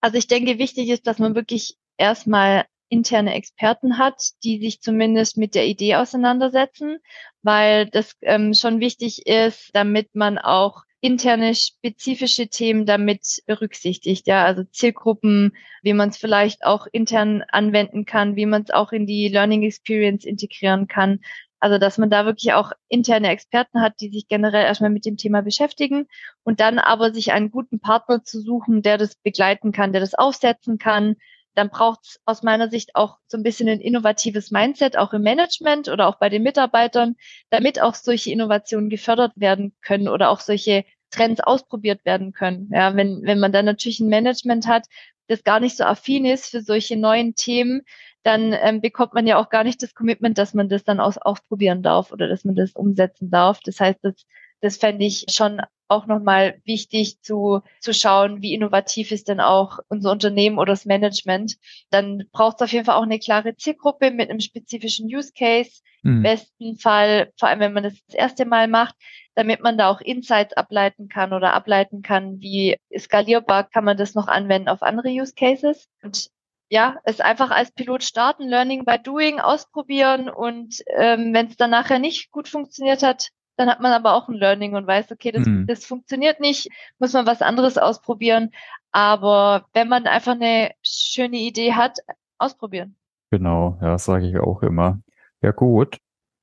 Also 0.00 0.16
ich 0.16 0.26
denke, 0.26 0.58
wichtig 0.58 0.88
ist, 0.88 1.06
dass 1.06 1.18
man 1.18 1.34
wirklich 1.34 1.76
erstmal 1.96 2.64
interne 2.88 3.34
Experten 3.34 3.98
hat, 3.98 4.30
die 4.42 4.60
sich 4.60 4.80
zumindest 4.80 5.36
mit 5.36 5.54
der 5.54 5.66
Idee 5.66 5.94
auseinandersetzen, 5.94 6.98
weil 7.42 7.86
das 7.86 8.16
ähm, 8.22 8.52
schon 8.52 8.80
wichtig 8.80 9.26
ist, 9.26 9.70
damit 9.74 10.14
man 10.14 10.38
auch 10.38 10.82
interne 11.00 11.54
spezifische 11.54 12.48
Themen 12.48 12.84
damit 12.84 13.42
berücksichtigt, 13.46 14.26
ja, 14.26 14.44
also 14.44 14.64
Zielgruppen, 14.64 15.56
wie 15.82 15.94
man 15.94 16.10
es 16.10 16.18
vielleicht 16.18 16.64
auch 16.64 16.86
intern 16.92 17.42
anwenden 17.48 18.04
kann, 18.04 18.36
wie 18.36 18.44
man 18.44 18.62
es 18.62 18.70
auch 18.70 18.92
in 18.92 19.06
die 19.06 19.28
Learning 19.28 19.62
Experience 19.62 20.24
integrieren 20.24 20.88
kann. 20.88 21.20
Also, 21.60 21.78
dass 21.78 21.98
man 21.98 22.10
da 22.10 22.24
wirklich 22.24 22.52
auch 22.54 22.72
interne 22.88 23.28
Experten 23.28 23.80
hat, 23.80 23.94
die 24.00 24.10
sich 24.10 24.28
generell 24.28 24.64
erstmal 24.64 24.90
mit 24.90 25.04
dem 25.04 25.16
Thema 25.16 25.42
beschäftigen 25.42 26.06
und 26.42 26.60
dann 26.60 26.78
aber 26.78 27.12
sich 27.12 27.32
einen 27.32 27.50
guten 27.50 27.80
Partner 27.80 28.24
zu 28.24 28.40
suchen, 28.40 28.82
der 28.82 28.98
das 28.98 29.14
begleiten 29.16 29.70
kann, 29.70 29.92
der 29.92 30.00
das 30.00 30.14
aufsetzen 30.14 30.78
kann, 30.78 31.16
dann 31.54 31.68
braucht 31.68 32.00
es 32.04 32.20
aus 32.24 32.42
meiner 32.42 32.70
Sicht 32.70 32.94
auch 32.94 33.18
so 33.26 33.36
ein 33.36 33.42
bisschen 33.42 33.68
ein 33.68 33.80
innovatives 33.80 34.50
Mindset, 34.50 34.96
auch 34.96 35.12
im 35.12 35.22
Management 35.22 35.88
oder 35.88 36.08
auch 36.08 36.16
bei 36.18 36.28
den 36.28 36.42
Mitarbeitern, 36.42 37.16
damit 37.50 37.80
auch 37.80 37.94
solche 37.94 38.30
Innovationen 38.30 38.88
gefördert 38.88 39.32
werden 39.36 39.74
können 39.82 40.08
oder 40.08 40.30
auch 40.30 40.40
solche 40.40 40.84
Trends 41.10 41.40
ausprobiert 41.40 42.04
werden 42.04 42.32
können. 42.32 42.70
Ja, 42.72 42.94
wenn, 42.96 43.22
wenn 43.24 43.40
man 43.40 43.52
dann 43.52 43.64
natürlich 43.64 44.00
ein 44.00 44.08
Management 44.08 44.66
hat, 44.66 44.86
das 45.26 45.44
gar 45.44 45.60
nicht 45.60 45.76
so 45.76 45.84
affin 45.84 46.24
ist 46.24 46.46
für 46.46 46.60
solche 46.60 46.96
neuen 46.96 47.34
Themen, 47.34 47.82
dann 48.22 48.52
ähm, 48.52 48.80
bekommt 48.80 49.14
man 49.14 49.26
ja 49.26 49.38
auch 49.38 49.48
gar 49.48 49.64
nicht 49.64 49.82
das 49.82 49.94
Commitment, 49.94 50.36
dass 50.38 50.54
man 50.54 50.68
das 50.68 50.84
dann 50.84 51.00
aus, 51.00 51.18
ausprobieren 51.18 51.82
darf 51.82 52.12
oder 52.12 52.28
dass 52.28 52.44
man 52.44 52.54
das 52.54 52.72
umsetzen 52.72 53.30
darf. 53.30 53.60
Das 53.60 53.80
heißt, 53.80 54.00
das, 54.02 54.14
das 54.60 54.76
fände 54.76 55.04
ich 55.04 55.26
schon 55.30 55.60
auch 55.88 56.06
nochmal 56.06 56.60
wichtig 56.64 57.20
zu, 57.20 57.62
zu 57.80 57.92
schauen, 57.92 58.42
wie 58.42 58.54
innovativ 58.54 59.10
ist 59.10 59.28
denn 59.28 59.40
auch 59.40 59.80
unser 59.88 60.12
Unternehmen 60.12 60.58
oder 60.58 60.72
das 60.72 60.84
Management. 60.84 61.56
Dann 61.90 62.24
braucht 62.30 62.56
es 62.56 62.62
auf 62.62 62.72
jeden 62.72 62.84
Fall 62.84 62.96
auch 62.96 63.02
eine 63.02 63.18
klare 63.18 63.56
Zielgruppe 63.56 64.12
mit 64.12 64.30
einem 64.30 64.40
spezifischen 64.40 65.06
Use 65.06 65.32
Case. 65.36 65.80
Mhm. 66.02 66.18
Im 66.18 66.22
besten 66.22 66.78
Fall, 66.78 67.32
vor 67.38 67.48
allem 67.48 67.60
wenn 67.60 67.72
man 67.72 67.82
das 67.82 67.94
das 68.06 68.14
erste 68.14 68.44
Mal 68.44 68.68
macht, 68.68 68.94
damit 69.34 69.62
man 69.62 69.78
da 69.78 69.90
auch 69.90 70.00
Insights 70.00 70.52
ableiten 70.54 71.08
kann 71.08 71.32
oder 71.32 71.54
ableiten 71.54 72.02
kann, 72.02 72.40
wie 72.40 72.76
skalierbar 72.96 73.64
kann 73.64 73.84
man 73.84 73.96
das 73.96 74.14
noch 74.14 74.28
anwenden 74.28 74.68
auf 74.68 74.82
andere 74.82 75.08
Use 75.08 75.34
Cases. 75.34 75.88
Und 76.02 76.30
ja, 76.70 76.96
es 77.04 77.20
einfach 77.20 77.50
als 77.50 77.72
Pilot 77.72 78.04
starten, 78.04 78.48
Learning 78.48 78.84
by 78.84 78.96
Doing, 79.02 79.40
ausprobieren 79.40 80.30
und 80.30 80.82
ähm, 80.96 81.34
wenn 81.34 81.48
es 81.48 81.56
dann 81.56 81.70
nachher 81.70 81.98
nicht 81.98 82.30
gut 82.30 82.48
funktioniert 82.48 83.02
hat, 83.02 83.30
dann 83.56 83.68
hat 83.68 83.80
man 83.80 83.92
aber 83.92 84.14
auch 84.14 84.28
ein 84.28 84.36
Learning 84.36 84.74
und 84.74 84.86
weiß, 84.86 85.10
okay, 85.10 85.32
das, 85.32 85.46
mhm. 85.46 85.66
das 85.66 85.84
funktioniert 85.84 86.40
nicht, 86.40 86.70
muss 86.98 87.12
man 87.12 87.26
was 87.26 87.42
anderes 87.42 87.76
ausprobieren. 87.76 88.52
Aber 88.92 89.66
wenn 89.74 89.88
man 89.88 90.06
einfach 90.06 90.32
eine 90.32 90.70
schöne 90.82 91.36
Idee 91.36 91.74
hat, 91.74 91.98
ausprobieren. 92.38 92.96
Genau, 93.30 93.78
ja, 93.82 93.98
sage 93.98 94.28
ich 94.28 94.38
auch 94.38 94.62
immer. 94.62 95.00
Ja, 95.42 95.50
gut. 95.50 95.98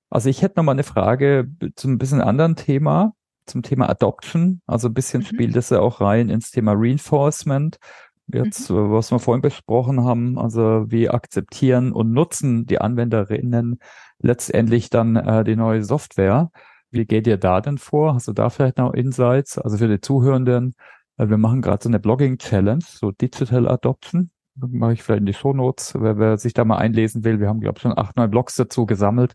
Also 0.10 0.30
ich 0.30 0.42
hätte 0.42 0.60
noch 0.60 0.64
mal 0.64 0.74
eine 0.74 0.84
Frage 0.84 1.50
zum 1.76 1.94
ein 1.94 1.98
bisschen 1.98 2.22
anderen 2.22 2.56
Thema, 2.56 3.14
zum 3.46 3.64
Thema 3.64 3.90
Adoption. 3.90 4.62
Also 4.68 4.90
ein 4.90 4.94
bisschen 4.94 5.22
mhm. 5.22 5.26
spielt 5.26 5.56
es 5.56 5.70
ja 5.70 5.80
auch 5.80 6.02
rein 6.02 6.30
ins 6.30 6.52
Thema 6.52 6.74
Reinforcement. 6.76 7.80
Jetzt, 8.28 8.70
mhm. 8.70 8.92
was 8.92 9.12
wir 9.12 9.20
vorhin 9.20 9.42
besprochen 9.42 10.04
haben, 10.04 10.38
also 10.38 10.86
wie 10.90 11.10
akzeptieren 11.10 11.94
und 11.94 12.12
nutzen 12.12 12.66
die 12.66 12.80
Anwenderinnen 12.80 13.80
letztendlich 14.20 14.90
dann 14.90 15.16
äh, 15.16 15.44
die 15.44 15.56
neue 15.56 15.84
Software. 15.84 16.52
Wie 16.92 17.06
geht 17.06 17.28
ihr 17.28 17.38
da 17.38 17.62
denn 17.62 17.78
vor? 17.78 18.16
Hast 18.16 18.28
du 18.28 18.34
da 18.34 18.50
vielleicht 18.50 18.78
noch 18.78 18.94
Insights? 18.94 19.58
Also 19.58 19.78
für 19.78 19.88
die 19.88 20.02
Zuhörenden, 20.02 20.76
äh, 21.18 21.30
wir 21.30 21.38
machen 21.38 21.62
gerade 21.62 21.84
so 21.84 21.90
eine 21.90 22.00
Blogging-Challenge, 22.00 22.84
so 22.86 23.12
Digital 23.12 23.68
Adoption. 23.68 24.32
Mache 24.56 24.94
ich 24.94 25.04
vielleicht 25.04 25.20
in 25.20 25.26
die 25.28 25.34
Show 25.34 25.54
Notes, 25.54 25.94
wer, 25.98 26.18
wer 26.18 26.38
sich 26.38 26.54
da 26.54 26.66
mal 26.66 26.78
einlesen 26.78 27.24
will. 27.24 27.40
Wir 27.40 27.48
haben, 27.48 27.60
glaube 27.62 27.78
ich, 27.78 27.82
schon 27.84 27.98
acht, 27.98 28.18
neun 28.18 28.32
Blogs 28.32 28.56
dazu 28.56 28.86
gesammelt. 28.86 29.34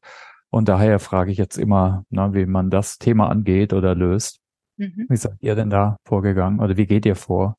Und 0.51 0.69
daher 0.69 0.99
frage 0.99 1.31
ich 1.31 1.39
jetzt 1.39 1.57
immer, 1.57 2.05
na, 2.11 2.35
wie 2.35 2.45
man 2.45 2.69
das 2.69 2.99
Thema 2.99 3.31
angeht 3.31 3.73
oder 3.73 3.95
löst. 3.95 4.41
Mhm. 4.77 5.07
Wie 5.09 5.17
seid 5.17 5.37
ihr 5.41 5.55
denn 5.55 5.71
da 5.71 5.97
vorgegangen 6.05 6.61
oder 6.61 6.77
wie 6.77 6.87
geht 6.87 7.07
ihr 7.07 7.17
vor? 7.17 7.57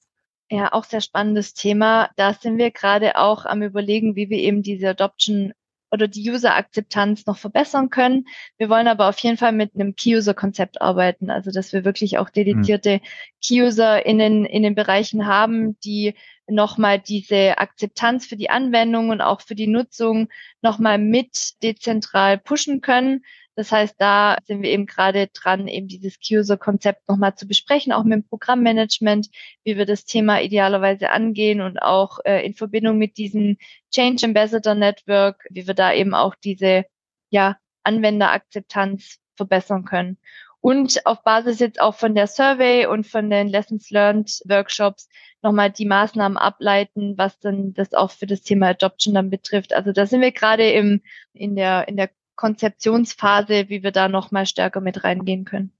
Ja, 0.49 0.71
auch 0.73 0.83
sehr 0.83 1.01
spannendes 1.01 1.53
Thema. 1.53 2.09
Da 2.15 2.33
sind 2.33 2.57
wir 2.57 2.71
gerade 2.71 3.17
auch 3.17 3.45
am 3.45 3.61
überlegen, 3.63 4.15
wie 4.15 4.29
wir 4.29 4.37
eben 4.37 4.61
diese 4.61 4.89
Adoption 4.89 5.53
oder 5.93 6.07
die 6.07 6.27
User-Akzeptanz 6.29 7.27
noch 7.27 7.37
verbessern 7.37 7.91
können. 7.91 8.25
Wir 8.57 8.67
wollen 8.67 8.87
aber 8.87 9.09
auf 9.09 9.19
jeden 9.19 9.37
Fall 9.37 9.51
mit 9.51 9.75
einem 9.75 9.95
Key-User-Konzept 9.95 10.81
arbeiten, 10.81 11.29
also 11.29 11.51
dass 11.51 11.71
wir 11.71 11.85
wirklich 11.85 12.17
auch 12.17 12.31
dedizierte 12.31 12.99
Key-User 13.43 14.03
in 14.03 14.17
den, 14.17 14.43
in 14.45 14.63
den 14.63 14.73
Bereichen 14.73 15.27
haben, 15.27 15.79
die 15.81 16.15
nochmal 16.47 16.99
diese 16.99 17.59
Akzeptanz 17.59 18.25
für 18.25 18.35
die 18.35 18.49
Anwendung 18.49 19.09
und 19.09 19.21
auch 19.21 19.41
für 19.41 19.53
die 19.53 19.67
Nutzung 19.67 20.29
nochmal 20.63 20.97
mit 20.97 21.61
dezentral 21.61 22.39
pushen 22.39 22.81
können. 22.81 23.23
Das 23.55 23.71
heißt, 23.71 23.95
da 23.99 24.37
sind 24.45 24.63
wir 24.63 24.71
eben 24.71 24.87
gerade 24.87 25.27
dran, 25.27 25.67
eben 25.67 25.87
dieses 25.87 26.19
Key-User-Konzept 26.19 27.07
nochmal 27.07 27.35
zu 27.35 27.47
besprechen, 27.47 27.93
auch 27.93 28.03
mit 28.03 28.13
dem 28.13 28.27
Programmmanagement, 28.27 29.29
wie 29.63 29.77
wir 29.77 29.85
das 29.85 30.05
Thema 30.05 30.41
idealerweise 30.41 31.11
angehen 31.11 31.61
und 31.61 31.77
auch 31.79 32.19
äh, 32.25 32.43
in 32.45 32.55
Verbindung 32.55 32.97
mit 32.97 33.17
diesem 33.17 33.57
Change 33.91 34.25
Ambassador 34.25 34.73
Network, 34.73 35.45
wie 35.51 35.67
wir 35.67 35.75
da 35.75 35.93
eben 35.93 36.15
auch 36.15 36.35
diese 36.35 36.85
ja, 37.29 37.57
Anwenderakzeptanz 37.83 39.19
verbessern 39.35 39.85
können. 39.85 40.17
Und 40.59 41.05
auf 41.05 41.23
Basis 41.23 41.59
jetzt 41.59 41.81
auch 41.81 41.95
von 41.95 42.15
der 42.15 42.27
Survey 42.27 42.85
und 42.85 43.05
von 43.05 43.29
den 43.29 43.49
Lessons 43.49 43.89
Learned 43.89 44.41
Workshops 44.45 45.09
nochmal 45.41 45.69
die 45.71 45.85
Maßnahmen 45.85 46.37
ableiten, 46.37 47.17
was 47.17 47.37
dann 47.39 47.73
das 47.73 47.93
auch 47.93 48.11
für 48.11 48.27
das 48.27 48.43
Thema 48.43 48.69
Adoption 48.69 49.13
dann 49.13 49.29
betrifft. 49.29 49.73
Also 49.73 49.91
da 49.91 50.05
sind 50.05 50.21
wir 50.21 50.31
gerade 50.31 50.71
im, 50.71 51.01
in 51.33 51.55
der, 51.57 51.87
in 51.89 51.97
der 51.97 52.09
Konzeptionsphase, 52.35 53.69
wie 53.69 53.83
wir 53.83 53.91
da 53.91 54.07
noch 54.07 54.31
mal 54.31 54.45
stärker 54.45 54.81
mit 54.81 55.03
reingehen 55.03 55.45
können. 55.45 55.71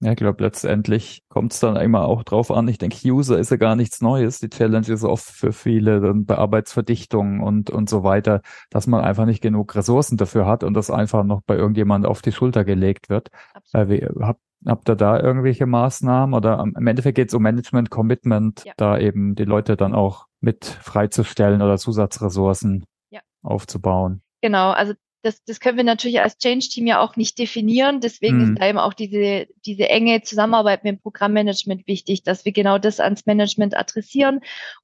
Ja, 0.00 0.10
ich 0.10 0.16
glaube, 0.16 0.42
letztendlich 0.42 1.22
kommt 1.28 1.52
es 1.52 1.60
dann 1.60 1.76
immer 1.76 2.04
auch 2.04 2.24
drauf 2.24 2.50
an. 2.50 2.68
Ich 2.68 2.76
denke, 2.76 2.98
User 3.10 3.38
ist 3.38 3.50
ja 3.50 3.56
gar 3.56 3.74
nichts 3.74 4.02
Neues. 4.02 4.38
Die 4.38 4.50
Challenge 4.50 4.86
ist 4.86 5.02
oft 5.02 5.24
für 5.24 5.52
viele 5.52 6.00
dann 6.00 6.26
Bearbeitsverdichtung 6.26 7.40
und, 7.40 7.70
und 7.70 7.88
so 7.88 8.04
weiter, 8.04 8.42
dass 8.68 8.86
man 8.86 9.02
einfach 9.02 9.24
nicht 9.24 9.40
genug 9.40 9.74
Ressourcen 9.74 10.18
dafür 10.18 10.46
hat 10.46 10.62
und 10.62 10.74
das 10.74 10.90
einfach 10.90 11.24
noch 11.24 11.40
bei 11.46 11.56
irgendjemand 11.56 12.04
auf 12.04 12.20
die 12.20 12.32
Schulter 12.32 12.64
gelegt 12.64 13.08
wird. 13.08 13.30
Äh, 13.72 14.06
habt, 14.20 14.40
habt 14.66 14.90
ihr 14.90 14.96
da 14.96 15.18
irgendwelche 15.18 15.64
Maßnahmen 15.64 16.34
oder 16.34 16.58
im 16.58 16.86
Endeffekt 16.86 17.16
geht 17.16 17.28
es 17.28 17.34
um 17.34 17.42
Management, 17.42 17.88
Commitment, 17.88 18.62
ja. 18.66 18.74
da 18.76 18.98
eben 18.98 19.36
die 19.36 19.44
Leute 19.44 19.74
dann 19.74 19.94
auch 19.94 20.26
mit 20.40 20.66
freizustellen 20.66 21.62
oder 21.62 21.78
Zusatzressourcen 21.78 22.84
ja. 23.08 23.20
aufzubauen? 23.42 24.22
Genau, 24.42 24.72
also 24.72 24.92
das, 25.24 25.42
das 25.44 25.58
können 25.58 25.78
wir 25.78 25.84
natürlich 25.84 26.20
als 26.20 26.36
Change-Team 26.36 26.86
ja 26.86 27.00
auch 27.00 27.16
nicht 27.16 27.38
definieren. 27.38 28.00
Deswegen 28.00 28.36
mhm. 28.36 28.52
ist 28.52 28.60
da 28.60 28.68
eben 28.68 28.78
auch 28.78 28.92
diese, 28.92 29.46
diese 29.64 29.88
enge 29.88 30.20
Zusammenarbeit 30.20 30.84
mit 30.84 30.92
dem 30.92 31.00
Programmmanagement 31.00 31.86
wichtig, 31.86 32.24
dass 32.24 32.44
wir 32.44 32.52
genau 32.52 32.76
das 32.76 33.00
ans 33.00 33.24
Management 33.24 33.74
adressieren 33.74 34.40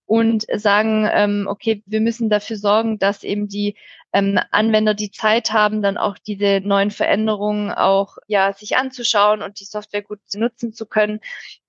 und 0.07 0.47
sagen, 0.55 1.07
ähm, 1.13 1.47
okay, 1.47 1.83
wir 1.85 2.01
müssen 2.01 2.31
dafür 2.31 2.57
sorgen, 2.57 2.99
dass 2.99 3.23
eben 3.23 3.49
die 3.49 3.77
ähm, 4.15 4.41
Anwender 4.51 4.95
die 4.95 5.11
Zeit 5.11 5.53
haben, 5.53 5.83
dann 5.83 5.99
auch 5.99 6.17
diese 6.17 6.63
neuen 6.65 6.91
Veränderungen 6.91 7.71
auch 7.71 8.17
ja 8.27 8.55
sich 8.55 8.79
anzuschauen 8.79 9.43
und 9.43 9.61
die 9.61 9.67
Software 9.67 10.03
gut 10.03 10.21
nutzen 10.35 10.73
zu 10.73 10.87
können 10.87 11.21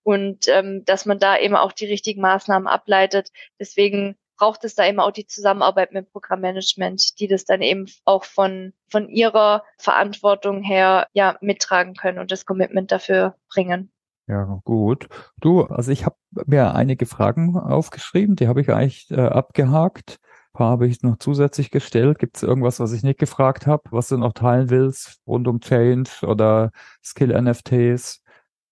und 0.04 0.48
ähm, 0.48 0.84
dass 0.86 1.06
man 1.06 1.20
da 1.20 1.38
eben 1.38 1.58
auch 1.58 1.74
die 1.74 1.86
richtigen 1.88 2.22
Maßnahmen 2.22 2.70
ableitet. 2.70 3.32
Deswegen 3.60 4.16
braucht 4.42 4.64
es 4.64 4.74
da 4.74 4.88
eben 4.88 5.00
auch 5.00 5.12
die 5.12 5.28
Zusammenarbeit 5.28 5.92
mit 5.92 6.12
Programmmanagement, 6.12 7.20
die 7.20 7.28
das 7.28 7.46
dann 7.46 7.62
eben 7.62 7.86
auch 8.06 8.24
von, 8.24 8.74
von 8.90 9.08
ihrer 9.08 9.64
Verantwortung 9.78 10.64
her 10.64 11.06
ja 11.14 11.38
mittragen 11.42 11.94
können 11.94 12.18
und 12.18 12.32
das 12.32 12.48
Commitment 12.48 12.92
dafür 12.92 13.36
bringen. 13.54 13.92
Ja, 14.26 14.60
gut. 14.66 15.08
Du, 15.40 15.66
also 15.66 15.92
ich 15.92 16.06
habe 16.06 16.16
mir 16.48 16.74
einige 16.74 17.06
Fragen 17.06 17.56
aufgeschrieben, 17.56 18.36
die 18.36 18.48
habe 18.48 18.62
ich 18.62 18.72
eigentlich 18.72 19.12
äh, 19.12 19.22
abgehakt. 19.22 20.18
Ein 20.54 20.58
paar 20.58 20.72
habe 20.72 20.88
ich 20.88 21.04
noch 21.04 21.18
zusätzlich 21.20 21.70
gestellt. 21.70 22.18
Gibt 22.18 22.38
es 22.38 22.42
irgendwas, 22.42 22.80
was 22.80 22.94
ich 22.94 23.04
nicht 23.04 23.20
gefragt 23.20 23.68
habe, 23.68 23.84
was 23.92 24.08
du 24.08 24.18
noch 24.18 24.34
teilen 24.34 24.72
willst 24.72 25.20
rund 25.28 25.48
um 25.48 25.60
Change 25.60 26.10
oder 26.24 26.72
Skill-NFTs? 27.04 28.24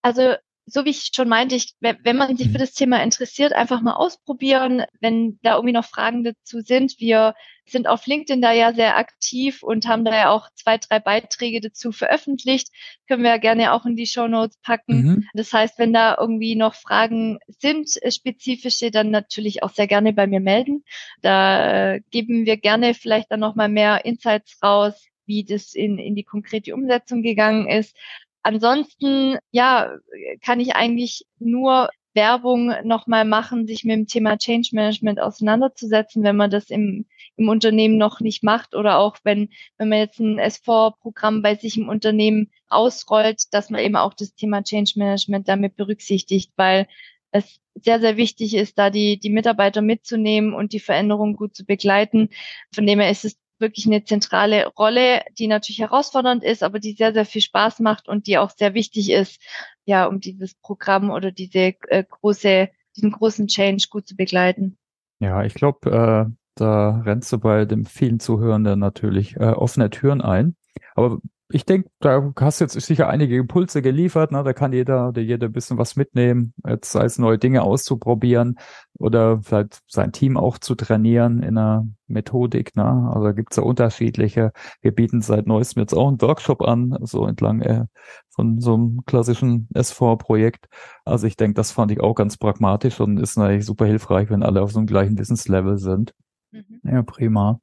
Also 0.01 0.33
so 0.69 0.85
wie 0.85 0.91
ich 0.91 1.09
schon 1.13 1.27
meinte, 1.27 1.55
ich, 1.55 1.75
wenn 1.79 2.17
man 2.17 2.37
sich 2.37 2.47
für 2.47 2.53
mhm. 2.53 2.59
das 2.59 2.73
Thema 2.73 3.01
interessiert, 3.03 3.53
einfach 3.53 3.81
mal 3.81 3.93
ausprobieren. 3.93 4.83
Wenn 4.99 5.39
da 5.41 5.55
irgendwie 5.55 5.73
noch 5.73 5.85
Fragen 5.85 6.23
dazu 6.23 6.61
sind, 6.61 6.99
wir 6.99 7.33
sind 7.65 7.87
auf 7.87 8.05
LinkedIn 8.05 8.41
da 8.41 8.51
ja 8.51 8.73
sehr 8.73 8.97
aktiv 8.97 9.63
und 9.63 9.87
haben 9.87 10.05
da 10.05 10.11
ja 10.11 10.29
auch 10.29 10.49
zwei, 10.55 10.77
drei 10.77 10.99
Beiträge 10.99 11.61
dazu 11.61 11.91
veröffentlicht. 11.91 12.69
Können 13.07 13.23
wir 13.23 13.31
ja 13.31 13.37
gerne 13.37 13.73
auch 13.73 13.85
in 13.85 13.95
die 13.95 14.07
Show 14.07 14.27
Notes 14.27 14.57
packen. 14.61 15.01
Mhm. 15.01 15.27
Das 15.33 15.53
heißt, 15.53 15.77
wenn 15.79 15.93
da 15.93 16.17
irgendwie 16.19 16.55
noch 16.55 16.75
Fragen 16.75 17.39
sind, 17.47 17.89
äh, 18.01 18.11
spezifische, 18.11 18.91
dann 18.91 19.11
natürlich 19.11 19.63
auch 19.63 19.71
sehr 19.71 19.87
gerne 19.87 20.13
bei 20.13 20.27
mir 20.27 20.39
melden. 20.39 20.83
Da 21.21 21.93
äh, 21.93 22.01
geben 22.11 22.45
wir 22.45 22.57
gerne 22.57 22.93
vielleicht 22.93 23.31
dann 23.31 23.39
nochmal 23.39 23.69
mehr 23.69 24.05
Insights 24.05 24.57
raus, 24.63 25.07
wie 25.25 25.43
das 25.43 25.73
in, 25.73 25.99
in 25.99 26.15
die 26.15 26.23
konkrete 26.23 26.73
Umsetzung 26.73 27.21
gegangen 27.21 27.69
ist. 27.69 27.95
Ansonsten, 28.43 29.37
ja, 29.51 29.95
kann 30.41 30.59
ich 30.59 30.75
eigentlich 30.75 31.25
nur 31.39 31.89
Werbung 32.13 32.73
nochmal 32.83 33.23
machen, 33.25 33.67
sich 33.67 33.83
mit 33.83 33.95
dem 33.95 34.07
Thema 34.07 34.37
Change 34.37 34.69
Management 34.73 35.19
auseinanderzusetzen, 35.19 36.23
wenn 36.23 36.35
man 36.35 36.49
das 36.49 36.69
im, 36.69 37.05
im 37.37 37.49
Unternehmen 37.49 37.97
noch 37.97 38.19
nicht 38.19 38.43
macht 38.43 38.75
oder 38.75 38.97
auch 38.97 39.17
wenn, 39.23 39.49
wenn 39.77 39.89
man 39.89 39.99
jetzt 39.99 40.19
ein 40.19 40.39
S4-Programm 40.39 41.41
bei 41.41 41.55
sich 41.55 41.77
im 41.77 41.87
Unternehmen 41.87 42.51
ausrollt, 42.67 43.53
dass 43.53 43.69
man 43.69 43.81
eben 43.81 43.95
auch 43.95 44.13
das 44.13 44.33
Thema 44.33 44.63
Change 44.63 44.93
Management 44.95 45.47
damit 45.47 45.75
berücksichtigt, 45.75 46.51
weil 46.55 46.87
es 47.31 47.59
sehr, 47.75 47.99
sehr 47.99 48.17
wichtig 48.17 48.55
ist, 48.55 48.77
da 48.77 48.89
die, 48.89 49.19
die 49.19 49.29
Mitarbeiter 49.29 49.81
mitzunehmen 49.81 50.53
und 50.53 50.73
die 50.73 50.79
Veränderung 50.79 51.35
gut 51.35 51.55
zu 51.55 51.65
begleiten. 51.65 52.29
Von 52.73 52.87
dem 52.87 52.99
her 52.99 53.11
ist 53.11 53.25
es 53.25 53.37
wirklich 53.59 53.85
eine 53.85 54.03
zentrale 54.03 54.67
Rolle, 54.67 55.23
die 55.37 55.47
natürlich 55.47 55.79
herausfordernd 55.79 56.43
ist, 56.43 56.63
aber 56.63 56.79
die 56.79 56.93
sehr, 56.93 57.13
sehr 57.13 57.25
viel 57.25 57.41
Spaß 57.41 57.79
macht 57.79 58.07
und 58.07 58.27
die 58.27 58.37
auch 58.37 58.51
sehr 58.51 58.73
wichtig 58.73 59.11
ist, 59.11 59.41
ja, 59.85 60.05
um 60.05 60.19
dieses 60.19 60.55
Programm 60.55 61.09
oder 61.09 61.31
diese 61.31 61.73
äh, 61.87 62.03
große, 62.03 62.69
diesen 62.95 63.11
großen 63.11 63.47
Change 63.47 63.87
gut 63.89 64.07
zu 64.07 64.15
begleiten. 64.15 64.77
Ja, 65.19 65.43
ich 65.43 65.53
glaube, 65.53 65.89
äh, 65.89 66.33
da 66.55 67.01
rennst 67.05 67.31
du 67.31 67.39
bei 67.39 67.65
dem 67.65 67.85
vielen 67.85 68.19
Zuhörenden 68.19 68.79
natürlich 68.79 69.35
äh, 69.35 69.51
offene 69.51 69.89
Türen 69.89 70.21
ein. 70.21 70.55
Aber 70.95 71.19
ich 71.51 71.65
denke, 71.65 71.89
da 71.99 72.31
hast 72.39 72.59
du 72.59 72.65
jetzt 72.65 72.79
sicher 72.79 73.09
einige 73.09 73.35
Impulse 73.35 73.81
geliefert, 73.81 74.31
ne? 74.31 74.43
Da 74.43 74.53
kann 74.53 74.71
jeder 74.71 75.09
oder 75.09 75.21
jeder 75.21 75.47
ein 75.47 75.51
bisschen 75.51 75.79
was 75.79 75.95
mitnehmen, 75.95 76.53
jetzt 76.67 76.91
sei 76.91 77.05
es 77.05 77.17
neue 77.17 77.39
Dinge 77.39 77.63
auszuprobieren 77.63 78.59
oder 78.99 79.41
vielleicht 79.41 79.79
sein 79.87 80.11
Team 80.11 80.37
auch 80.37 80.59
zu 80.59 80.75
trainieren 80.75 81.41
in 81.41 81.57
einer 81.57 81.87
Methodik, 82.07 82.75
ne? 82.75 82.85
Also 83.11 83.23
da 83.23 83.31
gibt's 83.31 83.55
ja 83.57 83.63
unterschiedliche. 83.63 84.51
Wir 84.81 84.91
bieten 84.91 85.21
seit 85.21 85.47
neuestem 85.47 85.81
jetzt 85.81 85.93
auch 85.93 86.07
einen 86.07 86.21
Workshop 86.21 86.61
an, 86.61 86.95
so 87.01 87.25
entlang 87.25 87.61
äh, 87.61 87.85
von 88.29 88.59
so 88.59 88.75
einem 88.75 89.01
klassischen 89.07 89.69
S4-Projekt. 89.73 90.67
Also 91.03 91.25
ich 91.25 91.35
denke, 91.35 91.55
das 91.55 91.71
fand 91.71 91.91
ich 91.91 91.99
auch 91.99 92.13
ganz 92.13 92.37
pragmatisch 92.37 92.99
und 92.99 93.19
ist 93.19 93.37
natürlich 93.37 93.65
super 93.65 93.85
hilfreich, 93.85 94.29
wenn 94.29 94.43
alle 94.43 94.61
auf 94.61 94.71
so 94.71 94.77
einem 94.77 94.87
gleichen 94.87 95.17
Wissenslevel 95.17 95.79
sind. 95.79 96.13
Mhm. 96.51 96.81
Ja, 96.83 97.01
prima. 97.01 97.59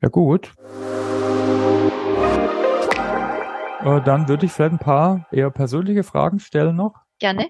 Ja, 0.00 0.08
gut. 0.08 0.54
Äh, 3.82 4.02
dann 4.02 4.28
würde 4.28 4.44
ich 4.44 4.52
vielleicht 4.52 4.72
ein 4.72 4.78
paar 4.78 5.26
eher 5.32 5.50
persönliche 5.50 6.02
Fragen 6.02 6.38
stellen 6.38 6.76
noch. 6.76 6.94
Gerne. 7.18 7.48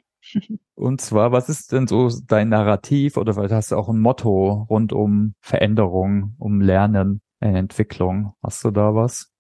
Und 0.74 1.00
zwar, 1.00 1.32
was 1.32 1.48
ist 1.48 1.72
denn 1.72 1.86
so 1.86 2.08
dein 2.26 2.48
Narrativ 2.48 3.16
oder 3.16 3.34
vielleicht 3.34 3.52
hast 3.52 3.72
du 3.72 3.76
auch 3.76 3.88
ein 3.88 3.98
Motto 3.98 4.66
rund 4.70 4.92
um 4.92 5.34
Veränderung, 5.40 6.36
um 6.38 6.60
Lernen, 6.60 7.20
Entwicklung? 7.40 8.34
Hast 8.42 8.64
du 8.64 8.70
da 8.70 8.94
was? 8.94 9.32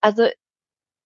Also 0.00 0.28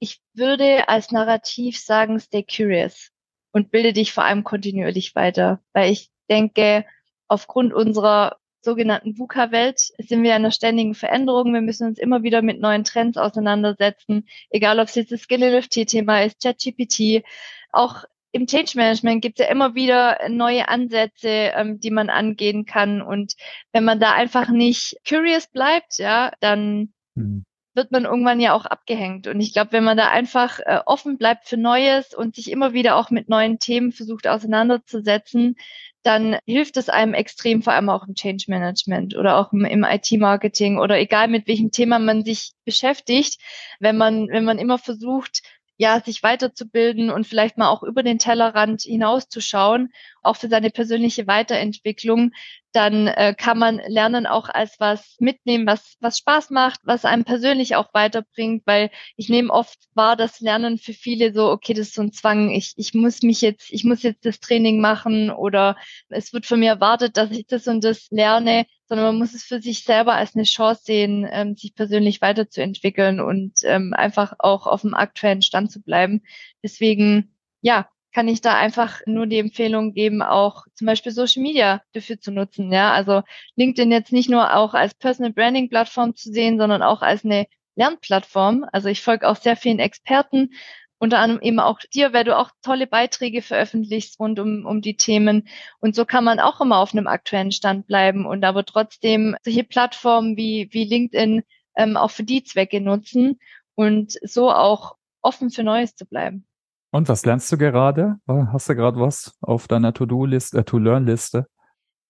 ich 0.01 0.21
würde 0.35 0.89
als 0.89 1.13
Narrativ 1.13 1.79
sagen, 1.79 2.19
stay 2.21 2.45
curious 2.45 3.11
und 3.53 3.71
bilde 3.71 3.93
dich 3.93 4.13
vor 4.13 4.25
allem 4.25 4.45
kontinuierlich 4.45 5.15
weiter, 5.15 5.61
weil 5.73 5.91
ich 5.91 6.11
denke, 6.29 6.85
aufgrund 7.29 7.73
unserer 7.73 8.40
sogenannten 8.63 9.19
VUCA-Welt 9.19 9.79
sind 9.79 10.23
wir 10.23 10.31
in 10.31 10.37
einer 10.37 10.51
ständigen 10.51 10.95
Veränderung. 10.95 11.53
Wir 11.53 11.61
müssen 11.61 11.87
uns 11.87 11.99
immer 11.99 12.23
wieder 12.23 12.43
mit 12.43 12.61
neuen 12.61 12.85
Trends 12.85 13.17
auseinandersetzen, 13.17 14.29
egal 14.51 14.81
ob 14.81 14.89
es 14.89 14.95
jetzt 14.95 15.13
das 15.13 15.23
Skill-NFT-Thema 15.23 16.25
ist, 16.25 16.43
ChatGPT. 16.43 17.25
Auch 17.73 18.05
im 18.33 18.47
Change 18.47 18.73
Management 18.77 19.23
gibt 19.23 19.41
es 19.41 19.47
ja 19.47 19.51
immer 19.51 19.75
wieder 19.75 20.19
neue 20.29 20.69
Ansätze, 20.69 21.29
ähm, 21.29 21.81
die 21.81 21.91
man 21.91 22.11
angehen 22.11 22.65
kann. 22.65 23.03
Und 23.03 23.35
wenn 23.73 23.85
man 23.85 23.99
da 23.99 24.13
einfach 24.13 24.51
nicht 24.51 24.97
curious 25.09 25.49
bleibt, 25.49 25.99
ja, 25.99 26.33
dann 26.41 26.93
mhm. 27.15 27.45
wird 27.75 27.91
man 27.91 28.05
irgendwann 28.05 28.41
ja 28.41 28.53
auch 28.53 28.67
abgehängt. 28.67 29.27
Und 29.27 29.41
ich 29.41 29.53
glaube, 29.53 29.73
wenn 29.73 29.85
man 29.85 29.97
da 29.97 30.11
einfach 30.11 30.61
äh, 30.61 30.81
offen 30.87 31.19
bleibt 31.19 31.49
für 31.49 31.57
Neues 31.57 32.15
und 32.15 32.37
sich 32.37 32.51
immer 32.51 32.73
wieder 32.73 32.97
auch 32.97 33.11
mit 33.11 33.29
neuen 33.29 33.59
Themen 33.59 33.91
versucht 33.91 34.29
auseinanderzusetzen, 34.29 35.57
dann 36.03 36.39
hilft 36.47 36.77
es 36.77 36.89
einem 36.89 37.15
extrem, 37.15 37.63
vor 37.63 37.73
allem 37.75 37.91
auch 37.91 38.07
im 38.07 38.15
Change 38.15 38.45
Management 38.49 39.17
oder 39.17 39.37
auch 39.37 39.53
im, 39.53 39.65
im 39.65 39.85
IT-Marketing 39.85 40.79
oder 40.79 40.99
egal 40.99 41.29
mit 41.29 41.47
welchem 41.47 41.71
Thema 41.71 41.99
man 41.99 42.25
sich 42.25 42.53
beschäftigt, 42.65 43.41
wenn 43.81 43.97
man, 43.97 44.29
wenn 44.29 44.45
man 44.45 44.59
immer 44.59 44.79
versucht, 44.79 45.43
ja, 45.77 45.99
sich 46.01 46.23
weiterzubilden 46.23 47.11
und 47.11 47.27
vielleicht 47.27 47.57
mal 47.57 47.71
auch 47.71 47.83
über 47.83 48.03
den 48.03 48.19
Tellerrand 48.19 48.83
hinauszuschauen, 48.83 49.91
auch 50.23 50.37
für 50.37 50.49
seine 50.49 50.69
persönliche 50.69 51.27
Weiterentwicklung, 51.27 52.33
dann 52.73 53.09
äh, 53.09 53.35
kann 53.37 53.59
man 53.59 53.81
Lernen 53.87 54.27
auch 54.27 54.49
als 54.49 54.79
was 54.79 55.17
mitnehmen, 55.19 55.67
was, 55.67 55.97
was 56.01 56.19
Spaß 56.19 56.51
macht, 56.51 56.81
was 56.85 57.05
einem 57.05 57.25
persönlich 57.25 57.77
auch 57.77 57.93
weiterbringt, 57.95 58.63
weil 58.67 58.91
ich 59.17 59.29
nehme 59.29 59.53
oft 59.53 59.79
wahr, 59.95 60.17
dass 60.17 60.41
Lernen 60.41 60.79
für 60.79 60.93
viele 60.93 61.33
so, 61.33 61.51
okay, 61.51 61.75
das 61.75 61.89
ist 61.89 61.95
so 61.95 62.03
ein 62.03 62.13
Zwang, 62.13 62.51
ich, 62.51 62.75
ich 62.77 62.95
muss 62.95 63.23
mich 63.23 63.41
jetzt, 63.41 63.73
ich 63.73 63.85
muss 63.85 64.03
jetzt 64.03 64.25
das 64.25 64.41
Training 64.41 64.81
machen 64.81 65.31
oder 65.31 65.77
es 66.09 66.33
wird 66.33 66.47
von 66.47 66.61
mir 66.61 66.71
erwartet, 66.71 67.17
dass 67.17 67.31
ich 67.31 67.47
das 67.47 67.67
und 67.67 67.83
das 67.83 68.09
lerne, 68.11 68.67
sondern 68.87 69.07
man 69.07 69.19
muss 69.19 69.35
es 69.35 69.45
für 69.45 69.61
sich 69.61 69.85
selber 69.85 70.15
als 70.15 70.35
eine 70.35 70.45
Chance 70.45 70.83
sehen, 70.85 71.29
ähm, 71.31 71.57
sich 71.57 71.75
persönlich 71.75 72.21
weiterzuentwickeln 72.21 73.21
und 73.21 73.61
ähm, 73.65 73.95
einfach 73.95 74.35
auch 74.39 74.67
auf 74.67 74.83
dem 74.83 74.95
aktuellen 74.95 75.43
Stand 75.43 75.73
zu 75.73 75.83
bleiben. 75.83 76.23
Deswegen, 76.63 77.35
ja, 77.63 77.89
kann 78.13 78.29
ich 78.29 78.41
da 78.41 78.57
einfach 78.57 79.01
nur 79.07 79.27
die 79.27 79.39
Empfehlung 79.39 79.93
geben, 79.93 80.23
auch 80.23 80.67
zum 80.75 80.87
Beispiel 80.87 81.13
Social 81.13 81.43
Media 81.43 81.83
dafür 81.93 82.21
zu 82.21 82.33
nutzen. 82.33 82.73
Ja, 82.73 82.93
also 82.93 83.23
LinkedIn 83.57 83.93
jetzt 83.93 84.13
nicht 84.13 84.31
nur 84.31 84.55
auch 84.55 84.75
als 84.75 84.95
Personal 84.95 85.33
Branding 85.33 85.69
Plattform 85.69 86.15
zu 86.17 86.33
sehen, 86.33 86.59
sondern 86.59 86.83
auch 86.83 87.03
als 87.03 87.25
eine 87.25 87.47
Lernplattform. 87.77 88.67
Also 88.73 88.89
ich 88.89 89.03
folge 89.03 89.29
auch 89.29 89.37
sehr 89.37 89.57
vielen 89.57 89.79
Experten, 89.79 90.51
unter 90.99 91.19
anderem 91.19 91.43
eben 91.43 91.61
auch 91.61 91.81
dir, 91.95 92.13
weil 92.13 92.25
du 92.25 92.37
auch 92.37 92.51
tolle 92.63 92.87
Beiträge 92.87 93.43
veröffentlichst 93.43 94.21
rund 94.21 94.39
um, 94.39 94.67
um 94.67 94.83
die 94.83 94.97
Themen. 94.97 95.49
Und 95.81 95.95
so 95.95 96.05
kann 96.05 96.25
man 96.25 96.41
auch 96.41 96.61
immer 96.61 96.79
auf 96.79 96.93
einem 96.93 97.07
aktuellen 97.07 97.53
Stand 97.53 97.87
bleiben 97.87 98.27
und 98.27 98.45
aber 98.45 98.67
trotzdem 98.67 99.37
solche 99.43 99.65
Plattformen 99.65 100.37
wie, 100.37 100.69
wie 100.73 100.85
LinkedIn 100.85 101.43
ähm, 101.77 101.97
auch 101.97 102.11
für 102.11 102.25
die 102.25 102.45
Zwecke 102.45 102.81
nutzen 102.81 103.39
und 103.75 104.19
so 104.23 104.51
auch 104.53 104.97
offen 105.23 105.51
für 105.51 105.63
Neues 105.63 105.95
zu 105.95 106.05
bleiben. 106.05 106.47
Und 106.91 107.09
was 107.09 107.25
lernst 107.25 107.51
du 107.53 107.59
gerade? 107.59 108.17
Hast 108.27 108.69
du 108.69 108.75
gerade 108.75 108.99
was 108.99 109.37
auf 109.41 109.69
deiner 109.69 109.95
To-Do-Liste, 109.95 110.59
äh, 110.59 110.65
To-Learn-Liste? 110.65 111.47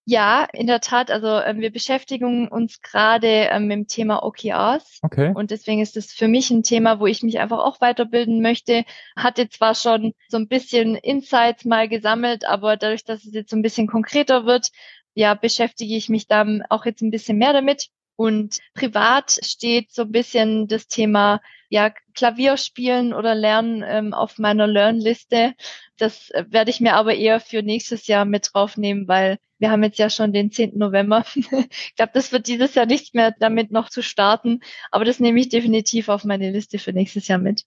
Ja, 0.07 0.49
in 0.53 0.67
der 0.67 0.81
Tat. 0.81 1.11
Also 1.11 1.29
ähm, 1.29 1.61
wir 1.61 1.71
beschäftigen 1.71 2.49
uns 2.49 2.81
gerade 2.81 3.29
ähm, 3.29 3.67
mit 3.67 3.77
dem 3.77 3.87
Thema 3.87 4.25
OKRs. 4.25 4.99
Okay. 5.03 5.33
Und 5.35 5.51
deswegen 5.51 5.81
ist 5.83 5.97
es 5.97 6.13
für 6.13 6.27
mich 6.27 6.51
ein 6.51 6.63
Thema, 6.63 6.99
wo 6.99 7.07
ich 7.07 7.23
mich 7.23 7.39
einfach 7.39 7.59
auch 7.59 7.81
weiterbilden 7.81 8.41
möchte. 8.41 8.85
Hatte 9.17 9.49
zwar 9.51 9.75
schon 9.75 10.15
so 10.29 10.39
ein 10.39 10.49
bisschen 10.49 10.97
Insights 10.97 11.65
mal 11.65 11.89
gesammelt, 11.89 12.47
aber 12.47 12.77
dadurch, 12.77 13.05
dass 13.05 13.25
es 13.25 13.35
jetzt 13.35 13.51
so 13.51 13.57
ein 13.57 13.63
bisschen 13.63 13.87
konkreter 13.87 14.47
wird, 14.47 14.69
ja, 15.15 15.35
beschäftige 15.35 15.95
ich 15.95 16.09
mich 16.09 16.27
da 16.27 16.47
auch 16.71 16.87
jetzt 16.87 17.03
ein 17.03 17.11
bisschen 17.11 17.37
mehr 17.37 17.53
damit. 17.53 17.89
Und 18.21 18.59
privat 18.75 19.39
steht 19.43 19.93
so 19.93 20.03
ein 20.03 20.13
bisschen 20.13 20.69
das 20.69 20.89
Thema 20.89 21.41
ja, 21.71 21.89
Klavier 22.13 22.59
spielen 22.59 23.15
oder 23.15 23.35
lernen 23.35 23.83
ähm, 23.83 24.13
auf 24.13 24.37
meiner 24.37 24.67
Learn-Liste. 24.67 25.55
Das 25.97 26.29
äh, 26.33 26.45
werde 26.51 26.71
ich 26.71 26.81
mir 26.81 26.97
aber 26.97 27.15
eher 27.15 27.41
für 27.41 27.63
nächstes 27.63 28.09
Jahr 28.09 28.27
mit 28.27 28.51
draufnehmen, 28.53 29.09
weil 29.09 29.39
wir 29.59 29.71
haben 29.71 29.83
jetzt 29.83 29.99
ja 29.99 30.11
schon 30.11 30.35
den 30.35 30.53
10. 30.53 30.77
November. 30.77 31.25
ich 31.35 31.95
glaube, 31.97 32.13
das 32.13 32.31
wird 32.31 32.47
dieses 32.47 32.75
Jahr 32.75 32.85
nicht 32.85 33.15
mehr 33.15 33.35
damit 33.41 33.71
noch 33.71 33.89
zu 33.89 34.03
starten, 34.03 34.61
aber 34.91 35.07
das 35.07 35.19
nehme 35.19 35.41
ich 35.41 35.49
definitiv 35.49 36.11
auf 36.11 36.25
meine 36.25 36.51
Liste 36.51 36.79
für 36.79 36.93
nächstes 36.93 37.27
Jahr 37.27 37.39
mit. 37.39 37.65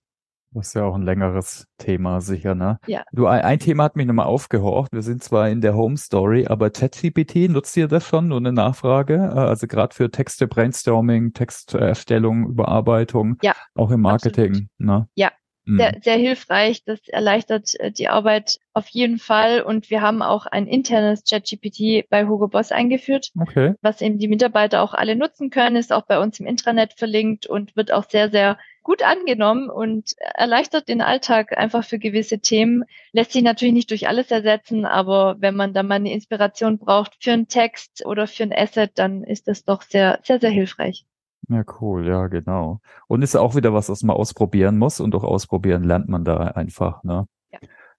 Das 0.54 0.68
ist 0.68 0.74
ja 0.76 0.84
auch 0.84 0.96
ein 0.96 1.02
längeres 1.02 1.68
Thema, 1.78 2.22
sicher, 2.22 2.54
ne? 2.54 2.80
Ja. 2.86 3.04
Du, 3.12 3.26
ein, 3.26 3.42
ein 3.42 3.60
Thema 3.60 3.86
hat 3.86 3.96
mich 3.96 4.06
nochmal 4.06 4.28
aufgehorcht. 4.28 4.92
Wir 4.94 5.02
sind 5.02 5.24
zwar 5.24 5.50
in 5.50 5.62
der 5.62 5.76
Home 5.76 5.98
Story, 5.98 6.46
aber 6.48 6.70
ChatGPT, 6.70 7.50
nutzt 7.50 7.76
ihr 7.76 7.88
das 7.88 8.06
schon? 8.06 8.28
Nur 8.28 8.38
eine 8.38 8.54
Nachfrage? 8.54 9.16
Äh, 9.16 9.40
also 9.40 9.68
gerade 9.68 9.96
für 9.96 10.12
Texte, 10.12 10.48
Brainstorming, 10.48 11.34
Texterstellung, 11.34 12.48
Überarbeitung, 12.48 13.38
ja, 13.42 13.56
auch 13.76 13.90
im 13.92 14.02
Marketing, 14.02 14.52
absolut. 14.52 14.70
ne? 14.78 15.08
Ja, 15.16 15.32
mhm. 15.66 15.78
sehr, 15.78 15.98
sehr 16.02 16.18
hilfreich. 16.18 16.84
Das 16.86 17.00
erleichtert 17.08 17.72
äh, 17.80 17.92
die 17.92 18.10
Arbeit 18.10 18.60
auf 18.74 18.88
jeden 18.90 19.18
Fall. 19.18 19.62
Und 19.62 19.90
wir 19.90 20.02
haben 20.02 20.22
auch 20.22 20.46
ein 20.46 20.68
internes 20.68 21.24
ChatGPT 21.24 22.10
bei 22.10 22.28
Hugo 22.28 22.48
Boss 22.48 22.72
eingeführt, 22.72 23.32
okay. 23.40 23.74
was 23.82 24.02
eben 24.02 24.20
die 24.20 24.28
Mitarbeiter 24.28 24.84
auch 24.84 24.94
alle 24.94 25.16
nutzen 25.16 25.50
können, 25.50 25.78
ist 25.78 25.92
auch 25.92 26.06
bei 26.06 26.20
uns 26.20 26.40
im 26.40 26.46
Intranet 26.46 26.94
verlinkt 26.94 27.48
und 27.48 27.76
wird 27.76 27.92
auch 27.92 28.08
sehr, 28.10 28.30
sehr 28.30 28.58
gut 28.84 29.02
angenommen 29.02 29.70
und 29.70 30.12
erleichtert 30.36 30.88
den 30.88 31.02
Alltag 31.02 31.58
einfach 31.58 31.84
für 31.84 32.00
gewisse 32.00 32.40
Themen. 32.40 32.84
Lässt 33.12 33.32
sich 33.32 33.44
natürlich 33.44 33.74
nicht 33.74 33.90
durch 33.90 34.08
alles 34.08 34.30
ersetzen, 34.30 34.86
aber 34.86 35.38
wenn 35.40 35.56
man 35.56 35.74
da 35.74 35.84
mal 35.84 35.96
eine 35.96 36.14
Inspiration 36.14 36.78
braucht 36.78 37.24
für 37.24 37.32
einen 37.32 37.48
Text 37.48 38.06
oder 38.06 38.28
für 38.28 38.44
ein 38.44 38.54
Asset, 38.54 38.92
dann 38.96 39.24
ist 39.24 39.48
das 39.48 39.64
doch 39.64 39.82
sehr, 39.82 40.20
sehr, 40.24 40.40
sehr 40.40 40.52
hilfreich. 40.52 41.06
Ja, 41.50 41.64
cool, 41.82 42.08
ja, 42.08 42.28
genau. 42.28 42.80
Und 43.08 43.22
ist 43.22 43.36
auch 43.36 43.56
wieder 43.56 43.74
was, 43.74 43.90
was 43.90 44.04
man 44.04 44.16
ausprobieren 44.16 44.78
muss 44.78 45.00
und 45.00 45.12
durch 45.12 45.24
ausprobieren 45.24 45.84
lernt 45.84 46.08
man 46.08 46.24
da 46.24 46.38
einfach, 46.38 47.04
ne? 47.04 47.28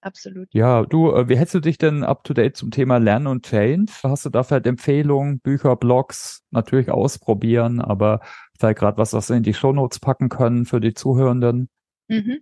absolut. 0.05 0.47
Ja, 0.53 0.83
du, 0.83 1.11
äh, 1.11 1.27
wie 1.27 1.37
hältst 1.37 1.55
du 1.55 1.59
dich 1.59 1.77
denn 1.77 2.03
up 2.03 2.23
to 2.23 2.33
date 2.33 2.55
zum 2.55 2.71
Thema 2.71 2.97
Lernen 2.97 3.27
und 3.27 3.45
Change? 3.45 3.91
Hast 4.03 4.25
du 4.25 4.29
da 4.29 4.43
vielleicht 4.43 4.67
Empfehlungen, 4.67 5.39
Bücher, 5.39 5.75
Blogs, 5.75 6.43
natürlich 6.51 6.91
ausprobieren, 6.91 7.81
aber 7.81 8.21
vielleicht 8.59 8.79
gerade 8.79 8.97
was, 8.97 9.13
was 9.13 9.29
wir 9.29 9.37
in 9.37 9.43
die 9.43 9.53
Shownotes 9.53 9.99
packen 9.99 10.29
können 10.29 10.65
für 10.65 10.79
die 10.79 10.93
Zuhörenden? 10.93 11.69
Mhm. 12.07 12.41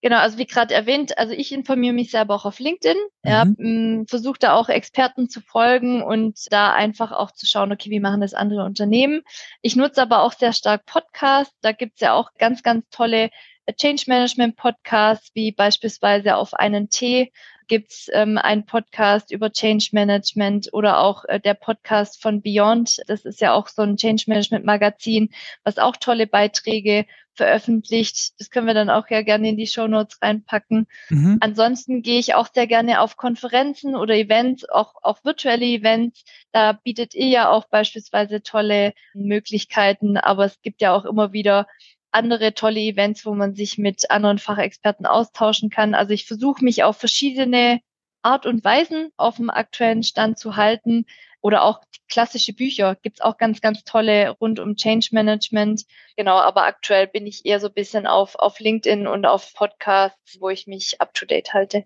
Genau, 0.00 0.18
also 0.18 0.38
wie 0.38 0.46
gerade 0.46 0.74
erwähnt, 0.74 1.18
also 1.18 1.32
ich 1.32 1.52
informiere 1.52 1.92
mich 1.92 2.10
selber 2.10 2.34
auch 2.34 2.44
auf 2.44 2.58
LinkedIn, 2.58 2.96
mhm. 3.24 3.30
ja, 3.30 4.04
versuche 4.08 4.38
da 4.38 4.54
auch 4.54 4.68
Experten 4.68 5.28
zu 5.28 5.40
folgen 5.40 6.02
und 6.02 6.38
da 6.50 6.72
einfach 6.72 7.12
auch 7.12 7.32
zu 7.32 7.46
schauen, 7.46 7.72
okay, 7.72 7.90
wie 7.90 8.00
machen 8.00 8.20
das 8.20 8.34
andere 8.34 8.64
Unternehmen. 8.64 9.22
Ich 9.62 9.76
nutze 9.76 10.02
aber 10.02 10.22
auch 10.22 10.32
sehr 10.32 10.52
stark 10.52 10.86
Podcasts, 10.86 11.54
da 11.60 11.72
gibt's 11.72 12.00
ja 12.00 12.14
auch 12.14 12.30
ganz, 12.38 12.62
ganz 12.62 12.86
tolle 12.90 13.30
Change 13.76 14.04
Management 14.06 14.56
Podcasts, 14.56 15.30
wie 15.34 15.50
beispielsweise 15.50 16.36
auf 16.36 16.54
einen 16.54 16.88
Tee 16.88 17.32
gibt's 17.68 18.08
ähm, 18.12 18.38
einen 18.38 18.66
Podcast 18.66 19.30
über 19.30 19.52
Change 19.52 19.88
Management 19.92 20.68
oder 20.72 21.00
auch 21.00 21.24
äh, 21.24 21.40
der 21.40 21.54
Podcast 21.54 22.22
von 22.22 22.42
Beyond. 22.42 23.02
Das 23.06 23.24
ist 23.24 23.40
ja 23.40 23.52
auch 23.52 23.68
so 23.68 23.82
ein 23.82 23.96
Change 23.96 24.24
Management 24.26 24.64
Magazin, 24.64 25.30
was 25.64 25.78
auch 25.78 25.96
tolle 25.96 26.26
Beiträge 26.26 27.06
veröffentlicht. 27.36 28.40
Das 28.40 28.50
können 28.50 28.66
wir 28.66 28.74
dann 28.74 28.90
auch 28.90 29.08
ja 29.08 29.22
gerne 29.22 29.48
in 29.48 29.56
die 29.56 29.66
Show 29.66 29.86
Notes 29.86 30.18
reinpacken. 30.22 30.86
Mhm. 31.10 31.38
Ansonsten 31.40 32.02
gehe 32.02 32.18
ich 32.18 32.34
auch 32.34 32.48
sehr 32.52 32.66
gerne 32.66 33.00
auf 33.00 33.16
Konferenzen 33.16 33.94
oder 33.94 34.14
Events, 34.14 34.68
auch, 34.68 34.94
auch 35.02 35.22
virtuelle 35.24 35.66
Events. 35.66 36.24
Da 36.52 36.72
bietet 36.72 37.14
ihr 37.14 37.28
ja 37.28 37.50
auch 37.50 37.66
beispielsweise 37.68 38.42
tolle 38.42 38.94
Möglichkeiten, 39.14 40.16
aber 40.16 40.46
es 40.46 40.60
gibt 40.62 40.80
ja 40.80 40.94
auch 40.94 41.04
immer 41.04 41.32
wieder 41.32 41.66
andere 42.16 42.54
tolle 42.54 42.80
Events, 42.80 43.26
wo 43.26 43.34
man 43.34 43.54
sich 43.54 43.76
mit 43.78 44.10
anderen 44.10 44.38
Fachexperten 44.38 45.06
austauschen 45.06 45.70
kann. 45.70 45.94
Also 45.94 46.12
ich 46.14 46.26
versuche 46.26 46.64
mich 46.64 46.82
auf 46.82 46.96
verschiedene 46.96 47.80
Art 48.22 48.46
und 48.46 48.64
Weisen 48.64 49.10
auf 49.16 49.36
dem 49.36 49.50
aktuellen 49.50 50.02
Stand 50.02 50.38
zu 50.38 50.56
halten. 50.56 51.04
Oder 51.42 51.62
auch 51.62 51.80
klassische 52.08 52.54
Bücher 52.54 52.96
gibt's 52.96 53.20
auch 53.20 53.36
ganz, 53.36 53.60
ganz 53.60 53.84
tolle 53.84 54.30
rund 54.30 54.58
um 54.58 54.76
Change 54.76 55.08
Management. 55.12 55.84
Genau, 56.16 56.36
aber 56.36 56.64
aktuell 56.64 57.06
bin 57.06 57.26
ich 57.26 57.44
eher 57.44 57.60
so 57.60 57.68
ein 57.68 57.74
bisschen 57.74 58.06
auf, 58.06 58.34
auf 58.36 58.58
LinkedIn 58.58 59.06
und 59.06 59.26
auf 59.26 59.52
Podcasts, 59.54 60.40
wo 60.40 60.48
ich 60.48 60.66
mich 60.66 61.00
up 61.00 61.14
to 61.14 61.26
date 61.26 61.52
halte. 61.52 61.84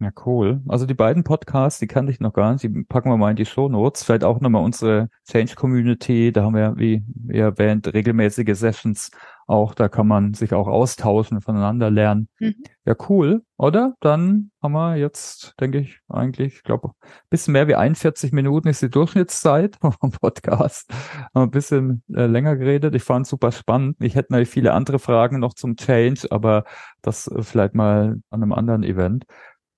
Ja, 0.00 0.10
cool. 0.24 0.62
Also 0.66 0.86
die 0.86 0.94
beiden 0.94 1.24
Podcasts, 1.24 1.78
die 1.78 1.86
kannte 1.86 2.10
ich 2.10 2.20
noch 2.20 2.32
gar 2.32 2.52
nicht, 2.52 2.62
die 2.62 2.84
packen 2.84 3.10
wir 3.10 3.18
mal 3.18 3.30
in 3.30 3.36
die 3.36 3.44
Show 3.44 3.68
Notes. 3.68 4.02
Vielleicht 4.02 4.24
auch 4.24 4.40
nochmal 4.40 4.64
unsere 4.64 5.10
Change 5.30 5.54
Community, 5.56 6.32
da 6.32 6.44
haben 6.44 6.54
wir, 6.54 6.72
wie 6.78 7.04
ihr 7.28 7.44
erwähnt, 7.44 7.92
regelmäßige 7.92 8.56
Sessions 8.56 9.10
auch, 9.50 9.74
da 9.74 9.88
kann 9.88 10.06
man 10.06 10.32
sich 10.32 10.54
auch 10.54 10.68
austauschen, 10.68 11.40
voneinander 11.40 11.90
lernen. 11.90 12.28
Mhm. 12.38 12.54
Ja, 12.84 12.94
cool, 13.08 13.42
oder? 13.56 13.94
Dann 13.98 14.52
haben 14.62 14.72
wir 14.72 14.94
jetzt, 14.94 15.54
denke 15.58 15.78
ich, 15.78 15.98
eigentlich, 16.08 16.54
ich 16.54 16.62
glaube, 16.62 16.92
bisschen 17.30 17.52
mehr 17.52 17.66
wie 17.66 17.74
41 17.74 18.30
Minuten 18.30 18.68
ist 18.68 18.80
die 18.80 18.90
Durchschnittszeit 18.90 19.76
vom 19.80 20.12
Podcast. 20.12 20.88
Haben 21.34 21.48
ein 21.48 21.50
bisschen 21.50 22.04
äh, 22.14 22.26
länger 22.26 22.54
geredet. 22.54 22.94
Ich 22.94 23.02
fand 23.02 23.26
es 23.26 23.30
super 23.30 23.50
spannend. 23.50 23.96
Ich 23.98 24.14
hätte 24.14 24.32
natürlich 24.32 24.50
viele 24.50 24.72
andere 24.72 25.00
Fragen 25.00 25.40
noch 25.40 25.54
zum 25.54 25.74
Change, 25.74 26.28
aber 26.30 26.62
das 27.02 27.26
äh, 27.26 27.42
vielleicht 27.42 27.74
mal 27.74 28.20
an 28.30 28.42
einem 28.42 28.52
anderen 28.52 28.84
Event. 28.84 29.24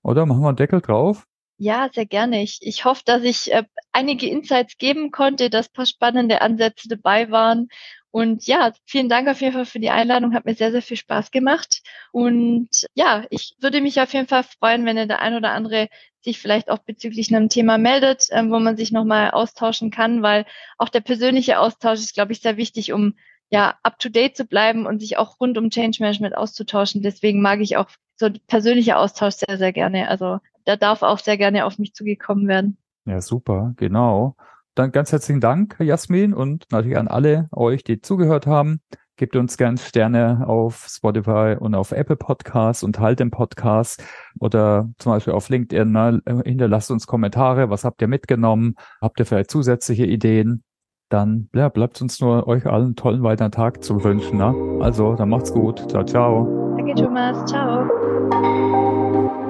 Oder 0.03 0.27
machen 0.27 0.43
wir 0.43 0.49
einen 0.49 0.57
Deckel 0.57 0.81
drauf? 0.81 1.27
Ja, 1.59 1.89
sehr 1.93 2.07
gerne. 2.07 2.43
Ich, 2.43 2.59
ich 2.61 2.85
hoffe, 2.85 3.03
dass 3.05 3.23
ich 3.23 3.53
äh, 3.53 3.65
einige 3.93 4.29
Insights 4.29 4.79
geben 4.79 5.13
konnte, 5.13 5.49
dass 5.49 5.69
paar 5.69 5.87
spannende 5.87 6.41
Ansätze 6.41 6.89
dabei 6.89 7.31
waren. 7.31 7.69
Und 8.11 8.47
ja, 8.47 8.73
vielen 8.85 9.09
Dank 9.09 9.29
auf 9.29 9.41
jeden 9.41 9.55
Fall 9.55 9.65
für 9.65 9.79
die 9.79 9.91
Einladung. 9.91 10.35
Hat 10.35 10.45
mir 10.45 10.55
sehr, 10.55 10.73
sehr 10.73 10.83
viel 10.83 10.97
Spaß 10.97 11.31
gemacht. 11.31 11.83
Und 12.11 12.69
ja, 12.95 13.25
ich 13.31 13.55
würde 13.61 13.81
mich 13.81 14.01
auf 14.01 14.13
jeden 14.13 14.27
Fall 14.27 14.43
freuen, 14.43 14.85
wenn 14.85 14.97
der 14.97 15.21
ein 15.21 15.35
oder 15.35 15.53
andere 15.53 15.89
sich 16.21 16.39
vielleicht 16.39 16.69
auch 16.71 16.79
bezüglich 16.79 17.35
einem 17.35 17.49
Thema 17.49 17.79
meldet, 17.79 18.27
ähm, 18.31 18.51
wo 18.51 18.59
man 18.59 18.77
sich 18.77 18.93
nochmal 18.93 19.31
austauschen 19.31 19.91
kann, 19.91 20.23
weil 20.23 20.47
auch 20.79 20.89
der 20.89 21.01
persönliche 21.01 21.59
Austausch 21.59 22.01
ist, 22.01 22.15
glaube 22.15 22.33
ich, 22.33 22.41
sehr 22.41 22.57
wichtig, 22.57 22.93
um 22.93 23.15
ja, 23.51 23.79
up 23.83 23.99
to 23.99 24.09
date 24.09 24.37
zu 24.37 24.47
bleiben 24.47 24.87
und 24.87 25.01
sich 25.01 25.17
auch 25.17 25.39
rund 25.39 25.59
um 25.59 25.71
Change 25.71 25.99
Management 26.01 26.37
auszutauschen. 26.37 27.03
Deswegen 27.03 27.41
mag 27.43 27.61
ich 27.61 27.77
auch 27.77 27.91
so 28.23 28.31
persönlicher 28.47 28.99
Austausch 28.99 29.35
sehr, 29.35 29.59
sehr 29.59 29.73
gerne. 29.73 30.09
Also 30.09 30.39
da 30.65 30.77
darf 30.77 31.03
auch 31.03 31.19
sehr 31.19 31.37
gerne 31.37 31.67
auf 31.67 31.79
mich 31.79 31.93
zugekommen 31.95 32.49
werden. 32.49 32.77
Ja, 33.05 33.21
super, 33.21 33.75
genau. 33.77 34.37
Dann 34.75 34.93
ganz 34.93 35.13
herzlichen 35.13 35.41
Dank, 35.41 35.77
Jasmin, 35.81 36.33
und 36.33 36.67
natürlich 36.71 36.97
an 36.97 37.09
alle 37.09 37.49
euch, 37.53 37.85
die 37.85 38.01
zugehört 38.01 38.47
haben. 38.47 38.81
Gebt 39.17 39.37
uns 39.37 39.59
gern 39.59 39.77
Sterne 39.77 40.45
auf 40.47 40.87
Spotify 40.89 41.57
und 41.59 41.75
auf 41.75 41.93
Apple 41.93 42.17
Podcasts 42.17 42.83
und 42.83 42.99
halt 42.99 43.21
den 43.21 43.31
Podcast 43.31 44.03
oder 44.41 44.89
zum 44.99 45.13
Beispiel 45.13 45.35
auf 45.35 45.49
LinkedIn. 45.49 45.93
Ne? 45.93 46.23
Hinterlasst 46.45 46.91
uns 46.91 47.07
Kommentare. 47.07 47.69
Was 47.69 47.85
habt 47.85 48.01
ihr 48.01 48.09
mitgenommen? 48.09 48.75
Habt 49.03 49.21
ihr 49.21 49.27
vielleicht 49.27 49.51
zusätzliche 49.51 50.07
Ideen? 50.07 50.65
Dann 51.11 51.51
ja, 51.55 51.69
bleibt 51.69 52.01
uns 52.01 52.21
nur 52.21 52.49
euch 52.49 52.65
allen 52.67 52.85
einen 52.87 52.97
tollen 52.97 53.23
weiteren 53.23 53.53
Tag 53.53 53.85
zu 53.85 54.03
wünschen. 54.03 54.39
Ne? 54.39 54.81
Also, 54.83 55.15
dann 55.15 55.29
macht's 55.29 55.53
gut. 55.53 55.91
Ciao, 55.91 56.05
ciao. 56.05 56.75
Danke, 56.79 56.95
Thomas. 56.95 57.45
Ciao. 57.45 58.12
Música 58.31 59.42